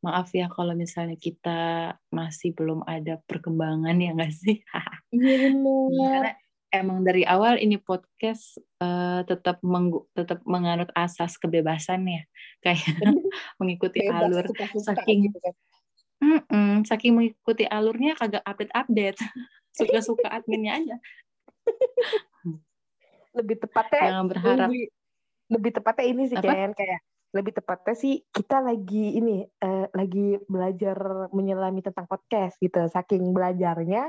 Maaf 0.07 0.31
ya 0.31 0.47
kalau 0.47 0.71
misalnya 0.79 1.19
kita 1.19 1.91
masih 2.15 2.55
belum 2.55 2.87
ada 2.87 3.19
perkembangan 3.27 3.99
ya 3.99 4.15
nggak 4.15 4.31
sih? 4.31 4.63
Iya 5.11 5.37
benar. 5.51 6.39
emang 6.71 7.03
dari 7.03 7.25
awal 7.25 7.57
ini 7.59 7.81
podcast 7.81 8.61
uh, 8.79 9.25
tetap 9.27 9.59
meng, 9.65 9.91
tetap 10.13 10.45
menganut 10.47 10.93
asas 10.95 11.35
kebebasan 11.41 12.07
ya, 12.07 12.23
kayak 12.65 12.87
mengikuti 13.61 14.07
Bebas, 14.07 14.31
alur 14.31 14.47
saking 14.79 15.27
gitu 15.27 15.39
kan. 15.43 15.55
Mm-mm, 16.17 16.87
saking 16.87 17.19
mengikuti 17.19 17.67
alurnya 17.67 18.15
kagak 18.15 18.47
update-update. 18.47 19.19
Suka-suka 19.75 20.31
adminnya 20.31 20.79
aja. 20.79 20.97
lebih 23.37 23.61
tepatnya 23.61 24.01
Jangan 24.17 24.27
berharap. 24.33 24.69
Lebih, 24.71 24.87
lebih 25.51 25.71
tepatnya 25.77 26.05
ini 26.09 26.23
sih 26.31 26.39
kayak 26.39 26.73
kayak 26.79 27.01
lebih 27.37 27.53
tepatnya 27.53 27.93
sih 27.93 28.25
kita 28.33 28.65
lagi 28.65 29.21
ini 29.21 29.45
uh, 29.45 29.93
lagi 29.93 30.41
belajar 30.49 31.29
menyelami 31.37 31.85
tentang 31.85 32.09
podcast 32.09 32.57
gitu. 32.57 32.89
Saking 32.89 33.37
belajarnya 33.37 34.09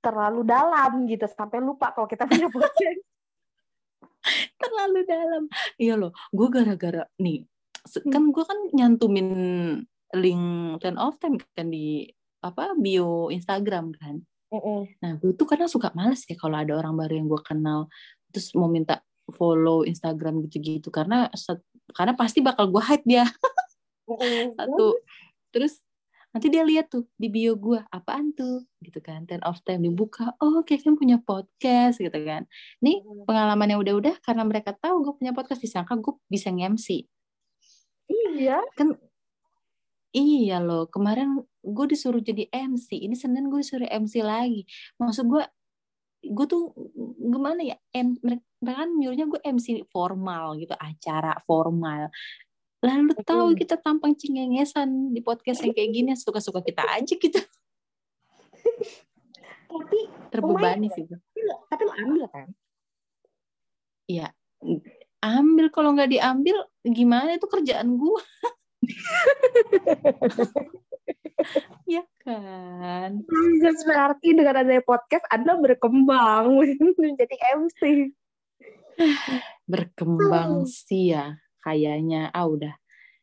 terlalu 0.00 0.46
dalam 0.46 1.04
gitu 1.10 1.26
sampai 1.26 1.58
lupa 1.58 1.90
kalau 1.92 2.06
kita 2.06 2.24
punya 2.30 2.46
podcast. 2.54 3.02
terlalu 4.60 5.00
dalam. 5.08 5.42
Iya 5.80 5.96
loh, 5.96 6.12
gue 6.30 6.48
gara-gara 6.52 7.08
nih 7.18 7.48
kan 8.12 8.28
gue 8.28 8.44
kan 8.44 8.58
nyantumin 8.76 9.28
link 10.12 10.44
ten 10.84 11.00
of 11.00 11.16
time 11.16 11.40
kan 11.56 11.72
di 11.72 12.10
apa 12.44 12.76
bio 12.76 13.32
Instagram 13.32 13.96
kan. 13.96 14.20
Nah, 15.00 15.12
gue 15.22 15.32
tuh 15.38 15.46
karena 15.46 15.70
suka 15.70 15.94
males 15.94 16.26
ya 16.26 16.34
kalau 16.34 16.58
ada 16.58 16.74
orang 16.74 16.98
baru 16.98 17.12
yang 17.22 17.28
gue 17.30 17.42
kenal 17.46 17.86
terus 18.34 18.50
mau 18.58 18.66
minta 18.66 18.98
follow 19.30 19.86
Instagram 19.86 20.42
gitu-gitu 20.46 20.90
karena 20.90 21.30
karena 21.94 22.14
pasti 22.16 22.40
bakal 22.40 22.68
gue 22.70 22.82
hide 22.82 23.06
dia. 23.06 23.24
Satu. 24.58 24.98
Terus? 25.54 25.82
Nanti 26.30 26.46
dia 26.46 26.62
lihat 26.62 26.86
tuh 26.94 27.10
di 27.18 27.26
bio 27.26 27.58
gue 27.58 27.82
apaan 27.90 28.30
tuh? 28.30 28.62
Gitu 28.78 29.02
kan 29.02 29.26
ten 29.26 29.42
of 29.42 29.58
time 29.66 29.82
dibuka 29.82 30.30
oh 30.38 30.62
Kevin 30.62 30.94
punya 30.94 31.18
podcast 31.18 31.98
gitu 31.98 32.14
kan. 32.22 32.46
Ini 32.78 33.02
pengalaman 33.26 33.66
yang 33.66 33.80
udah-udah 33.82 34.22
karena 34.22 34.46
mereka 34.46 34.70
tahu 34.78 35.02
gue 35.02 35.14
punya 35.18 35.34
podcast 35.34 35.58
disangka 35.58 35.98
gue 35.98 36.14
bisa 36.30 36.54
ngemsi 36.54 37.10
iya? 38.40 38.58
Kan 38.78 38.96
Iya 40.10 40.58
loh, 40.58 40.90
kemarin 40.90 41.38
gue 41.62 41.86
disuruh 41.86 42.18
jadi 42.18 42.50
MC, 42.50 42.98
ini 42.98 43.14
Senin 43.14 43.46
gue 43.46 43.62
disuruh 43.62 43.86
MC 43.86 44.26
lagi. 44.26 44.66
Maksud 44.98 45.22
gue, 45.30 45.46
gue 46.26 46.46
tuh 46.50 46.74
gimana 47.14 47.62
ya, 47.62 47.78
M, 47.94 48.18
mereka 48.60 48.78
kan 48.84 48.90
nyuruhnya 48.92 49.26
gue 49.26 49.40
MC 49.40 49.66
formal 49.88 50.60
gitu, 50.60 50.76
acara 50.76 51.32
formal. 51.48 52.12
Lalu 52.80 53.12
tahu 53.24 53.52
kita 53.56 53.76
tampang 53.80 54.16
cengengesan 54.16 55.12
di 55.12 55.20
podcast 55.20 55.64
yang 55.64 55.76
kayak 55.76 55.90
gini, 55.92 56.10
suka-suka 56.16 56.64
kita 56.64 56.84
aja 56.84 57.14
gitu. 57.16 57.40
Tapi 59.68 59.98
terbebani 60.32 60.88
sih 60.92 61.04
gue. 61.08 61.20
Tapi 61.68 61.82
lo- 61.88 61.96
ambil 61.96 62.24
kan? 62.28 62.48
Iya, 64.10 64.28
ambil 65.24 65.66
kalau 65.72 65.96
nggak 65.96 66.12
diambil 66.12 66.56
gimana 66.84 67.36
itu 67.36 67.46
kerjaan 67.48 67.96
gue. 67.96 68.22
ya 71.94 72.04
kan. 72.24 73.10
Berarti 73.84 74.28
dengan 74.36 74.56
adanya 74.56 74.84
podcast 74.84 75.24
Anda 75.28 75.56
berkembang 75.60 76.64
menjadi 77.00 77.36
MC. 77.60 78.12
Berkembang 79.70 80.66
sih 80.66 81.14
ya 81.14 81.38
kayaknya. 81.62 82.30
Ah 82.34 82.46
udah. 82.46 82.74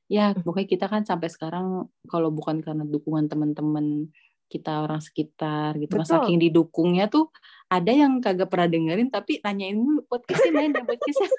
Ya 0.07 0.31
pokoknya 0.31 0.67
kita 0.67 0.85
kan 0.87 1.03
sampai 1.03 1.27
sekarang 1.27 1.91
kalau 2.07 2.31
bukan 2.31 2.63
karena 2.63 2.87
dukungan 2.87 3.27
teman-teman 3.27 4.07
kita 4.47 4.79
orang 4.87 5.03
sekitar 5.03 5.75
gitu 5.75 5.99
Betul. 5.99 6.07
saking 6.07 6.39
didukungnya 6.39 7.11
tuh 7.11 7.27
ada 7.67 7.91
yang 7.91 8.23
kagak 8.23 8.47
pernah 8.47 8.71
dengerin 8.71 9.11
tapi 9.11 9.43
nanyain 9.43 9.75
dulu 9.75 10.07
podcastnya 10.07 10.51
main 10.55 10.71
ya 10.71 10.83
podcastnya 10.87 11.29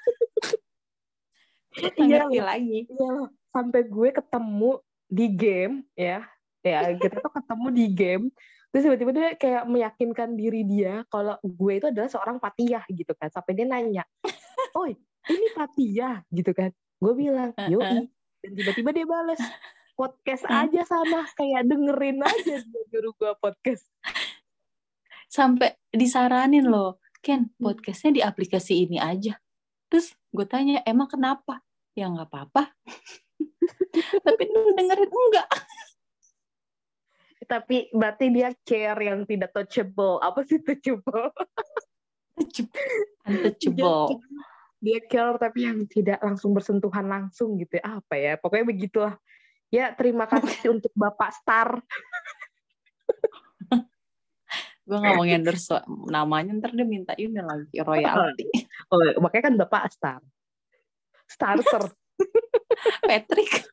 Nggak 1.96 2.24
Iya 2.28 2.42
lagi 2.44 2.78
Iya 2.84 3.12
sampai 3.48 3.80
gue 3.88 4.08
ketemu 4.12 4.70
di 5.08 5.26
game 5.32 5.74
ya. 5.96 6.20
Ya, 6.60 6.84
kita 7.00 7.22
tuh 7.24 7.32
ketemu 7.32 7.66
di 7.72 7.86
game. 7.96 8.24
Terus 8.68 8.82
tiba-tiba 8.84 9.10
dia 9.16 9.28
kayak 9.40 9.64
meyakinkan 9.64 10.36
diri 10.36 10.62
dia 10.68 11.04
kalau 11.08 11.40
gue 11.40 11.72
itu 11.72 11.86
adalah 11.88 12.10
seorang 12.12 12.36
patiyah 12.36 12.84
gitu 12.92 13.16
kan. 13.16 13.32
Sampai 13.32 13.56
dia 13.56 13.64
nanya, 13.64 14.04
"Oi, 14.76 14.92
ini 15.32 15.46
patiyah?" 15.56 16.24
gitu 16.28 16.52
kan. 16.52 16.68
Gue 17.00 17.12
bilang, 17.16 17.56
"Yoi." 17.56 18.06
Dan 18.44 18.52
tiba-tiba 18.54 18.90
dia 18.92 19.06
bales, 19.08 19.40
"Podcast 19.96 20.44
aja 20.46 20.84
sana, 20.84 21.24
kayak 21.34 21.64
dengerin 21.64 22.20
aja 22.22 22.54
dia 22.60 22.82
nyuruh 22.92 23.14
gue 23.16 23.32
podcast." 23.40 23.88
sampai 25.28 25.76
disaranin 25.92 26.66
loh 26.66 26.98
Ken 27.20 27.52
podcastnya 27.60 28.10
di 28.16 28.22
aplikasi 28.24 28.88
ini 28.88 28.96
aja 28.96 29.36
terus 29.92 30.16
gue 30.32 30.48
tanya 30.48 30.80
emang 30.88 31.06
kenapa 31.06 31.60
ya 31.92 32.08
nggak 32.08 32.28
apa-apa 32.32 32.72
tapi 34.26 34.42
lu 34.48 34.72
dengerin 34.72 35.12
enggak 35.12 35.48
Tapi 37.48 37.88
berarti 37.96 38.28
dia 38.28 38.52
care 38.62 39.00
yang 39.08 39.24
tidak 39.24 39.56
touchable. 39.56 40.20
Apa 40.20 40.44
sih 40.44 40.60
touchable? 40.60 41.32
untouchable. 43.24 44.20
Dia 44.78 45.00
care 45.08 45.36
tapi 45.42 45.66
yang 45.66 45.88
tidak 45.90 46.22
langsung 46.22 46.54
bersentuhan 46.54 47.08
langsung 47.08 47.58
gitu 47.58 47.80
ya. 47.80 47.98
apa 47.98 48.14
ya? 48.14 48.32
Pokoknya 48.38 48.66
begitulah. 48.68 49.14
Ya 49.68 49.92
terima 49.92 50.24
kasih 50.28 50.76
untuk 50.76 50.92
bapak 50.94 51.32
Star. 51.34 51.80
Gue 54.88 54.96
nggak 54.96 55.20
mau 55.20 55.28
endorse 55.28 55.84
namanya 56.08 56.56
ntar 56.56 56.72
dia 56.72 56.88
minta 56.88 57.12
ini 57.20 57.36
lagi 57.36 57.76
royalti. 57.84 58.48
Oh 58.88 59.04
makanya 59.20 59.52
kan 59.52 59.54
bapak 59.60 59.92
Star. 59.92 60.22
Starter. 61.28 61.92
Patrick. 63.08 63.52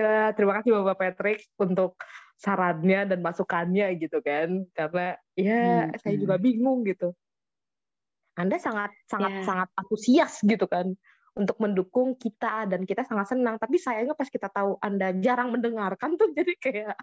Ya 0.00 0.32
terima 0.34 0.58
kasih 0.58 0.72
bapak 0.80 0.96
Patrick 0.96 1.44
untuk 1.60 1.94
sarannya 2.40 3.04
dan 3.04 3.20
masukannya 3.20 4.00
gitu 4.00 4.24
kan 4.24 4.64
karena 4.72 5.20
ya 5.36 5.92
Hmm, 5.92 6.00
saya 6.00 6.14
hmm. 6.16 6.22
juga 6.24 6.36
bingung 6.40 6.80
gitu 6.88 7.12
anda 8.32 8.56
sangat 8.56 8.96
sangat 9.04 9.28
Ya. 9.28 9.44
sangat 9.44 9.68
antusias 9.76 10.40
gitu 10.40 10.64
kan 10.64 10.96
untuk 11.30 11.60
mendukung 11.60 12.16
kita 12.16 12.64
dan 12.64 12.88
kita 12.88 13.04
sangat 13.04 13.36
senang 13.36 13.60
tapi 13.60 13.76
sayangnya 13.76 14.16
pas 14.16 14.26
kita 14.26 14.48
tahu 14.48 14.80
anda 14.80 15.12
jarang 15.20 15.52
mendengarkan 15.52 16.16
tuh 16.16 16.32
jadi 16.32 16.52
kayak 16.56 16.96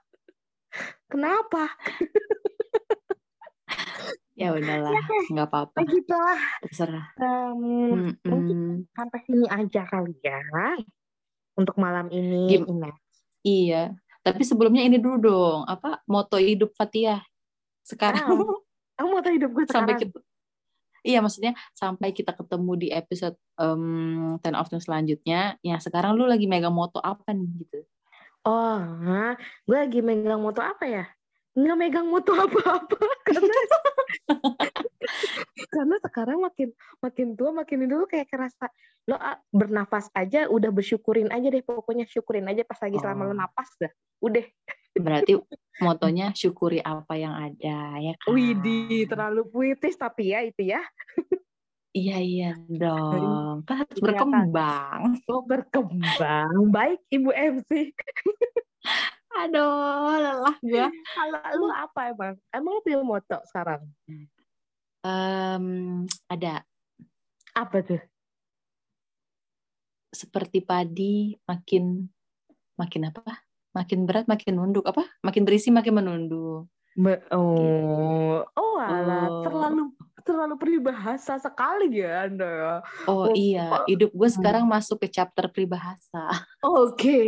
kenapa 1.06 1.70
ya 4.34 4.54
udahlah 4.54 4.94
nggak 5.30 5.48
apa-apa 5.48 5.78
Nah, 5.78 5.86
gitu 5.86 6.14
lah. 6.14 6.42
terserah 6.66 7.06
Em, 7.18 7.62
Mm-mm. 7.94 8.14
mungkin 8.26 8.60
sampai 8.94 9.20
sini 9.26 9.46
aja 9.46 9.86
kali 9.86 10.18
ya 10.22 10.42
untuk 11.54 11.78
malam 11.78 12.10
ini 12.10 12.46
Gim- 12.50 12.70
Ines. 12.70 12.98
iya 13.42 13.94
tapi 14.28 14.44
sebelumnya 14.44 14.84
ini 14.84 14.98
dulu 15.00 15.18
dong 15.22 15.60
apa 15.64 16.04
moto 16.10 16.36
hidup 16.36 16.76
Fatia 16.76 17.24
sekarang 17.88 18.28
Kamu 18.98 19.08
mau 19.14 19.22
tahu 19.22 19.34
hidup 19.38 19.52
gue 19.54 19.64
sampai 19.70 19.94
sekarang? 19.96 20.12
kita 20.12 20.20
iya 21.06 21.20
maksudnya 21.24 21.54
sampai 21.72 22.10
kita 22.12 22.34
ketemu 22.36 22.72
di 22.76 22.88
episode 22.92 23.38
um, 23.56 24.36
Ten 24.42 24.58
of 24.58 24.68
Ten 24.68 24.82
selanjutnya 24.82 25.56
ya 25.62 25.78
sekarang 25.80 26.18
lu 26.18 26.28
lagi 26.28 26.50
megang 26.50 26.74
moto 26.74 27.00
apa 27.00 27.32
nih 27.32 27.48
gitu 27.64 27.86
Oh, 28.48 28.80
gue 29.68 29.76
lagi 29.76 30.00
megang 30.00 30.40
moto 30.40 30.64
apa 30.64 30.88
ya? 30.88 31.04
Nggak 31.52 31.78
megang 31.84 32.08
moto 32.08 32.32
apa-apa 32.32 32.96
karena 33.28 33.44
karena 35.74 35.96
sekarang 36.02 36.40
makin 36.42 36.70
makin 37.00 37.28
tua 37.34 37.52
makin 37.52 37.88
dulu 37.88 38.06
kayak 38.06 38.30
kerasa 38.30 38.70
lo 39.08 39.16
ah, 39.16 39.40
bernafas 39.50 40.12
aja 40.12 40.52
udah 40.52 40.68
bersyukurin 40.70 41.32
aja 41.32 41.48
deh 41.48 41.64
pokoknya 41.64 42.04
syukurin 42.06 42.46
aja 42.48 42.68
pas 42.68 42.78
lagi 42.84 43.00
selama 43.00 43.22
lo 43.28 43.34
Oh. 43.34 43.40
napas 43.40 43.70
dah 43.80 43.92
udah. 44.20 44.46
Berarti 44.98 45.38
motonya 45.78 46.34
syukuri 46.34 46.82
apa 46.82 47.14
yang 47.14 47.38
ada 47.38 48.02
ya 48.02 48.14
kan? 48.18 48.34
Widih 48.34 49.06
terlalu 49.06 49.46
puitis 49.46 49.94
tapi 49.94 50.34
ya 50.34 50.42
itu 50.42 50.74
ya. 50.74 50.82
Iya 51.94 52.18
iya 52.22 52.52
dong. 52.66 53.62
Kan 53.66 53.86
harus 53.86 53.98
Kelihatan. 53.98 54.30
berkembang. 54.30 55.02
Lo 55.30 55.46
berkembang. 55.46 56.70
Baik 56.74 57.02
ibu 57.10 57.30
MC 57.30 57.94
aduh 59.38 60.18
lelah 60.18 60.58
gua. 60.66 60.88
Kalau 60.90 61.40
lu 61.62 61.68
apa 61.70 62.02
emang? 62.10 62.36
Emang 62.50 62.72
lo 62.74 62.82
punya 62.82 63.00
moto 63.06 63.38
sekarang 63.46 63.86
Em, 65.06 65.66
ada. 66.28 66.66
Apa 67.54 67.82
tuh? 67.82 68.02
Seperti 70.10 70.64
padi 70.64 71.36
makin 71.46 72.08
makin 72.80 73.12
apa? 73.12 73.44
Makin 73.76 74.10
berat 74.10 74.26
makin 74.26 74.58
nunduk. 74.58 74.86
Apa? 74.88 75.06
Makin 75.22 75.44
berisi 75.46 75.70
makin 75.70 76.02
menunduk. 76.02 76.66
Me- 76.98 77.22
oh 77.30 78.42
oh 78.42 78.76
alah. 78.82 79.30
Oh. 79.30 79.44
terlalu 79.46 79.84
terlalu 80.26 80.56
peribahasa 80.58 81.38
sekali 81.38 82.02
ya 82.02 82.26
anda 82.26 82.48
ya. 82.50 82.74
Oh 83.06 83.30
Oh, 83.30 83.34
iya. 83.38 83.86
hidup 83.86 84.10
gue 84.10 84.30
sekarang 84.34 84.66
masuk 84.66 85.06
ke 85.06 85.08
chapter 85.14 85.46
peribahasa. 85.54 86.26
Oke. 86.66 87.22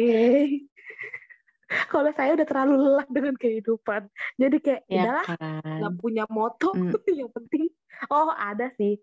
Kalau 1.93 2.09
saya 2.17 2.33
udah 2.33 2.47
terlalu 2.47 2.75
lelah 2.81 3.07
dengan 3.07 3.35
kehidupan. 3.37 4.09
Jadi 4.35 4.57
kayak 4.59 4.81
ya 4.89 5.03
udahlah 5.05 5.25
kan 5.25 5.77
nggak 5.79 5.95
punya 6.01 6.23
moto. 6.29 6.73
Mm. 6.73 6.93
yang 7.25 7.31
penting 7.31 7.69
oh 8.09 8.33
ada 8.33 8.73
sih. 8.75 8.97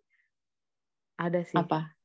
Ada 1.17 1.47
sih. 1.47 1.57
apa 1.57 1.97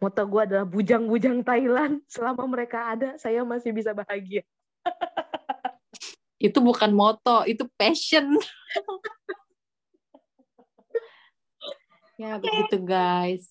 Moto 0.00 0.24
gue 0.24 0.40
adalah 0.40 0.64
bujang-bujang 0.64 1.44
Thailand. 1.44 2.00
Selama 2.14 2.48
mereka 2.48 2.96
ada, 2.96 3.20
saya 3.20 3.44
masih 3.44 3.76
bisa 3.76 3.92
bahagia. 3.92 4.40
itu 6.40 6.56
bukan 6.56 6.88
moto 6.88 7.44
itu 7.44 7.68
passion 7.76 8.32
ya 12.20 12.36
begitu 12.36 12.76
guys 12.80 13.48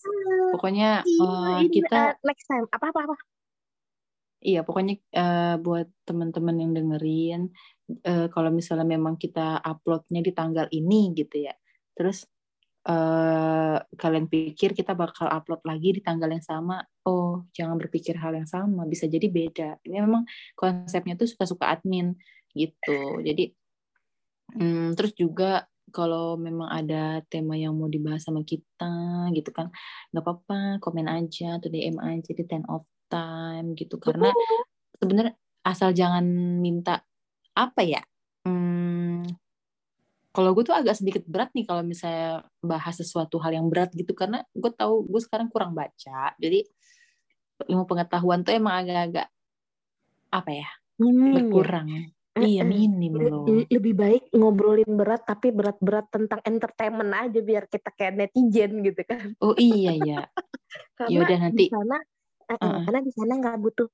pokoknya 0.54 1.06
eh, 1.06 1.58
Ini, 1.66 1.70
kita 1.70 2.18
next 2.22 2.46
time 2.46 2.66
apa 2.70 2.90
apa 2.94 3.00
apa. 3.10 3.18
Iya, 4.40 4.64
pokoknya 4.64 4.96
eh, 5.20 5.56
buat 5.60 5.88
teman-teman 6.08 6.56
yang 6.64 6.72
dengerin, 6.72 7.52
eh, 8.08 8.28
kalau 8.32 8.50
misalnya 8.56 8.88
memang 8.88 9.20
kita 9.20 9.60
uploadnya 9.60 10.24
di 10.24 10.32
tanggal 10.32 10.66
ini 10.72 11.12
gitu 11.12 11.44
ya, 11.44 11.54
terus 11.92 12.24
eh, 12.88 13.78
kalian 13.84 14.32
pikir 14.32 14.72
kita 14.72 14.96
bakal 14.96 15.28
upload 15.28 15.60
lagi 15.68 16.00
di 16.00 16.02
tanggal 16.08 16.32
yang 16.32 16.46
sama, 16.46 16.80
oh 17.04 17.44
jangan 17.52 17.76
berpikir 17.76 18.16
hal 18.16 18.32
yang 18.32 18.48
sama, 18.48 18.88
bisa 18.88 19.12
jadi 19.12 19.28
beda. 19.28 19.70
Ini 19.84 20.08
memang 20.08 20.24
konsepnya 20.56 21.20
tuh 21.20 21.28
suka-suka 21.28 21.68
admin 21.76 22.16
gitu. 22.56 23.20
Jadi 23.20 23.52
hmm, 24.56 24.96
terus 24.96 25.12
juga 25.20 25.68
kalau 25.92 26.38
memang 26.40 26.70
ada 26.70 27.20
tema 27.28 27.58
yang 27.60 27.74
mau 27.76 27.90
dibahas 27.92 28.24
sama 28.24 28.46
kita 28.48 28.94
gitu 29.36 29.52
kan, 29.52 29.68
nggak 30.16 30.24
apa-apa, 30.24 30.80
komen 30.80 31.08
aja 31.12 31.60
atau 31.60 31.68
DM 31.68 31.98
aja 32.00 32.32
di 32.32 32.44
Ten 32.48 32.64
of 32.72 32.86
Time 33.10 33.74
gitu 33.74 33.98
karena 33.98 34.30
sebenarnya 35.02 35.34
asal 35.66 35.90
jangan 35.92 36.24
minta 36.62 37.02
apa 37.58 37.82
ya 37.82 38.02
hmm, 38.46 39.26
kalau 40.30 40.54
gue 40.54 40.64
tuh 40.64 40.78
agak 40.78 40.96
sedikit 40.96 41.26
berat 41.26 41.50
nih 41.58 41.66
kalau 41.66 41.82
misalnya 41.82 42.46
bahas 42.62 42.96
sesuatu 42.96 43.42
hal 43.42 43.58
yang 43.58 43.68
berat 43.68 43.90
gitu 43.98 44.14
karena 44.14 44.46
gue 44.54 44.72
tahu 44.72 45.04
gue 45.10 45.22
sekarang 45.26 45.50
kurang 45.50 45.74
baca 45.74 46.38
jadi 46.38 46.64
ilmu 47.68 47.84
pengetahuan 47.90 48.46
tuh 48.46 48.56
emang 48.56 48.86
agak-agak 48.86 49.28
apa 50.30 50.52
ya 50.54 50.70
Minim 51.02 51.26
ya. 51.26 51.34
berkurang 51.42 51.88
iya 52.40 52.62
Mm-mm. 52.64 52.72
minim 52.72 53.14
loh 53.20 53.44
Le- 53.50 53.68
lebih 53.68 53.94
baik 53.98 54.24
ngobrolin 54.32 54.94
berat 54.96 55.26
tapi 55.26 55.52
berat-berat 55.52 56.08
tentang 56.08 56.40
entertainment 56.46 57.12
aja 57.12 57.40
biar 57.42 57.66
kita 57.68 57.90
kayak 57.92 58.14
netizen 58.16 58.80
gitu 58.86 59.02
kan. 59.04 59.34
oh 59.44 59.58
iya 59.58 59.92
ya 59.98 60.20
Karena 61.00 61.16
Yaudah, 61.26 61.38
nanti. 61.42 61.66
di 61.66 61.66
eh, 62.50 62.58
Uh-uh. 62.58 62.82
karena 62.84 63.00
di 63.00 63.12
sana 63.14 63.34
nggak 63.38 63.58
butuh 63.62 63.88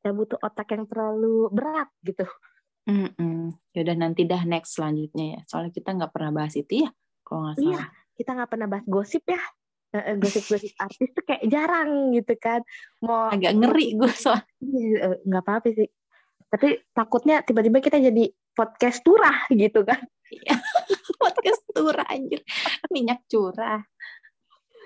nggak 0.00 0.14
butuh 0.16 0.38
otak 0.40 0.68
yang 0.72 0.84
terlalu 0.88 1.48
berat 1.52 1.88
gitu. 2.02 2.24
Mm-mm. 2.88 3.52
Yaudah 3.76 3.94
nanti 3.94 4.24
dah 4.24 4.42
next 4.42 4.74
selanjutnya 4.74 5.38
ya. 5.38 5.40
Soalnya 5.46 5.70
kita 5.70 5.92
nggak 5.94 6.10
pernah 6.10 6.32
bahas 6.32 6.56
itu 6.56 6.82
ya, 6.82 6.90
kalau 7.22 7.46
nggak 7.46 7.56
Iya. 7.60 7.68
salah. 7.76 7.86
Kita 8.16 8.30
nggak 8.34 8.50
pernah 8.50 8.66
bahas 8.66 8.84
gosip 8.88 9.24
ya. 9.28 9.42
Gosip-gosip 9.92 10.72
artis 10.84 11.08
tuh 11.12 11.24
kayak 11.26 11.44
jarang 11.46 12.14
gitu 12.16 12.34
kan. 12.40 12.64
Mau 13.04 13.28
Agak 13.28 13.52
ngeri 13.54 13.94
gue 13.94 14.12
soal 14.16 14.40
Iya, 14.58 14.96
eh, 15.04 15.16
nggak 15.22 15.42
apa-apa 15.44 15.68
sih. 15.76 15.88
Tapi 16.50 16.68
takutnya 16.90 17.44
tiba-tiba 17.44 17.78
kita 17.78 18.00
jadi 18.00 18.24
podcast 18.56 19.04
turah 19.04 19.44
gitu 19.52 19.84
kan. 19.84 20.00
podcast 21.22 21.60
curah 21.70 22.08
anjir. 22.08 22.40
Minyak 22.88 23.22
curah. 23.28 23.84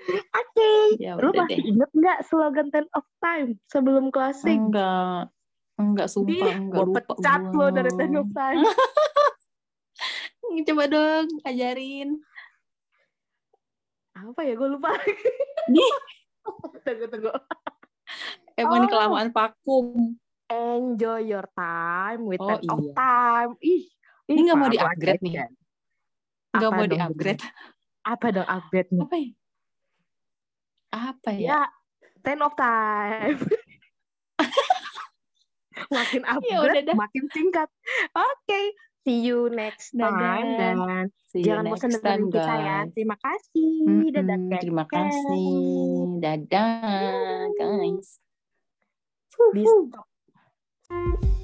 Oke. 0.07 0.71
Ya 0.97 1.13
Lu 1.15 1.29
masih 1.31 1.55
deh. 1.55 1.65
inget 1.65 1.89
nggak 1.91 2.17
slogan 2.23 2.67
Ten 2.69 2.85
of 2.91 3.05
Time 3.17 3.57
sebelum 3.65 4.09
closing? 4.09 4.69
Enggak. 4.69 5.29
Enggak 5.75 6.07
sumpah, 6.07 6.31
Ih, 6.31 6.53
enggak 6.55 6.73
gua 6.73 6.85
lupa 6.85 6.99
pecat 7.05 7.41
lo 7.49 7.65
dari 7.67 7.91
Ten 7.91 8.11
of 8.15 8.29
Time. 8.31 8.63
Coba 10.65 10.83
dong, 10.85 11.25
ajarin. 11.43 12.09
Apa 14.13 14.39
ya? 14.41 14.53
Gue 14.53 14.69
lupa. 14.71 14.95
Tunggu, 16.85 17.05
tunggu. 17.07 17.31
Emang 18.55 18.77
ini 18.77 18.85
Oh. 18.85 18.87
kelamaan 18.87 19.29
vakum. 19.29 20.15
Enjoy 20.45 21.19
your 21.19 21.43
time 21.51 22.21
with 22.23 22.37
Oh, 22.37 22.47
Ten 22.47 22.59
of 22.63 22.79
iya. 22.79 22.93
Time. 22.93 23.51
Ih, 23.59 23.83
Ini 24.25 24.39
nggak 24.41 24.55
mau 24.55 24.63
baru 24.63 24.71
di-upgrade 24.71 25.17
aja. 25.17 25.19
nih. 25.19 25.33
Enggak 26.53 26.63
Apa 26.63 26.71
mau 26.71 26.81
dong, 26.81 26.91
di-upgrade. 26.93 27.41
Apa 28.05 28.25
dong 28.31 28.47
upgrade 28.47 28.89
nih? 28.91 29.01
Apa 29.03 29.15
ya? 29.17 29.29
Apa 30.95 31.29
ya? 31.29 31.47
Ya, 31.51 31.61
Ten 32.21 32.39
of 32.39 32.55
Time. 32.55 33.35
makin 35.91 36.23
Ya 36.23 36.31
upgrade, 36.31 36.87
dah. 36.87 36.95
makin 36.95 37.23
singkat. 37.29 37.69
Oke, 38.11 38.61
see 39.03 39.19
you 39.21 39.51
next 39.51 39.91
Dadah. 39.91 40.07
time 40.07 40.49
dan 40.55 40.75
See 41.27 41.43
you 41.43 41.51
jangan 41.51 41.67
bosan 41.67 41.91
dengerin 41.91 42.01
time, 42.01 42.31
kita 42.31 42.53
ya. 42.55 42.77
guys. 42.79 42.89
Terima 42.95 43.15
kasih. 43.19 43.75
Dadah, 44.09 44.37
Mm-mm, 44.39 44.57
Terima 44.57 44.85
kasih. 44.87 45.53
Dadah, 46.17 47.45
guys. 47.53 48.07
Di 49.51 49.63
stop. 49.67 51.34